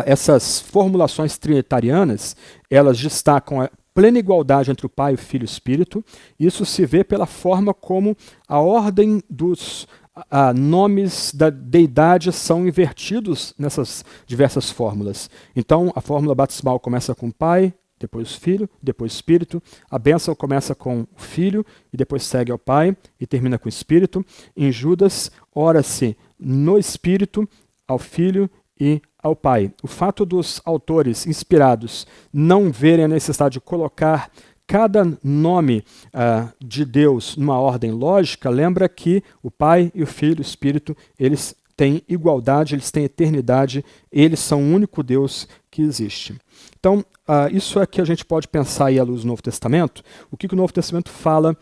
essas 0.06 0.60
formulações 0.60 1.38
trinitarianas, 1.38 2.34
elas 2.70 2.98
destacam 2.98 3.60
a 3.60 3.70
plena 3.94 4.18
igualdade 4.18 4.70
entre 4.70 4.86
o 4.86 4.90
Pai, 4.90 5.14
o 5.14 5.18
Filho 5.18 5.42
e 5.42 5.44
o 5.44 5.46
Espírito. 5.46 6.04
Isso 6.38 6.64
se 6.64 6.86
vê 6.86 7.04
pela 7.04 7.26
forma 7.26 7.74
como 7.74 8.16
a 8.48 8.58
ordem 8.60 9.22
dos 9.28 9.86
ah, 10.30 10.52
nomes 10.52 11.32
da 11.32 11.50
deidade 11.50 12.32
são 12.32 12.66
invertidos 12.66 13.54
nessas 13.58 14.04
diversas 14.26 14.70
fórmulas. 14.70 15.30
Então, 15.54 15.92
a 15.94 16.00
fórmula 16.00 16.34
batismal 16.34 16.80
começa 16.80 17.14
com 17.14 17.30
Pai, 17.30 17.72
depois 17.98 18.34
Filho, 18.34 18.68
depois 18.82 19.12
Espírito. 19.12 19.62
A 19.90 19.98
bênção 19.98 20.34
começa 20.34 20.74
com 20.74 21.02
o 21.02 21.20
Filho 21.20 21.64
e 21.92 21.96
depois 21.96 22.24
segue 22.24 22.50
ao 22.50 22.58
Pai 22.58 22.96
e 23.20 23.26
termina 23.26 23.58
com 23.58 23.66
o 23.66 23.68
Espírito. 23.68 24.24
Em 24.56 24.72
Judas, 24.72 25.30
ora-se 25.54 26.16
no 26.40 26.78
Espírito, 26.78 27.48
ao 27.86 27.98
Filho 27.98 28.48
e 28.78 29.02
ao 29.22 29.36
Pai. 29.36 29.72
O 29.82 29.86
fato 29.86 30.24
dos 30.24 30.60
autores 30.64 31.26
inspirados 31.26 32.06
não 32.32 32.70
verem 32.70 33.04
a 33.04 33.08
necessidade 33.08 33.54
de 33.54 33.60
colocar 33.60 34.30
cada 34.66 35.18
nome 35.22 35.84
uh, 36.14 36.48
de 36.64 36.84
Deus 36.84 37.36
numa 37.36 37.58
ordem 37.58 37.90
lógica, 37.90 38.48
lembra 38.48 38.88
que 38.88 39.20
o 39.42 39.50
Pai 39.50 39.90
e 39.92 40.00
o 40.00 40.06
Filho 40.06 40.38
o 40.38 40.42
Espírito, 40.42 40.96
eles 41.18 41.56
têm 41.76 42.02
igualdade, 42.08 42.74
eles 42.74 42.90
têm 42.90 43.04
eternidade, 43.04 43.84
eles 44.12 44.38
são 44.38 44.62
o 44.62 44.72
único 44.72 45.02
Deus 45.02 45.48
que 45.70 45.82
existe. 45.82 46.38
Então, 46.78 47.04
uh, 47.28 47.52
isso 47.52 47.80
é 47.80 47.86
que 47.86 48.00
a 48.00 48.04
gente 48.04 48.24
pode 48.24 48.46
pensar 48.46 48.86
aí 48.86 48.98
à 48.98 49.02
luz 49.02 49.22
do 49.22 49.26
Novo 49.26 49.42
Testamento. 49.42 50.04
O 50.30 50.36
que, 50.36 50.46
que 50.46 50.54
o 50.54 50.56
Novo 50.56 50.72
Testamento 50.72 51.10
fala 51.10 51.56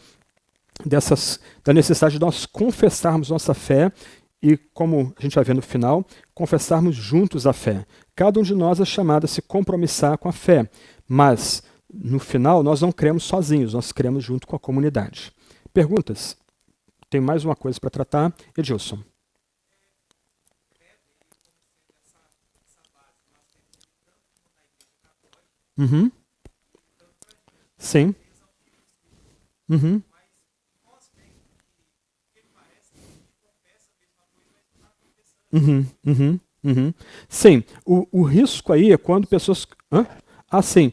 dessas, 0.85 1.41
da 1.65 1.73
necessidade 1.73 2.17
de 2.17 2.21
nós 2.21 2.45
confessarmos 2.45 3.31
nossa 3.31 3.55
fé 3.55 3.91
e, 4.43 4.57
como 4.57 5.13
a 5.19 5.23
gente 5.23 5.35
vai 5.35 5.45
ver 5.45 5.55
no 5.55 5.63
final, 5.63 6.07
confessarmos 6.35 6.95
juntos 6.95 7.47
a 7.47 7.53
fé. 7.53 7.87
Cada 8.15 8.39
um 8.39 8.43
de 8.43 8.55
nós 8.55 8.81
é 8.81 8.85
chamado 8.85 9.25
a 9.25 9.29
se 9.29 9.43
compromissar 9.43 10.17
com 10.19 10.29
a 10.29 10.33
fé, 10.33 10.69
mas 11.09 11.63
no 11.93 12.19
final 12.19 12.63
nós 12.63 12.81
não 12.81 12.93
cremos 12.93 13.25
sozinhos, 13.25 13.75
nós 13.75 13.93
cremos 13.93 14.25
junto 14.25 14.47
com 14.47 14.57
a 14.57 14.61
comunidade. 14.61 15.33
Perguntas? 15.73 16.37
Tem 17.11 17.21
mais 17.21 17.45
uma 17.45 17.57
coisa 17.57 17.81
para 17.81 17.91
tratar? 17.91 18.35
Edilson. 18.57 19.03
Uhum. 25.77 26.11
Sim. 27.79 28.15
Uhum. 29.69 30.03
Uhum, 35.53 35.87
uhum, 36.07 36.41
uhum. 36.63 36.95
Sim, 37.29 37.65
o, 37.85 38.07
o 38.13 38.23
risco 38.23 38.73
aí 38.73 38.93
é 38.93 38.97
quando 38.97 39.27
pessoas. 39.27 39.67
Hã? 39.91 40.07
Ah, 40.51 40.63
sim. 40.63 40.93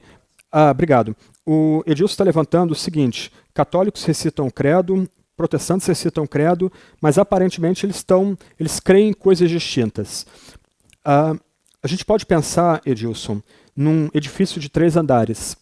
Ah, 0.51 0.71
obrigado. 0.71 1.15
O 1.45 1.83
Edilson 1.85 2.13
está 2.13 2.23
levantando 2.23 2.71
o 2.71 2.75
seguinte: 2.75 3.31
católicos 3.53 4.03
recitam 4.05 4.47
o 4.47 4.51
credo, 4.51 5.07
protestantes 5.35 5.87
recitam 5.87 6.23
o 6.23 6.27
credo, 6.27 6.71
mas 7.01 7.17
aparentemente 7.17 7.85
eles 7.85 7.97
estão, 7.97 8.37
eles 8.59 8.79
creem 8.79 9.09
em 9.09 9.13
coisas 9.13 9.49
distintas. 9.49 10.25
Ah, 11.03 11.35
a 11.83 11.87
gente 11.87 12.05
pode 12.05 12.25
pensar, 12.25 12.81
Edilson, 12.85 13.41
num 13.75 14.09
edifício 14.13 14.59
de 14.59 14.69
três 14.69 14.97
andares. 14.97 15.55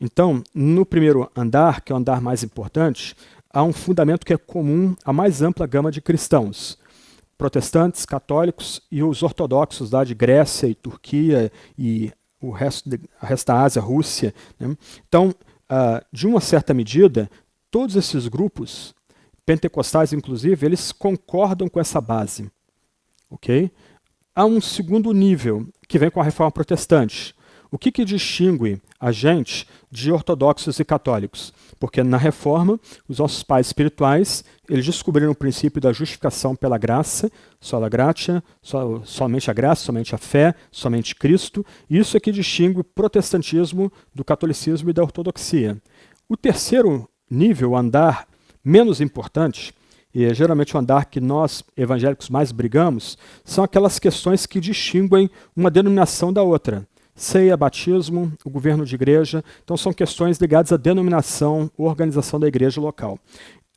Então, 0.00 0.42
no 0.54 0.86
primeiro 0.86 1.30
andar, 1.36 1.80
que 1.80 1.92
é 1.92 1.94
o 1.94 1.98
andar 1.98 2.20
mais 2.20 2.44
importante, 2.44 3.16
há 3.52 3.62
um 3.64 3.72
fundamento 3.72 4.24
que 4.24 4.32
é 4.32 4.38
comum 4.38 4.94
à 5.04 5.12
mais 5.12 5.42
ampla 5.42 5.66
gama 5.66 5.90
de 5.90 6.00
cristãos 6.00 6.78
protestantes, 7.38 8.04
católicos 8.04 8.82
e 8.90 9.02
os 9.02 9.22
ortodoxos 9.22 9.88
da 9.88 10.02
de 10.02 10.14
Grécia 10.14 10.66
e 10.66 10.74
Turquia 10.74 11.52
e 11.78 12.12
o 12.40 12.50
resto, 12.50 12.90
da 13.46 13.62
Ásia, 13.62 13.80
Rússia. 13.80 14.34
Né? 14.58 14.76
Então, 15.08 15.28
uh, 15.28 16.04
de 16.12 16.26
uma 16.26 16.40
certa 16.40 16.74
medida, 16.74 17.30
todos 17.70 17.94
esses 17.94 18.26
grupos, 18.26 18.94
pentecostais 19.46 20.12
inclusive, 20.12 20.66
eles 20.66 20.90
concordam 20.92 21.68
com 21.68 21.80
essa 21.80 22.00
base. 22.00 22.50
ok? 23.30 23.70
Há 24.34 24.44
um 24.44 24.60
segundo 24.60 25.12
nível 25.12 25.66
que 25.86 25.98
vem 25.98 26.10
com 26.10 26.20
a 26.20 26.24
reforma 26.24 26.50
protestante. 26.50 27.34
O 27.70 27.76
que, 27.76 27.92
que 27.92 28.04
distingue 28.04 28.80
a 28.98 29.12
gente 29.12 29.66
de 29.90 30.10
ortodoxos 30.10 30.80
e 30.80 30.84
católicos? 30.84 31.52
Porque 31.78 32.02
na 32.02 32.16
reforma, 32.16 32.80
os 33.06 33.18
nossos 33.18 33.42
pais 33.42 33.66
espirituais, 33.66 34.42
eles 34.70 34.86
descobriram 34.86 35.32
o 35.32 35.34
princípio 35.34 35.80
da 35.80 35.92
justificação 35.92 36.56
pela 36.56 36.78
graça, 36.78 37.30
sola 37.60 37.88
gratia, 37.88 38.42
so, 38.62 39.02
somente 39.04 39.50
a 39.50 39.54
graça, 39.54 39.84
somente 39.84 40.14
a 40.14 40.18
fé, 40.18 40.54
somente 40.70 41.14
Cristo. 41.14 41.64
Isso 41.90 42.16
é 42.16 42.20
que 42.20 42.32
distingue 42.32 42.80
o 42.80 42.84
protestantismo 42.84 43.92
do 44.14 44.24
catolicismo 44.24 44.88
e 44.88 44.94
da 44.94 45.02
ortodoxia. 45.02 45.76
O 46.26 46.38
terceiro 46.38 47.06
nível, 47.30 47.72
o 47.72 47.76
andar 47.76 48.26
menos 48.64 48.98
importante, 48.98 49.74
e 50.14 50.24
é 50.24 50.32
geralmente 50.32 50.74
o 50.74 50.78
andar 50.80 51.04
que 51.04 51.20
nós 51.20 51.62
evangélicos 51.76 52.30
mais 52.30 52.50
brigamos, 52.50 53.18
são 53.44 53.62
aquelas 53.62 53.98
questões 53.98 54.46
que 54.46 54.58
distinguem 54.58 55.30
uma 55.54 55.70
denominação 55.70 56.32
da 56.32 56.42
outra 56.42 56.88
ceia, 57.18 57.56
batismo, 57.56 58.32
o 58.44 58.50
governo 58.50 58.84
de 58.86 58.94
igreja. 58.94 59.44
Então, 59.62 59.76
são 59.76 59.92
questões 59.92 60.38
ligadas 60.38 60.72
à 60.72 60.76
denominação, 60.76 61.70
organização 61.76 62.38
da 62.38 62.46
igreja 62.46 62.80
local. 62.80 63.18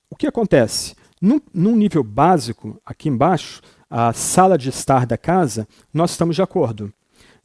O 0.10 0.16
que 0.16 0.28
acontece? 0.28 0.96
Num, 1.20 1.42
num 1.54 1.76
nível 1.76 2.04
básico, 2.04 2.80
aqui 2.86 3.10
embaixo, 3.10 3.62
a 3.90 4.14
sala 4.14 4.58
de 4.58 4.70
estar 4.70 5.06
da 5.06 5.18
casa, 5.18 5.68
nós 5.94 6.12
estamos 6.12 6.36
de 6.36 6.42
acordo. 6.42 6.94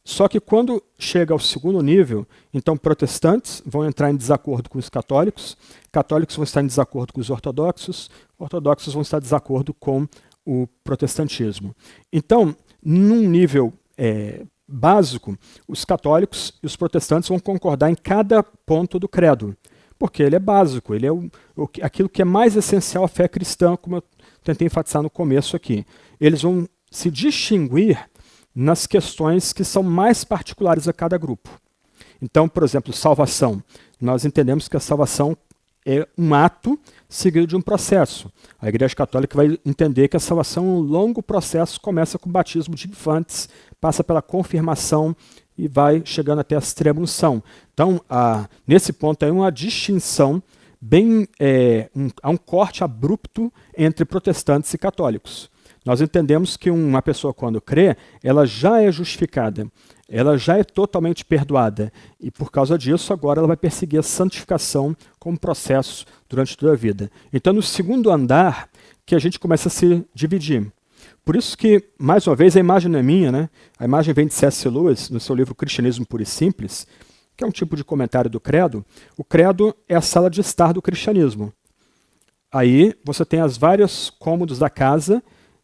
Só 0.03 0.29
que 0.29 0.39
quando 0.39 0.81
chega 0.97 1.33
ao 1.33 1.39
segundo 1.39 1.81
nível, 1.81 2.25
então 2.53 2.77
protestantes 2.77 3.61
vão 3.65 3.85
entrar 3.85 4.09
em 4.09 4.15
desacordo 4.15 4.69
com 4.69 4.79
os 4.79 4.87
católicos, 4.87 5.57
católicos 5.91 6.33
vão 6.33 6.43
estar 6.43 6.63
em 6.63 6.67
desacordo 6.67 7.11
com 7.11 7.19
os 7.19 7.29
ortodoxos, 7.29 8.09
ortodoxos 8.39 8.93
vão 8.93 9.01
estar 9.01 9.17
em 9.17 9.21
desacordo 9.21 9.73
com 9.73 10.07
o 10.45 10.65
protestantismo. 10.81 11.75
Então, 12.11 12.55
num 12.81 13.27
nível 13.27 13.73
é, 13.97 14.45
básico, 14.67 15.37
os 15.67 15.85
católicos 15.85 16.53
e 16.61 16.65
os 16.65 16.75
protestantes 16.75 17.29
vão 17.29 17.39
concordar 17.39 17.89
em 17.89 17.95
cada 17.95 18.43
ponto 18.43 18.99
do 18.99 19.07
credo, 19.07 19.55
porque 19.97 20.21
ele 20.21 20.35
é 20.35 20.39
básico, 20.39 20.93
ele 20.93 21.05
é 21.05 21.11
o, 21.11 21.29
o, 21.55 21.69
aquilo 21.81 22.09
que 22.09 22.21
é 22.21 22.25
mais 22.25 22.55
essencial 22.55 23.03
à 23.03 23.07
fé 23.07 23.27
cristã, 23.27 23.75
como 23.75 23.97
eu 23.97 24.03
tentei 24.43 24.67
enfatizar 24.67 25.01
no 25.01 25.09
começo 25.09 25.55
aqui. 25.55 25.85
Eles 26.19 26.41
vão 26.41 26.67
se 26.91 27.09
distinguir 27.09 28.09
nas 28.53 28.87
questões 28.87 29.53
que 29.53 29.63
são 29.63 29.83
mais 29.83 30.23
particulares 30.23 30.87
a 30.87 30.93
cada 30.93 31.17
grupo. 31.17 31.49
Então, 32.21 32.49
por 32.49 32.63
exemplo, 32.63 32.91
salvação. 32.91 33.61
Nós 34.01 34.25
entendemos 34.25 34.67
que 34.67 34.75
a 34.75 34.79
salvação 34.79 35.37
é 35.85 36.05
um 36.17 36.33
ato 36.33 36.77
seguido 37.07 37.47
de 37.47 37.55
um 37.55 37.61
processo. 37.61 38.29
A 38.59 38.67
Igreja 38.67 38.93
Católica 38.93 39.37
vai 39.37 39.57
entender 39.65 40.09
que 40.09 40.17
a 40.17 40.19
salvação 40.19 40.65
é 40.65 40.67
um 40.67 40.79
longo 40.79 41.23
processo, 41.23 41.79
começa 41.79 42.19
com 42.19 42.29
o 42.29 42.31
batismo 42.31 42.75
de 42.75 42.89
infantes, 42.89 43.47
passa 43.79 44.03
pela 44.03 44.21
confirmação 44.21 45.15
e 45.57 45.67
vai 45.67 46.01
chegando 46.05 46.39
até 46.39 46.55
a 46.55 46.59
extrema-unção. 46.59 47.41
Então, 47.73 48.01
a, 48.09 48.47
nesse 48.67 48.93
ponto 48.93 49.23
é 49.23 49.31
uma 49.31 49.51
distinção 49.51 50.41
bem 50.79 51.27
é, 51.39 51.89
um, 51.95 52.09
há 52.21 52.29
um 52.29 52.37
corte 52.37 52.83
abrupto 52.83 53.51
entre 53.75 54.05
protestantes 54.05 54.73
e 54.73 54.77
católicos. 54.77 55.49
Nós 55.83 56.01
entendemos 56.01 56.57
que 56.57 56.69
uma 56.69 57.01
pessoa 57.01 57.33
quando 57.33 57.61
crê, 57.61 57.95
ela 58.23 58.45
já 58.45 58.81
é 58.81 58.91
justificada 58.91 59.67
ela 60.09 60.37
já 60.37 60.57
é 60.57 60.63
totalmente 60.63 61.25
perdoada. 61.25 61.91
E 62.19 62.31
por 62.31 62.51
causa 62.51 62.77
disso, 62.77 63.11
agora 63.11 63.39
ela 63.39 63.47
vai 63.47 63.57
perseguir 63.57 63.99
a 63.99 64.03
santificação 64.03 64.95
como 65.19 65.37
processo 65.37 66.05
durante 66.29 66.57
toda 66.57 66.73
a 66.73 66.75
vida. 66.75 67.11
Então, 67.33 67.53
no 67.53 67.61
segundo 67.61 68.09
andar, 68.09 68.69
que 69.05 69.15
a 69.15 69.19
gente 69.19 69.39
começa 69.39 69.67
a 69.67 69.71
se 69.71 70.05
dividir. 70.13 70.71
Por 71.23 71.35
isso 71.35 71.57
que, 71.57 71.83
mais 71.97 72.25
uma 72.25 72.35
vez, 72.35 72.55
a 72.55 72.59
imagem 72.59 72.91
não 72.91 72.99
é 72.99 73.03
minha, 73.03 73.31
né? 73.31 73.49
A 73.77 73.85
imagem 73.85 74.13
vem 74.13 74.27
de 74.27 74.33
C.S. 74.33 74.67
Lewis, 74.69 75.09
no 75.09 75.19
seu 75.19 75.35
livro 75.35 75.55
Cristianismo 75.55 76.05
Puro 76.05 76.23
e 76.23 76.25
Simples, 76.25 76.87
que 77.35 77.43
é 77.43 77.47
um 77.47 77.51
tipo 77.51 77.75
de 77.75 77.83
comentário 77.83 78.29
do 78.29 78.39
credo. 78.39 78.85
O 79.17 79.23
credo 79.23 79.75
é 79.87 79.95
a 79.95 80.01
sala 80.01 80.29
de 80.29 80.41
estar 80.41 80.73
do 80.73 80.81
cristianismo. 80.81 81.53
Aí 82.51 82.93
você 83.03 83.25
tem 83.25 83.41
as 83.41 83.57
várias 83.57 84.09
cômodos 84.09 84.59
da 84.59 84.69
casa 84.69 85.21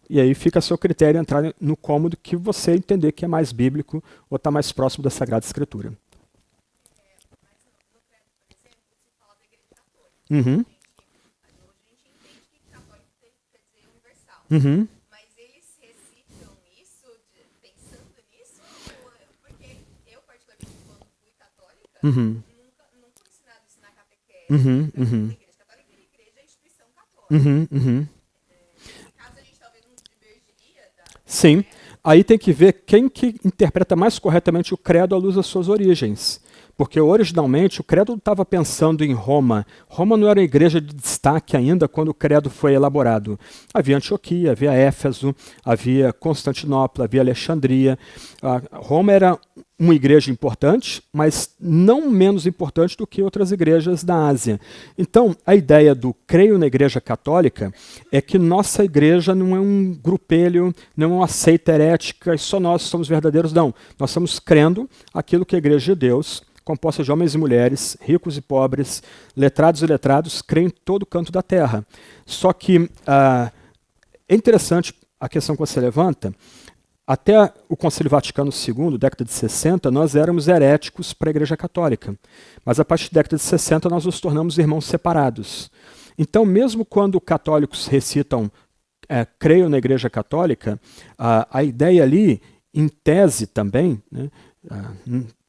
e 0.10 0.20
aí 0.20 0.34
fica 0.36 0.60
a 0.60 0.62
seu 0.62 0.78
critério 0.78 1.20
entrar 1.20 1.56
no 1.60 1.78
cômodo 1.78 2.18
que 2.18 2.36
você 2.36 2.74
entender 2.74 3.12
que 3.14 3.24
é 3.24 3.28
mais 3.28 3.52
bíblico 3.52 4.04
ou 4.30 4.36
está 4.36 4.52
mais 4.52 4.72
próximo 4.72 5.04
da 5.04 5.10
Sagrada 5.10 5.46
Escritura. 5.46 5.94
Uhum. 10.30 10.66
Uhum. 14.52 14.88
Mas 15.10 15.26
eles 15.38 15.66
recitam 15.82 16.54
isso 16.80 17.10
pensando 17.62 18.14
nisso? 18.32 18.62
Porque 19.42 19.78
eu, 20.08 20.22
particularmente, 20.22 20.72
quando 20.86 21.06
fui 21.20 21.32
católica, 21.40 21.93
uhum. 22.04 22.44
Uhum. 24.50 24.92
Uhum. 24.98 25.36
Uhum. 27.32 27.68
Uhum. 27.72 28.08
Sim. 31.26 31.64
Aí 32.04 32.24
tem 32.24 32.38
que 32.38 32.52
ver 32.52 32.84
quem 32.86 33.08
que 33.08 33.40
interpreta 33.46 33.96
mais 33.96 34.20
corretamente 34.20 34.74
o 34.74 34.78
credo 34.78 35.16
à 35.16 35.18
luz 35.18 35.36
das 35.36 35.46
suas 35.46 35.70
origens. 35.70 36.43
Porque 36.84 37.00
originalmente 37.00 37.80
o 37.80 37.84
credo 37.84 38.16
estava 38.16 38.44
pensando 38.44 39.06
em 39.06 39.14
Roma. 39.14 39.66
Roma 39.88 40.18
não 40.18 40.28
era 40.28 40.42
uma 40.42 40.44
igreja 40.44 40.82
de 40.82 40.94
destaque 40.94 41.56
ainda 41.56 41.88
quando 41.88 42.10
o 42.10 42.14
credo 42.14 42.50
foi 42.50 42.74
elaborado. 42.74 43.40
Havia 43.74 43.96
Antioquia, 43.96 44.52
havia 44.52 44.74
Éfeso, 44.74 45.34
havia 45.64 46.12
Constantinopla, 46.12 47.06
havia 47.06 47.22
Alexandria. 47.22 47.98
Roma 48.74 49.14
era 49.14 49.40
uma 49.80 49.96
igreja 49.96 50.30
importante, 50.30 51.02
mas 51.14 51.56
não 51.58 52.10
menos 52.12 52.46
importante 52.46 52.98
do 52.98 53.08
que 53.08 53.24
outras 53.24 53.54
igrejas 53.54 54.04
da 54.04 54.28
Ásia. 54.28 54.60
Então, 54.98 55.34
a 55.46 55.56
ideia 55.56 55.96
do 55.96 56.14
creio 56.28 56.58
na 56.58 56.68
igreja 56.68 57.00
católica 57.00 57.74
é 58.12 58.20
que 58.20 58.38
nossa 58.38 58.84
igreja 58.84 59.34
não 59.34 59.56
é 59.56 59.60
um 59.60 59.94
grupelho, 59.94 60.76
não 60.98 61.14
é 61.14 61.16
uma 61.20 61.28
seita 61.30 61.72
herética 61.72 62.36
e 62.36 62.38
só 62.38 62.60
nós 62.60 62.82
somos 62.82 63.08
verdadeiros, 63.08 63.54
não. 63.54 63.74
Nós 63.98 64.10
estamos 64.10 64.38
crendo 64.38 64.90
aquilo 65.14 65.46
que 65.46 65.56
a 65.56 65.60
igreja 65.60 65.96
de 65.96 66.00
Deus 66.08 66.44
composta 66.64 67.04
de 67.04 67.12
homens 67.12 67.34
e 67.34 67.38
mulheres, 67.38 67.98
ricos 68.02 68.38
e 68.38 68.42
pobres, 68.42 69.04
letrados 69.36 69.82
e 69.82 69.86
letrados, 69.86 70.42
creem 70.42 70.68
em 70.68 70.70
todo 70.70 71.06
canto 71.06 71.32
da 71.32 71.42
terra. 71.42 71.86
Só 72.26 72.54
que 72.54 72.78
uh, 72.78 73.52
é 74.28 74.36
interessante 74.36 74.94
a 75.20 75.30
questão 75.30 75.56
que 75.56 75.60
você 75.60 75.80
levanta, 75.80 76.34
até 77.06 77.54
o 77.68 77.76
Concílio 77.76 78.10
Vaticano 78.10 78.50
II, 78.50 78.98
década 78.98 79.26
de 79.26 79.32
60, 79.32 79.92
nós 79.92 80.16
éramos 80.16 80.48
heréticos 80.48 81.14
para 81.14 81.30
a 81.30 81.32
Igreja 81.32 81.58
Católica. 81.58 82.18
Mas 82.66 82.80
a 82.80 82.86
partir 82.86 83.14
da 83.14 83.20
década 83.20 83.36
de 83.36 83.44
60 83.44 83.90
nós 83.90 84.06
nos 84.06 84.22
tornamos 84.22 84.58
irmãos 84.58 84.86
separados. 84.86 85.70
Então, 86.18 86.46
mesmo 86.46 86.86
quando 86.86 87.20
católicos 87.20 87.88
recitam 87.88 88.50
é, 89.10 89.26
creio 89.38 89.68
na 89.68 89.78
Igreja 89.78 90.10
Católica, 90.10 90.80
a, 91.18 91.60
a 91.60 91.64
ideia 91.64 92.04
ali, 92.04 92.42
em 92.74 92.88
tese 92.88 93.48
também, 93.48 94.02
né, 94.12 94.30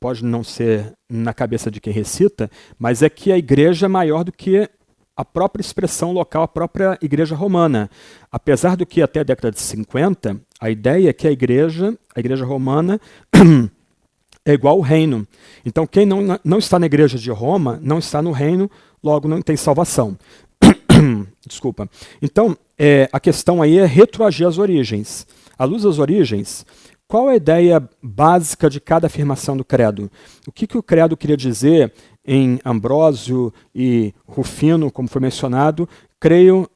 pode 0.04 0.22
não 0.22 0.44
ser 0.44 0.92
na 1.10 1.32
cabeça 1.32 1.70
de 1.70 1.80
quem 1.80 1.90
recita, 1.90 2.50
mas 2.78 3.02
é 3.02 3.08
que 3.08 3.32
a 3.32 3.38
igreja 3.38 3.86
é 3.86 3.88
maior 3.88 4.22
do 4.22 4.30
que 4.30 4.68
a 5.16 5.24
própria 5.24 5.62
expressão 5.62 6.12
local, 6.12 6.42
a 6.42 6.48
própria 6.48 6.98
igreja 7.00 7.34
romana. 7.34 7.88
Apesar 8.30 8.76
do 8.76 8.84
que 8.84 9.00
até 9.00 9.20
a 9.20 9.22
década 9.22 9.50
de 9.50 9.62
50, 9.62 10.38
a 10.60 10.68
ideia 10.68 11.08
é 11.08 11.12
que 11.14 11.26
a 11.26 11.32
igreja, 11.32 11.96
a 12.14 12.20
igreja 12.20 12.44
romana, 12.44 13.00
é 14.44 14.52
igual 14.52 14.74
ao 14.74 14.82
reino. 14.82 15.26
Então, 15.64 15.86
quem 15.86 16.04
não, 16.04 16.38
não 16.44 16.58
está 16.58 16.78
na 16.78 16.84
igreja 16.84 17.16
de 17.18 17.30
Roma, 17.30 17.80
não 17.82 17.98
está 17.98 18.20
no 18.20 18.30
reino, 18.30 18.70
logo 19.02 19.26
não 19.26 19.40
tem 19.40 19.56
salvação. 19.56 20.18
Desculpa. 21.48 21.88
Então, 22.20 22.54
é, 22.76 23.08
a 23.10 23.18
questão 23.18 23.62
aí 23.62 23.78
é 23.78 23.86
retroagir 23.86 24.46
as 24.46 24.58
origens. 24.58 25.26
À 25.58 25.64
luz 25.64 25.84
das 25.84 25.98
origens, 25.98 26.66
qual 27.06 27.28
a 27.28 27.36
ideia 27.36 27.86
básica 28.02 28.68
de 28.68 28.80
cada 28.80 29.06
afirmação 29.06 29.56
do 29.56 29.64
credo? 29.64 30.10
O 30.46 30.52
que, 30.52 30.66
que 30.66 30.78
o 30.78 30.82
credo 30.82 31.16
queria 31.16 31.36
dizer 31.36 31.92
em 32.26 32.58
Ambrósio 32.64 33.52
e 33.74 34.14
Rufino, 34.26 34.90
como 34.90 35.08
foi 35.08 35.20
mencionado? 35.20 35.88
Creio 36.18 36.68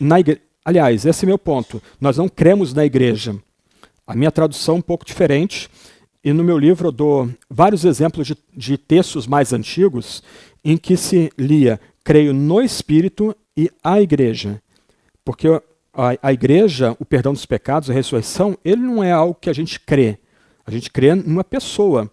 na 0.00 0.20
igreja. 0.20 0.40
Aliás, 0.64 1.06
esse 1.06 1.24
é 1.24 1.26
meu 1.26 1.38
ponto. 1.38 1.82
Nós 2.00 2.16
não 2.16 2.28
cremos 2.28 2.72
na 2.74 2.84
igreja. 2.84 3.34
A 4.06 4.14
minha 4.14 4.30
tradução 4.30 4.76
é 4.76 4.78
um 4.78 4.82
pouco 4.82 5.04
diferente. 5.04 5.68
E 6.22 6.32
no 6.32 6.44
meu 6.44 6.58
livro 6.58 6.88
eu 6.88 6.92
dou 6.92 7.28
vários 7.48 7.84
exemplos 7.84 8.26
de, 8.26 8.36
de 8.54 8.76
textos 8.76 9.26
mais 9.26 9.52
antigos 9.52 10.22
em 10.64 10.76
que 10.76 10.96
se 10.96 11.30
lia 11.38 11.80
creio 12.04 12.32
no 12.32 12.60
Espírito 12.60 13.34
e 13.56 13.70
a 13.82 14.00
igreja. 14.00 14.62
Porque 15.24 15.48
a, 15.98 16.28
a 16.28 16.32
igreja, 16.32 16.96
o 17.00 17.04
perdão 17.04 17.32
dos 17.32 17.44
pecados, 17.44 17.90
a 17.90 17.92
ressurreição, 17.92 18.56
ele 18.64 18.80
não 18.80 19.02
é 19.02 19.10
algo 19.10 19.34
que 19.34 19.50
a 19.50 19.52
gente 19.52 19.80
crê. 19.80 20.18
A 20.64 20.70
gente 20.70 20.90
crê 20.90 21.12
numa 21.14 21.42
pessoa. 21.42 22.08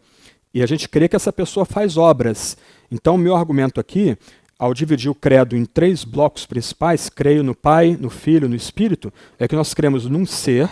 E 0.52 0.64
a 0.64 0.66
gente 0.66 0.90
crê 0.90 1.08
que 1.08 1.16
essa 1.16 1.32
pessoa 1.32 1.66
faz 1.66 1.96
obras. 1.96 2.58
Então, 2.90 3.14
o 3.14 3.18
meu 3.18 3.36
argumento 3.36 3.80
aqui, 3.80 4.18
ao 4.58 4.74
dividir 4.74 5.12
o 5.12 5.16
credo 5.16 5.56
em 5.56 5.66
três 5.66 6.04
blocos 6.04 6.48
principais, 6.48 7.10
creio 7.10 7.44
no 7.44 7.54
Pai, 7.54 7.96
no 8.00 8.10
Filho, 8.10 8.50
no 8.50 8.56
Espírito, 8.56 9.14
é 9.38 9.48
que 9.48 9.56
nós 9.56 9.74
cremos 9.74 10.06
num 10.06 10.26
ser, 10.26 10.68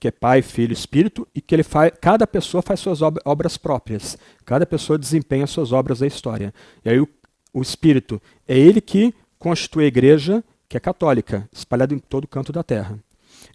que 0.00 0.08
é 0.08 0.10
Pai, 0.10 0.40
Filho 0.40 0.72
Espírito, 0.72 1.28
e 1.34 1.42
que 1.42 1.54
ele 1.54 1.62
faz, 1.62 1.92
cada 2.00 2.26
pessoa 2.26 2.62
faz 2.62 2.80
suas 2.80 3.00
obras 3.02 3.58
próprias. 3.58 4.16
Cada 4.46 4.64
pessoa 4.64 4.98
desempenha 4.98 5.46
suas 5.46 5.72
obras 5.72 5.98
da 5.98 6.06
história. 6.06 6.54
E 6.84 6.88
aí 6.88 7.00
o, 7.00 7.08
o 7.52 7.60
Espírito 7.60 8.22
é 8.48 8.56
ele 8.56 8.80
que 8.80 9.12
constitui 9.38 9.84
a 9.84 9.88
igreja 9.88 10.42
que 10.68 10.76
é 10.76 10.80
católica, 10.80 11.48
espalhada 11.52 11.94
em 11.94 11.98
todo 11.98 12.26
canto 12.26 12.52
da 12.52 12.62
terra. 12.62 12.98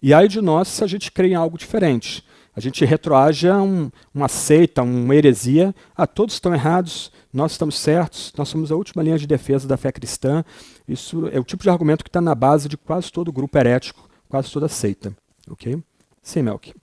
E 0.02 0.12
aí 0.12 0.28
de 0.28 0.40
nós 0.40 0.68
se 0.68 0.82
a 0.82 0.86
gente 0.86 1.10
crê 1.10 1.28
em 1.28 1.34
algo 1.34 1.58
diferente. 1.58 2.24
A 2.54 2.60
gente 2.60 2.84
retroage 2.84 3.48
a 3.48 3.62
um, 3.62 3.90
uma 4.14 4.28
seita, 4.28 4.82
uma 4.82 5.16
heresia. 5.16 5.74
Ah, 5.96 6.06
todos 6.06 6.34
estão 6.34 6.54
errados, 6.54 7.10
nós 7.32 7.52
estamos 7.52 7.78
certos, 7.78 8.30
nós 8.36 8.48
somos 8.48 8.70
a 8.70 8.76
última 8.76 9.02
linha 9.02 9.18
de 9.18 9.26
defesa 9.26 9.66
da 9.66 9.78
fé 9.78 9.90
cristã. 9.90 10.44
Isso 10.86 11.28
é 11.28 11.40
o 11.40 11.44
tipo 11.44 11.62
de 11.62 11.70
argumento 11.70 12.04
que 12.04 12.10
está 12.10 12.20
na 12.20 12.34
base 12.34 12.68
de 12.68 12.76
quase 12.76 13.10
todo 13.10 13.32
grupo 13.32 13.56
herético, 13.56 14.06
quase 14.28 14.52
toda 14.52 14.68
seita. 14.68 15.16
Ok? 15.50 15.82
Sim, 16.22 16.42
Melk. 16.42 16.74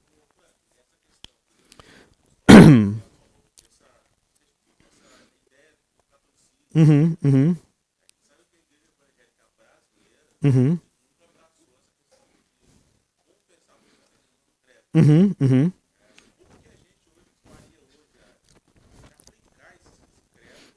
uhum, 6.75 7.15
uhum. 7.23 7.55
Uhum. 10.43 10.79
Uhum, 14.93 15.35
uhum. 15.39 15.71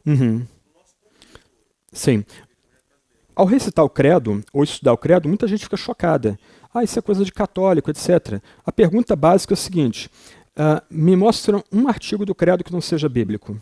Uhum. 0.05 0.47
Sim. 1.93 2.25
Ao 3.35 3.47
recitar 3.47 3.85
o 3.85 3.91
credo, 3.91 4.43
ou 4.53 4.65
estudar 4.65 4.93
o 4.93 4.99
credo, 4.99 5.29
muita 5.29 5.47
gente 5.47 5.65
fica 5.65 5.77
chocada. 5.77 6.39
Ah, 6.75 6.83
isso 6.83 6.99
é 6.99 7.03
coisa 7.03 7.25
de 7.25 7.33
católico, 7.33 7.91
etc. 7.91 8.43
A 8.65 8.73
pergunta 8.73 9.15
básica 9.15 9.53
é 9.53 9.57
a 9.57 9.57
seguinte: 9.57 10.11
uh, 10.57 10.83
me 10.91 11.15
mostra 11.17 11.63
um 11.73 11.89
artigo 11.89 12.27
do 12.27 12.35
credo 12.35 12.65
que 12.65 12.73
não 12.73 12.81
seja 12.81 13.09
bíblico. 13.09 13.59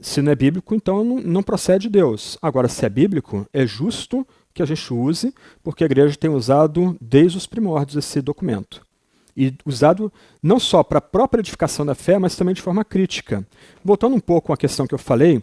Se 0.00 0.20
não 0.20 0.32
é 0.32 0.34
bíblico, 0.34 0.74
então 0.74 1.04
não, 1.04 1.20
não 1.20 1.42
procede 1.42 1.84
de 1.84 1.90
Deus. 1.90 2.38
Agora, 2.42 2.68
se 2.68 2.84
é 2.84 2.88
bíblico, 2.88 3.46
é 3.52 3.66
justo 3.66 4.26
que 4.52 4.62
a 4.62 4.66
gente 4.66 4.92
use, 4.92 5.34
porque 5.62 5.84
a 5.84 5.86
igreja 5.86 6.16
tem 6.16 6.30
usado 6.30 6.96
desde 7.00 7.36
os 7.38 7.46
primórdios 7.46 7.96
esse 7.96 8.20
documento. 8.20 8.84
E 9.36 9.54
usado 9.66 10.10
não 10.42 10.58
só 10.58 10.82
para 10.82 10.98
a 10.98 11.02
própria 11.02 11.40
edificação 11.40 11.84
da 11.84 11.94
fé, 11.94 12.18
mas 12.18 12.36
também 12.36 12.54
de 12.54 12.62
forma 12.62 12.84
crítica. 12.84 13.46
Voltando 13.84 14.16
um 14.16 14.20
pouco 14.20 14.52
à 14.52 14.56
questão 14.56 14.86
que 14.86 14.94
eu 14.94 14.98
falei, 14.98 15.42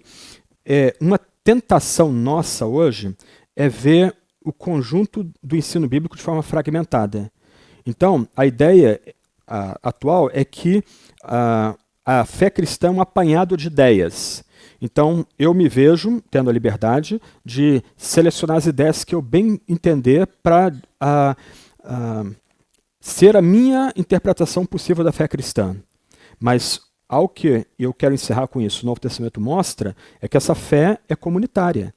é, 0.66 0.95
uma 0.99 1.20
tentação 1.43 2.12
nossa 2.12 2.66
hoje 2.66 3.16
é 3.56 3.70
ver 3.70 4.16
o 4.43 4.51
conjunto 4.51 5.30
do 5.41 5.56
ensino 5.56 5.88
bíblico 5.88 6.16
de 6.16 6.24
forma 6.24 6.41
fragmentada. 6.41 7.32
Então, 7.86 8.28
a 8.36 8.45
ideia 8.45 8.99
a, 9.45 9.78
atual 9.84 10.30
é 10.34 10.43
que 10.43 10.84
a, 11.24 11.76
a 12.06 12.26
fé 12.26 12.49
cristã 12.49 12.88
é 12.88 12.91
um 12.91 13.01
apanhado 13.01 13.56
de 13.56 13.68
ideias. 13.68 14.43
Então, 14.82 15.26
eu 15.39 15.54
me 15.54 15.70
vejo 15.70 16.22
tendo 16.30 16.49
a 16.49 16.54
liberdade 16.54 17.22
de 17.45 17.82
selecionar 17.95 18.58
as 18.58 18.66
ideias 18.66 19.04
que 19.04 19.16
eu 19.16 19.22
bem 19.22 19.62
entender 19.68 20.28
para 20.41 20.74
ser 22.99 23.38
a 23.38 23.41
minha 23.41 23.93
interpretação 23.95 24.66
possível 24.66 25.04
da 25.04 25.12
fé 25.12 25.28
cristã. 25.28 25.76
Mas 26.39 26.82
ao 27.08 27.30
que 27.30 27.66
eu 27.78 27.93
quero 27.93 28.14
encerrar 28.14 28.47
com 28.47 28.60
isso, 28.60 28.84
o 28.84 28.86
Novo 28.86 28.99
Testamento 28.99 29.39
mostra 29.39 29.95
é 30.22 30.28
que 30.28 30.36
essa 30.36 30.56
fé 30.56 30.99
é 31.08 31.16
comunitária. 31.16 31.93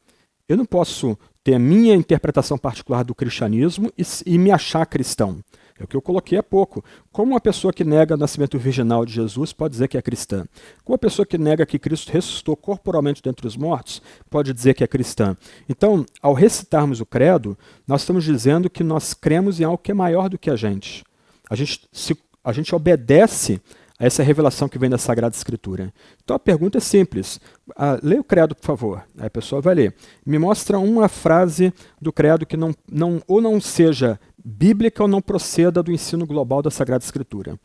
Eu 0.49 0.57
não 0.57 0.65
posso 0.65 1.19
ter 1.43 1.55
a 1.55 1.59
minha 1.59 1.95
interpretação 1.95 2.59
particular 2.59 3.05
do 3.05 3.15
cristianismo 3.15 3.91
e, 3.97 4.05
e 4.27 4.39
me 4.39 4.51
achar 4.51 4.87
cristão. 4.87 5.39
É 5.79 5.85
o 5.85 5.87
que 5.87 5.97
eu 5.97 6.01
coloquei 6.01 6.39
há 6.39 6.43
pouco. 6.43 6.83
Como 7.13 7.33
uma 7.33 7.41
pessoa 7.41 7.73
que 7.73 7.85
nega 7.85 8.15
o 8.15 8.17
nascimento 8.17 8.59
virginal 8.59 9.05
de 9.05 9.13
Jesus 9.13 9.53
pode 9.53 9.73
dizer 9.73 9.89
que 9.89 9.99
é 9.99 10.03
cristã? 10.03 10.47
Como 10.83 10.95
uma 10.95 10.99
pessoa 10.99 11.27
que 11.27 11.37
nega 11.37 11.67
que 11.67 11.79
Cristo 11.79 12.11
ressuscitou 12.11 12.57
corporalmente 12.57 13.23
dentre 13.23 13.47
os 13.47 13.57
mortos 13.57 14.01
pode 14.31 14.53
dizer 14.53 14.75
que 14.75 14.83
é 14.83 14.87
cristã? 14.87 15.37
Então, 15.69 16.07
ao 16.23 16.33
recitarmos 16.33 17.01
o 17.01 17.07
credo, 17.07 17.57
nós 17.87 18.03
estamos 18.03 18.25
dizendo 18.25 18.71
que 18.71 18.83
nós 18.83 19.13
cremos 19.13 19.61
em 19.61 19.65
algo 19.65 19.79
que 19.79 19.91
é 19.91 19.95
maior 19.95 20.29
do 20.29 20.39
que 20.39 20.51
a 20.51 20.57
gente. 20.57 21.05
A 21.51 21.55
gente, 21.55 21.87
se, 21.93 22.17
a 22.43 22.53
gente 22.53 22.75
obedece 22.75 23.61
a 23.99 24.05
essa 24.05 24.23
revelação 24.23 24.69
que 24.69 24.79
vem 24.79 24.91
da 24.91 24.99
Sagrada 24.99 25.35
Escritura. 25.35 25.93
Então 26.23 26.37
a 26.37 26.39
pergunta 26.39 26.79
é 26.79 26.81
simples. 26.81 27.41
Ah, 27.75 27.99
leia 28.03 28.21
o 28.21 28.25
credo, 28.25 28.55
por 28.55 28.65
favor. 28.65 29.03
Aí 29.19 29.27
a 29.27 29.31
pessoa 29.31 29.61
vai 29.61 29.75
ler. 29.75 29.95
Me 30.25 30.39
mostra 30.39 30.79
uma 30.79 31.09
frase 31.09 31.73
do 32.01 32.13
credo 32.13 32.45
que 32.45 32.57
não, 32.57 32.75
não, 32.91 33.23
ou 33.27 33.41
não 33.41 33.61
seja 33.61 34.21
bíblica 34.47 35.03
ou 35.03 35.09
não 35.09 35.21
proceda 35.21 35.83
do 35.83 35.91
ensino 35.91 36.25
global 36.25 36.63
da 36.63 36.71
Sagrada 36.71 37.05
Escritura. 37.05 37.59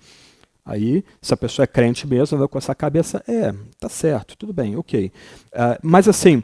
Aí, 0.65 1.03
se 1.21 1.33
a 1.33 1.37
pessoa 1.37 1.63
é 1.63 1.67
crente 1.67 2.07
mesmo, 2.07 2.37
vai 2.37 2.47
com 2.47 2.57
essa 2.57 2.73
cabeça, 2.73 3.23
é, 3.27 3.53
tá 3.79 3.87
certo, 3.87 4.35
tudo 4.35 4.51
bem, 4.51 4.75
ok. 4.75 5.11
Uh, 5.47 5.79
mas 5.83 6.07
assim, 6.07 6.43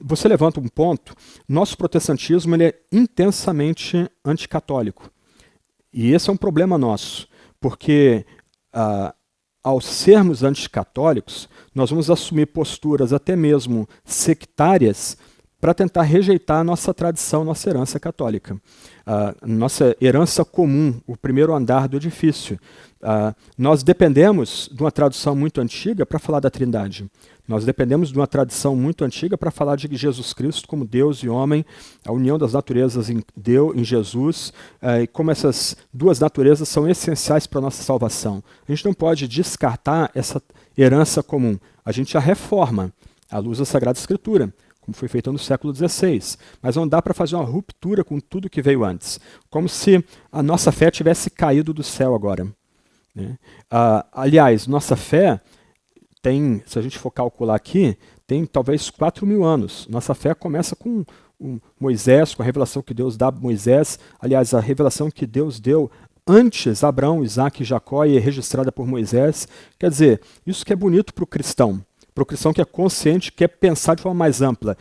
você 0.00 0.28
levanta 0.28 0.60
um 0.60 0.68
ponto, 0.68 1.14
nosso 1.48 1.76
protestantismo 1.76 2.54
ele 2.54 2.64
é 2.64 2.80
intensamente 2.92 4.08
anticatólico. 4.24 5.10
E 5.92 6.12
esse 6.12 6.30
é 6.30 6.32
um 6.32 6.36
problema 6.36 6.78
nosso, 6.78 7.28
porque 7.60 8.24
uh, 8.74 9.12
ao 9.62 9.80
sermos 9.80 10.42
anticatólicos, 10.42 11.48
nós 11.74 11.90
vamos 11.90 12.10
assumir 12.10 12.46
posturas 12.46 13.12
até 13.12 13.34
mesmo 13.34 13.88
sectárias 14.04 15.16
para 15.60 15.74
tentar 15.74 16.02
rejeitar 16.02 16.60
a 16.60 16.64
nossa 16.64 16.94
tradição, 16.94 17.44
nossa 17.44 17.68
herança 17.68 18.00
católica. 18.00 18.56
A 19.04 19.34
nossa 19.46 19.94
herança 20.00 20.44
comum, 20.44 21.00
o 21.06 21.16
primeiro 21.16 21.54
andar 21.54 21.88
do 21.88 21.96
edifício. 21.96 22.58
Uh, 23.02 23.34
nós 23.56 23.82
dependemos 23.82 24.68
de 24.72 24.82
uma 24.82 24.92
tradução 24.92 25.34
muito 25.34 25.60
antiga 25.60 26.06
para 26.06 26.18
falar 26.18 26.38
da 26.38 26.50
Trindade. 26.50 27.10
Nós 27.48 27.64
dependemos 27.64 28.10
de 28.10 28.16
uma 28.16 28.26
tradição 28.26 28.76
muito 28.76 29.04
antiga 29.04 29.36
para 29.36 29.50
falar 29.50 29.76
de 29.76 29.88
Jesus 29.96 30.32
Cristo 30.32 30.68
como 30.68 30.84
Deus 30.84 31.18
e 31.18 31.28
homem, 31.28 31.64
a 32.06 32.12
união 32.12 32.38
das 32.38 32.52
naturezas 32.52 33.10
em 33.10 33.22
Deus, 33.36 33.74
em 33.74 33.82
Jesus, 33.82 34.52
uh, 34.82 35.02
e 35.02 35.06
como 35.06 35.30
essas 35.30 35.76
duas 35.92 36.20
naturezas 36.20 36.68
são 36.68 36.88
essenciais 36.88 37.46
para 37.46 37.58
a 37.58 37.62
nossa 37.62 37.82
salvação. 37.82 38.42
A 38.68 38.72
gente 38.72 38.84
não 38.84 38.94
pode 38.94 39.26
descartar 39.26 40.10
essa 40.14 40.40
herança 40.76 41.22
comum. 41.22 41.58
A 41.84 41.90
gente 41.90 42.16
a 42.16 42.20
reforma 42.20 42.92
à 43.30 43.38
luz 43.38 43.58
da 43.58 43.64
Sagrada 43.64 43.98
Escritura 43.98 44.52
como 44.90 44.96
foi 44.96 45.08
feito 45.08 45.32
no 45.32 45.38
século 45.38 45.74
XVI. 45.74 46.36
Mas 46.60 46.74
não 46.74 46.86
dá 46.86 47.00
para 47.00 47.14
fazer 47.14 47.36
uma 47.36 47.44
ruptura 47.44 48.02
com 48.02 48.18
tudo 48.18 48.50
que 48.50 48.60
veio 48.60 48.84
antes. 48.84 49.20
Como 49.48 49.68
se 49.68 50.04
a 50.32 50.42
nossa 50.42 50.72
fé 50.72 50.90
tivesse 50.90 51.30
caído 51.30 51.72
do 51.72 51.82
céu 51.82 52.14
agora. 52.14 52.46
Né? 53.14 53.38
Ah, 53.70 54.04
aliás, 54.12 54.66
nossa 54.66 54.96
fé 54.96 55.40
tem, 56.20 56.62
se 56.66 56.78
a 56.78 56.82
gente 56.82 56.98
for 56.98 57.10
calcular 57.10 57.54
aqui, 57.54 57.96
tem 58.26 58.44
talvez 58.44 58.90
4 58.90 59.24
mil 59.24 59.44
anos. 59.44 59.86
Nossa 59.88 60.12
fé 60.12 60.34
começa 60.34 60.74
com 60.74 61.04
Moisés, 61.80 62.34
com 62.34 62.42
a 62.42 62.44
revelação 62.44 62.82
que 62.82 62.92
Deus 62.92 63.16
dá 63.16 63.28
a 63.28 63.32
Moisés. 63.32 63.98
Aliás, 64.18 64.52
a 64.52 64.60
revelação 64.60 65.10
que 65.10 65.26
Deus 65.26 65.60
deu 65.60 65.90
antes 66.26 66.82
Abraão, 66.84 67.24
Isaac 67.24 67.62
e 67.62 67.64
Jacó 67.64 68.04
e 68.04 68.16
é 68.16 68.20
registrada 68.20 68.72
por 68.72 68.86
Moisés. 68.86 69.46
Quer 69.78 69.90
dizer, 69.90 70.20
isso 70.44 70.66
que 70.66 70.72
é 70.72 70.76
bonito 70.76 71.14
para 71.14 71.24
o 71.24 71.26
cristão, 71.26 71.84
para 72.20 72.24
o 72.24 72.26
cristão 72.26 72.52
que 72.52 72.60
é 72.60 72.64
consciente, 72.66 73.32
quer 73.32 73.48
pensar 73.48 73.94
de 73.94 74.02
forma 74.02 74.18
mais 74.18 74.42
ampla. 74.42 74.76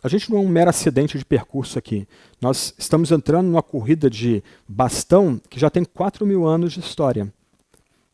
A 0.00 0.08
gente 0.08 0.30
não 0.30 0.38
é 0.38 0.40
um 0.40 0.48
mero 0.48 0.70
acidente 0.70 1.18
de 1.18 1.24
percurso 1.24 1.76
aqui. 1.76 2.06
Nós 2.40 2.72
estamos 2.78 3.10
entrando 3.10 3.46
numa 3.46 3.62
corrida 3.62 4.08
de 4.08 4.44
bastão 4.68 5.40
que 5.50 5.58
já 5.58 5.68
tem 5.68 5.84
4 5.84 6.24
mil 6.24 6.46
anos 6.46 6.72
de 6.72 6.80
história. 6.80 7.32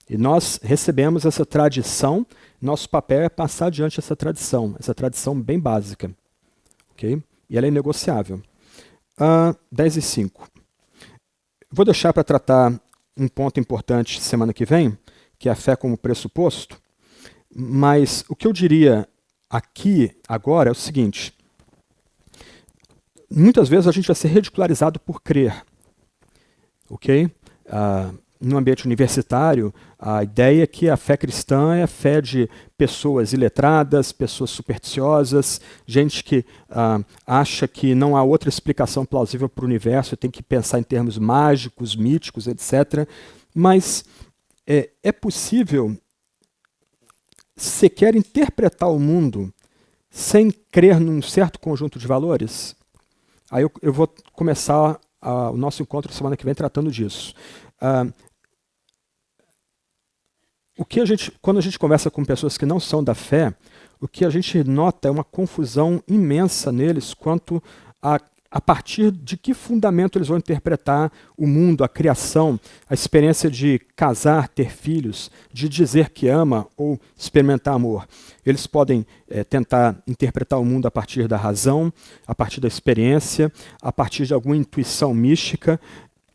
E 0.09 0.17
nós 0.17 0.59
recebemos 0.63 1.27
essa 1.27 1.45
tradição, 1.45 2.27
nosso 2.61 2.89
papel 2.89 3.21
é 3.21 3.29
passar 3.29 3.67
adiante 3.67 4.01
essa 4.01 4.17
tradição, 4.17 4.75
essa 4.79 4.95
tradição 4.95 5.39
bem 5.39 5.61
básica. 5.61 6.11
ok? 6.93 7.23
E 7.51 7.59
ela 7.59 7.67
é 7.67 7.71
negociável. 7.71 8.41
Uh, 9.19 9.55
10 9.71 9.99
e 9.99 10.03
5. 10.03 10.49
Vou 11.71 11.85
deixar 11.85 12.15
para 12.15 12.25
tratar 12.25 12.81
um 13.15 13.29
ponto 13.29 13.61
importante 13.61 14.21
semana 14.23 14.55
que 14.55 14.65
vem, 14.65 14.97
que 15.39 15.51
é 15.51 15.53
a 15.53 15.57
fé 15.57 15.77
como 15.77 15.99
pressuposto. 15.99 16.81
Mas 17.55 18.25
o 18.29 18.37
que 18.37 18.47
eu 18.47 18.53
diria 18.53 19.09
aqui, 19.49 20.11
agora, 20.29 20.69
é 20.69 20.73
o 20.73 20.75
seguinte: 20.75 21.35
muitas 23.31 23.69
vezes 23.69 23.89
a 23.89 23.93
gente 23.93 24.07
vai 24.07 24.17
ser 24.17 24.29
ridicularizado 24.29 25.01
por 25.01 25.21
crer. 25.21 25.65
Ok? 26.89 27.27
Uh, 27.27 28.19
no 28.41 28.57
ambiente 28.57 28.87
universitário, 28.87 29.73
a 29.99 30.25
ideia 30.25 30.63
é 30.63 30.67
que 30.67 30.89
a 30.89 30.97
fé 30.97 31.15
cristã 31.17 31.75
é 31.75 31.83
a 31.83 31.87
fé 31.87 32.23
de 32.23 32.49
pessoas 32.77 33.35
iletradas, 33.35 34.13
pessoas 34.13 34.49
supersticiosas, 34.49 35.61
gente 35.87 36.25
que 36.25 36.43
ah, 36.71 37.01
acha 37.27 37.69
que 37.69 37.95
não 37.95 38.17
há 38.17 38.23
outra 38.23 38.49
explicação 38.49 39.05
plausível 39.05 39.47
para 39.47 39.63
o 39.63 39.67
universo, 39.67 40.17
tem 40.17 40.31
que 40.31 40.43
pensar 40.43 40.79
em 40.79 40.83
termos 40.83 41.19
mágicos, 41.19 41.95
míticos, 41.95 42.47
etc. 42.47 43.07
Mas 43.55 44.07
é, 44.67 44.89
é 45.03 45.13
possível 45.13 45.95
sequer 47.63 48.15
interpretar 48.17 48.91
o 48.91 48.99
mundo 48.99 49.53
sem 50.11 50.51
crer 50.51 50.99
num 50.99 51.21
certo 51.21 51.61
conjunto 51.61 51.99
de 51.99 52.07
valores? 52.07 52.75
Aí 53.51 53.63
eu, 53.63 53.73
eu 53.83 53.93
vou 53.93 54.09
começar 54.33 54.99
o 55.23 55.57
nosso 55.57 55.83
encontro 55.83 56.13
semana 56.13 56.37
que 56.37 56.45
vem 56.45 56.55
tratando 56.55 56.91
disso. 56.91 57.35
Uh, 57.83 58.13
o 60.79 60.85
que 60.85 61.01
a 61.01 61.05
gente, 61.05 61.31
quando 61.43 61.59
a 61.59 61.61
gente 61.61 61.79
conversa 61.79 62.11
com 62.11 62.25
pessoas 62.25 62.57
que 62.57 62.65
não 62.65 62.81
são 62.81 63.05
da 63.05 63.15
fé, 63.15 63.55
o 64.01 64.09
que 64.09 64.25
a 64.25 64.31
gente 64.31 64.65
nota 64.65 65.09
é 65.09 65.11
uma 65.11 65.25
confusão 65.25 66.03
imensa 66.09 66.73
neles 66.73 67.13
quanto 67.13 67.63
a 68.01 68.19
a 68.51 68.61
partir 68.61 69.13
de 69.13 69.37
que 69.37 69.55
fundamento 69.55 70.19
eles 70.19 70.27
vão 70.27 70.37
interpretar 70.37 71.13
o 71.37 71.47
mundo, 71.47 71.85
a 71.85 71.89
criação, 71.89 72.59
a 72.89 72.95
experiência 72.95 73.49
de 73.49 73.79
casar, 73.95 74.49
ter 74.49 74.71
filhos, 74.71 75.31
de 75.53 75.69
dizer 75.69 76.11
que 76.11 76.27
ama 76.27 76.67
ou 76.77 76.99
experimentar 77.17 77.75
amor. 77.75 78.09
Eles 78.45 78.67
podem 78.67 79.07
é, 79.29 79.45
tentar 79.45 80.03
interpretar 80.07 80.59
o 80.59 80.65
mundo 80.65 80.87
a 80.87 80.91
partir 80.91 81.29
da 81.29 81.37
razão, 81.37 81.93
a 82.27 82.35
partir 82.35 82.61
da 82.61 82.67
experiência, 82.67 83.53
a 83.81 83.93
partir 83.93 84.27
de 84.27 84.35
alguma 84.35 84.57
intuição 84.57 85.15
mística. 85.15 85.81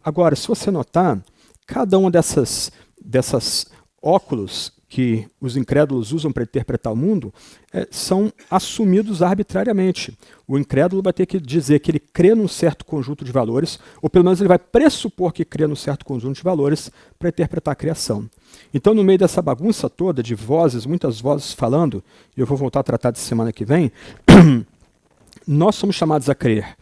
Agora, 0.01 0.35
se 0.37 0.47
você 0.47 0.71
notar, 0.71 1.21
cada 1.67 1.97
uma 1.97 2.09
dessas, 2.09 2.71
dessas 3.03 3.67
óculos 4.01 4.71
que 4.95 5.27
os 5.41 5.57
incrédulos 5.57 6.13
usam 6.13 6.31
para 6.31 6.43
interpretar 6.43 6.93
o 6.93 6.95
mundo 6.95 7.33
é, 7.73 7.85
são 7.91 8.31
assumidos 8.49 9.21
arbitrariamente. 9.21 10.17
O 10.47 10.57
incrédulo 10.57 11.03
vai 11.03 11.11
ter 11.11 11.25
que 11.25 11.37
dizer 11.37 11.79
que 11.79 11.91
ele 11.91 11.99
crê 11.99 12.33
num 12.33 12.47
certo 12.47 12.85
conjunto 12.85 13.25
de 13.25 13.29
valores, 13.29 13.77
ou 14.01 14.09
pelo 14.09 14.23
menos 14.23 14.39
ele 14.39 14.47
vai 14.47 14.57
pressupor 14.57 15.33
que 15.33 15.43
crê 15.43 15.67
num 15.67 15.75
certo 15.75 16.05
conjunto 16.05 16.37
de 16.37 16.43
valores 16.43 16.89
para 17.19 17.27
interpretar 17.27 17.73
a 17.73 17.75
criação. 17.75 18.29
Então, 18.73 18.93
no 18.93 19.03
meio 19.03 19.19
dessa 19.19 19.41
bagunça 19.41 19.89
toda 19.89 20.23
de 20.23 20.33
vozes, 20.33 20.85
muitas 20.85 21.19
vozes 21.19 21.51
falando, 21.51 22.01
e 22.37 22.39
eu 22.39 22.45
vou 22.45 22.57
voltar 22.57 22.79
a 22.79 22.83
tratar 22.83 23.11
de 23.11 23.19
semana 23.19 23.51
que 23.51 23.65
vem, 23.65 23.91
nós 25.45 25.75
somos 25.75 25.97
chamados 25.97 26.29
a 26.29 26.35
crer. 26.35 26.73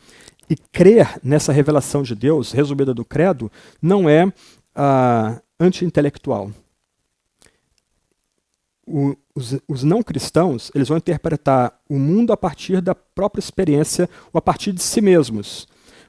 E 0.48 0.56
crer 0.72 1.20
nessa 1.24 1.52
revelação 1.52 2.04
de 2.04 2.14
Deus, 2.14 2.52
resumida 2.52 2.94
do 2.94 3.04
credo, 3.04 3.52
não 3.82 4.08
é 4.08 4.32
ah, 4.76 5.42
anti-intelectual 5.60 6.52
o, 8.86 9.16
os, 9.34 9.58
os, 9.68 9.84
não 9.84 10.04
cristãos 10.04 10.72
eles 10.76 10.88
vão 10.88 10.98
interpretar 10.98 11.80
o 11.90 11.98
mundo 11.98 12.34
a 12.34 12.38
partir 12.38 12.82
da 12.82 12.94
própria 12.94 13.40
experiência 13.40 14.10
ou 14.32 14.38
a 14.38 14.42
partir 14.42 14.72
de 14.72 14.82
si 14.82 15.02
mesmos. 15.02 15.68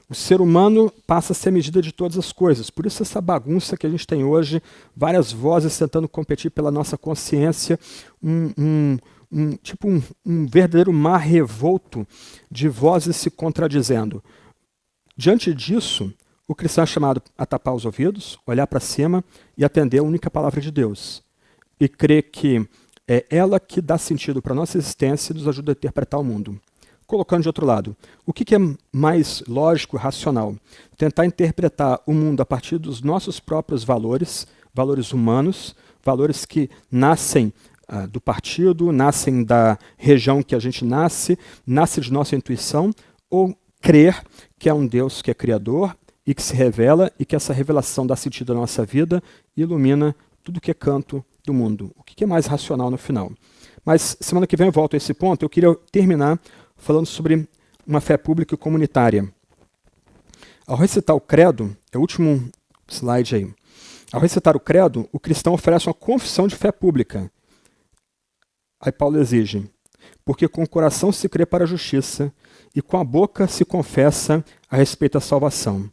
O 0.09 0.14
ser 0.14 0.41
humano 0.41 0.93
passa 1.07 1.33
a 1.33 1.35
ser 1.35 1.51
medida 1.51 1.81
de 1.81 1.91
todas 1.91 2.18
as 2.18 2.31
coisas. 2.31 2.68
Por 2.68 2.85
isso 2.85 3.03
essa 3.03 3.20
bagunça 3.20 3.77
que 3.77 3.87
a 3.87 3.91
gente 3.91 4.07
tem 4.07 4.22
hoje, 4.22 4.62
várias 4.95 5.33
vozes 5.33 5.79
tentando 5.79 6.09
competir 6.09 6.51
pela 6.51 6.70
nossa 6.70 6.99
consciência, 6.99 7.79
um, 8.22 8.53
um, 8.59 8.99
um 9.33 9.57
tipo 9.57 9.89
um, 9.89 10.03
um 10.25 10.47
verdadeiro 10.47 10.93
mar 10.93 11.18
revolto 11.18 12.07
de 12.51 12.68
vozes 12.68 13.16
se 13.16 13.31
contradizendo. 13.31 14.22
Diante 15.16 15.55
disso, 15.55 16.12
o 16.47 16.55
cristão 16.55 16.85
é 16.85 16.87
chamado 16.87 17.22
a 17.39 17.47
tapar 17.47 17.75
os 17.75 17.87
ouvidos, 17.87 18.39
olhar 18.47 18.66
para 18.66 18.81
cima 18.81 19.25
e 19.57 19.64
atender 19.64 20.01
a 20.01 20.05
única 20.05 20.31
palavra 20.31 20.61
de 20.61 20.70
Deus 20.70 21.24
e 21.79 21.89
crer 21.89 22.25
que 22.25 22.66
é 23.07 23.27
ela 23.29 23.61
que 23.61 23.81
dá 23.81 23.99
sentido 23.99 24.41
para 24.41 24.53
a 24.53 24.57
nossa 24.57 24.79
existência 24.79 25.33
e 25.33 25.37
nos 25.37 25.47
ajuda 25.47 25.72
a 25.72 25.75
interpretar 25.75 26.20
o 26.20 26.25
mundo. 26.25 26.59
Colocando 27.07 27.43
de 27.43 27.49
outro 27.49 27.66
lado, 27.66 27.95
o 28.25 28.33
que, 28.33 28.45
que 28.45 28.55
é 28.55 28.59
mais 28.91 29.43
lógico 29.47 29.97
e 29.97 30.01
racional? 30.01 30.57
Tentar 30.97 31.27
interpretar 31.27 32.01
o 32.07 32.14
mundo 32.14 32.41
a 32.41 32.47
partir 32.47 32.79
dos 32.79 33.03
nossos 33.03 33.39
próprios 33.39 33.85
valores, 33.85 34.47
valores 34.72 35.12
humanos, 35.12 35.77
valores 36.03 36.47
que 36.47 36.70
nascem 36.91 37.53
ah, 37.87 38.07
do 38.07 38.20
partido, 38.20 38.91
nascem 38.91 39.45
da 39.45 39.79
região 39.99 40.43
que 40.43 40.55
a 40.55 40.59
gente 40.59 40.83
nasce, 40.85 41.39
nasce 41.66 42.01
de 42.01 42.11
nossa 42.11 42.35
intuição, 42.35 42.91
ou 43.29 43.55
crer 43.83 44.25
que 44.59 44.70
é 44.70 44.75
um 44.75 44.87
Deus 44.87 45.20
que 45.20 45.31
é 45.31 45.35
criador 45.35 45.95
e 46.27 46.35
que 46.35 46.43
se 46.43 46.55
revela 46.55 47.12
e 47.18 47.25
que 47.27 47.37
essa 47.37 47.53
revelação 47.53 48.07
dá 48.07 48.16
sentido 48.16 48.53
à 48.53 48.57
nossa 48.57 48.83
vida 48.83 49.22
e 49.55 49.61
ilumina 49.61 50.16
tudo 50.43 50.61
que 50.61 50.70
é 50.70 50.75
canto 50.75 51.22
do 51.45 51.53
mundo. 51.53 51.92
O 51.97 52.03
que 52.03 52.24
é 52.24 52.26
mais 52.26 52.47
racional 52.47 52.90
no 52.90 52.99
final? 52.99 53.32
Mas 53.84 54.16
semana 54.20 54.47
que 54.47 54.57
vem 54.57 54.68
eu 54.68 54.72
volto 54.72 54.95
a 54.95 54.97
esse 54.97 55.12
ponto. 55.12 55.45
Eu 55.45 55.51
queria 55.51 55.74
terminar 55.92 56.40
falando 56.76 57.07
sobre 57.07 57.47
uma 57.86 58.01
fé 58.01 58.16
pública 58.16 58.55
e 58.55 58.59
comunitária. 58.59 59.28
Ao 60.66 60.76
recitar 60.76 61.14
o 61.14 61.20
credo, 61.20 61.76
é 61.92 61.99
o 61.99 62.01
último 62.01 62.51
slide 62.88 63.36
aí. 63.36 63.55
Ao 64.12 64.20
recitar 64.20 64.57
o 64.57 64.61
credo, 64.61 65.09
o 65.12 65.20
cristão 65.20 65.53
oferece 65.53 65.86
uma 65.86 65.95
confissão 65.95 66.47
de 66.47 66.57
fé 66.57 66.72
pública. 66.72 67.30
Aí 68.80 68.92
Paulo 68.92 69.18
exige: 69.18 69.68
porque 70.24 70.49
com 70.49 70.62
o 70.62 70.68
coração 70.68 71.12
se 71.12 71.28
crê 71.28 71.45
para 71.45 71.64
a 71.64 71.66
justiça 71.66 72.32
e 72.74 72.80
com 72.80 72.97
a 72.97 73.05
boca 73.05 73.47
se 73.47 73.64
confessa 73.64 74.45
a 74.70 74.76
respeito 74.76 75.14
da 75.14 75.20
salvação. 75.20 75.90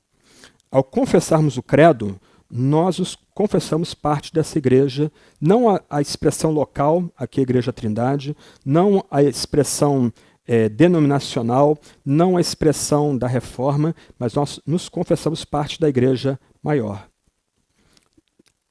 Ao 0.71 0.83
confessarmos 0.83 1.57
o 1.57 1.63
credo, 1.63 2.19
nós 2.51 2.99
os 2.99 3.17
confessamos 3.33 3.93
parte 3.93 4.33
dessa 4.33 4.57
igreja, 4.57 5.11
não 5.39 5.69
a, 5.69 5.81
a 5.89 6.01
expressão 6.01 6.51
local, 6.51 7.09
aqui 7.15 7.39
é 7.39 7.41
a 7.41 7.43
Igreja 7.43 7.71
Trindade, 7.71 8.35
não 8.65 9.05
a 9.09 9.23
expressão 9.23 10.11
é, 10.45 10.67
denominacional, 10.67 11.77
não 12.03 12.35
a 12.35 12.41
expressão 12.41 13.17
da 13.17 13.27
reforma, 13.27 13.95
mas 14.19 14.33
nós 14.33 14.59
nos 14.65 14.89
confessamos 14.89 15.45
parte 15.45 15.79
da 15.79 15.87
igreja 15.87 16.37
maior. 16.61 17.07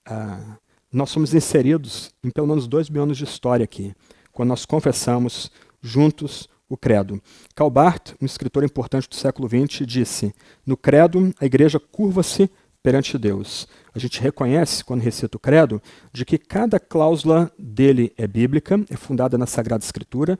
Ah, 0.06 0.58
nós 0.92 1.08
somos 1.10 1.32
inseridos 1.32 2.10
em 2.22 2.30
pelo 2.30 2.48
menos 2.48 2.66
dois 2.66 2.90
mil 2.90 3.02
anos 3.02 3.16
de 3.16 3.24
história 3.24 3.64
aqui, 3.64 3.94
quando 4.32 4.50
nós 4.50 4.66
confessamos 4.66 5.50
juntos 5.80 6.48
o 6.68 6.76
credo. 6.76 7.20
Calbart, 7.54 8.12
um 8.20 8.26
escritor 8.26 8.62
importante 8.62 9.08
do 9.08 9.14
século 9.14 9.48
XX, 9.48 9.86
disse: 9.86 10.34
No 10.64 10.76
credo, 10.76 11.32
a 11.40 11.44
igreja 11.44 11.80
curva-se 11.80 12.50
perante 12.82 13.18
Deus. 13.18 13.66
A 13.94 13.98
gente 13.98 14.20
reconhece, 14.20 14.84
quando 14.84 15.02
recita 15.02 15.36
o 15.36 15.40
credo, 15.40 15.82
de 16.12 16.24
que 16.24 16.38
cada 16.38 16.78
cláusula 16.78 17.50
dele 17.58 18.12
é 18.16 18.26
bíblica, 18.26 18.80
é 18.88 18.96
fundada 18.96 19.36
na 19.36 19.46
Sagrada 19.46 19.84
Escritura. 19.84 20.38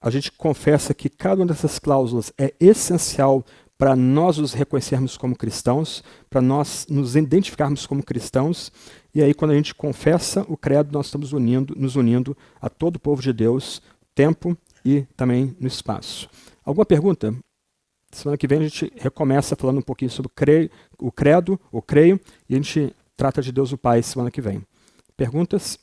A 0.00 0.10
gente 0.10 0.32
confessa 0.32 0.94
que 0.94 1.08
cada 1.08 1.42
uma 1.42 1.46
dessas 1.46 1.78
cláusulas 1.78 2.32
é 2.38 2.54
essencial 2.60 3.44
para 3.78 3.94
nós 3.94 4.38
nos 4.38 4.54
reconhecermos 4.54 5.16
como 5.16 5.36
cristãos, 5.36 6.02
para 6.30 6.40
nós 6.40 6.86
nos 6.88 7.14
identificarmos 7.14 7.86
como 7.86 8.02
cristãos. 8.02 8.72
E 9.14 9.22
aí, 9.22 9.34
quando 9.34 9.50
a 9.50 9.54
gente 9.54 9.74
confessa 9.74 10.44
o 10.48 10.56
credo, 10.56 10.92
nós 10.92 11.06
estamos 11.06 11.32
unindo, 11.32 11.74
nos 11.76 11.96
unindo 11.96 12.36
a 12.60 12.70
todo 12.70 12.96
o 12.96 13.00
povo 13.00 13.20
de 13.20 13.32
Deus, 13.32 13.82
tempo 14.14 14.56
e 14.84 15.02
também 15.16 15.54
no 15.60 15.66
espaço. 15.66 16.28
Alguma 16.64 16.86
pergunta? 16.86 17.34
Semana 18.16 18.38
que 18.38 18.46
vem 18.46 18.60
a 18.60 18.62
gente 18.62 18.90
recomeça 18.96 19.54
falando 19.54 19.76
um 19.76 19.82
pouquinho 19.82 20.10
sobre 20.10 20.32
o 20.98 21.12
credo, 21.12 21.60
o 21.70 21.82
creio, 21.82 22.18
e 22.48 22.54
a 22.54 22.56
gente 22.56 22.96
trata 23.14 23.42
de 23.42 23.52
Deus 23.52 23.72
o 23.72 23.76
Pai 23.76 24.02
semana 24.02 24.30
que 24.30 24.40
vem. 24.40 24.66
Perguntas? 25.14 25.78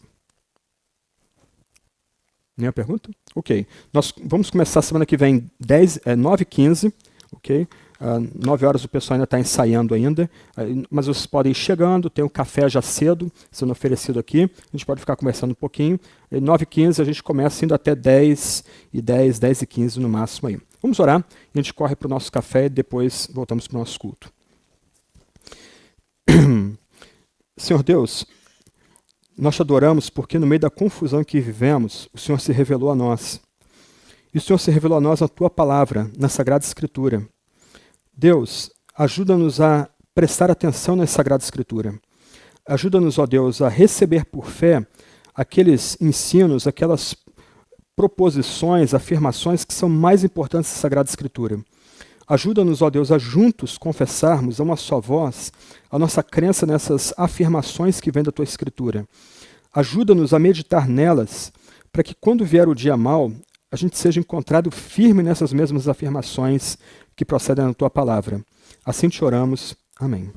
Nenhuma 2.57 2.73
pergunta? 2.73 3.11
Ok. 3.35 3.67
Nós 3.93 4.11
vamos 4.23 4.49
começar 4.49 4.81
semana 4.81 5.05
que 5.05 5.15
vem 5.15 5.47
10, 5.59 5.97
é, 6.05 6.15
9h15, 6.15 6.91
ok? 7.31 7.67
Uh, 7.99 8.27
9 8.45 8.65
horas 8.65 8.83
o 8.83 8.89
pessoal 8.89 9.15
ainda 9.15 9.23
está 9.23 9.39
ensaiando 9.39 9.93
ainda, 9.93 10.29
uh, 10.57 10.83
mas 10.89 11.07
vocês 11.07 11.25
podem 11.25 11.51
ir 11.51 11.55
chegando, 11.55 12.09
tem 12.09 12.23
um 12.23 12.29
café 12.29 12.67
já 12.67 12.81
cedo 12.81 13.31
sendo 13.51 13.71
oferecido 13.71 14.19
aqui, 14.19 14.43
a 14.43 14.71
gente 14.77 14.85
pode 14.85 14.99
ficar 14.99 15.15
conversando 15.15 15.51
um 15.51 15.55
pouquinho. 15.55 15.99
E 16.31 16.39
9 16.39 16.63
h 16.63 16.65
15 16.65 17.01
a 17.01 17.05
gente 17.05 17.23
começa 17.23 17.63
indo 17.63 17.73
até 17.73 17.95
10 17.95 18.63
e 18.93 19.01
10, 19.01 19.39
10 19.39 19.61
e 19.61 19.67
15 19.67 19.99
no 19.99 20.09
máximo 20.09 20.49
aí. 20.49 20.59
Vamos 20.81 20.99
orar 20.99 21.23
e 21.53 21.59
a 21.59 21.61
gente 21.61 21.73
corre 21.73 21.95
para 21.95 22.07
o 22.07 22.09
nosso 22.09 22.31
café 22.31 22.65
e 22.65 22.69
depois 22.69 23.29
voltamos 23.31 23.67
para 23.67 23.75
o 23.77 23.79
nosso 23.79 23.99
culto. 23.99 24.31
Senhor 27.55 27.83
Deus, 27.83 28.25
nós 29.37 29.55
te 29.55 29.61
adoramos 29.61 30.09
porque 30.09 30.37
no 30.37 30.45
meio 30.45 30.59
da 30.59 30.69
confusão 30.69 31.23
que 31.23 31.39
vivemos, 31.39 32.09
o 32.13 32.17
Senhor 32.17 32.39
se 32.39 32.51
revelou 32.51 32.91
a 32.91 32.95
nós. 32.95 33.39
E 34.33 34.37
o 34.37 34.41
Senhor 34.41 34.57
se 34.57 34.71
revelou 34.71 34.97
a 34.97 35.01
nós 35.01 35.21
na 35.21 35.27
tua 35.27 35.49
palavra, 35.49 36.09
na 36.17 36.27
Sagrada 36.27 36.65
Escritura. 36.65 37.25
Deus, 38.15 38.69
ajuda-nos 38.95 39.59
a 39.59 39.89
prestar 40.13 40.51
atenção 40.51 40.95
na 40.95 41.07
Sagrada 41.07 41.43
Escritura. 41.43 41.99
Ajuda-nos, 42.67 43.17
ó 43.17 43.25
Deus, 43.25 43.59
a 43.59 43.67
receber 43.67 44.23
por 44.25 44.45
fé 44.45 44.85
aqueles 45.33 45.97
ensinos, 45.99 46.67
aquelas 46.67 47.15
proposições, 47.95 48.93
afirmações 48.93 49.65
que 49.65 49.73
são 49.73 49.89
mais 49.89 50.23
importantes 50.23 50.71
da 50.71 50.77
Sagrada 50.77 51.09
Escritura. 51.09 51.59
Ajuda-nos, 52.27 52.83
ó 52.83 52.89
Deus, 52.91 53.11
a 53.11 53.17
juntos 53.17 53.79
confessarmos 53.79 54.59
a 54.59 54.63
uma 54.63 54.77
só 54.77 55.01
voz 55.01 55.51
a 55.89 55.97
nossa 55.97 56.21
crença 56.21 56.67
nessas 56.67 57.13
afirmações 57.17 57.99
que 57.99 58.11
vêm 58.11 58.23
da 58.23 58.31
tua 58.31 58.43
Escritura. 58.43 59.07
Ajuda-nos 59.73 60.35
a 60.35 60.39
meditar 60.39 60.87
nelas, 60.87 61.51
para 61.91 62.03
que 62.03 62.13
quando 62.13 62.45
vier 62.45 62.69
o 62.69 62.75
dia 62.75 62.95
mal, 62.95 63.31
a 63.73 63.75
gente 63.75 63.97
seja 63.97 64.19
encontrado 64.19 64.69
firme 64.69 65.23
nessas 65.23 65.51
mesmas 65.51 65.87
afirmações 65.87 66.77
que 67.15 67.25
procedem 67.25 67.65
da 67.65 67.73
tua 67.73 67.89
palavra. 67.89 68.39
Assim 68.85 69.09
te 69.09 69.25
oramos. 69.25 69.75
Amém. 69.99 70.31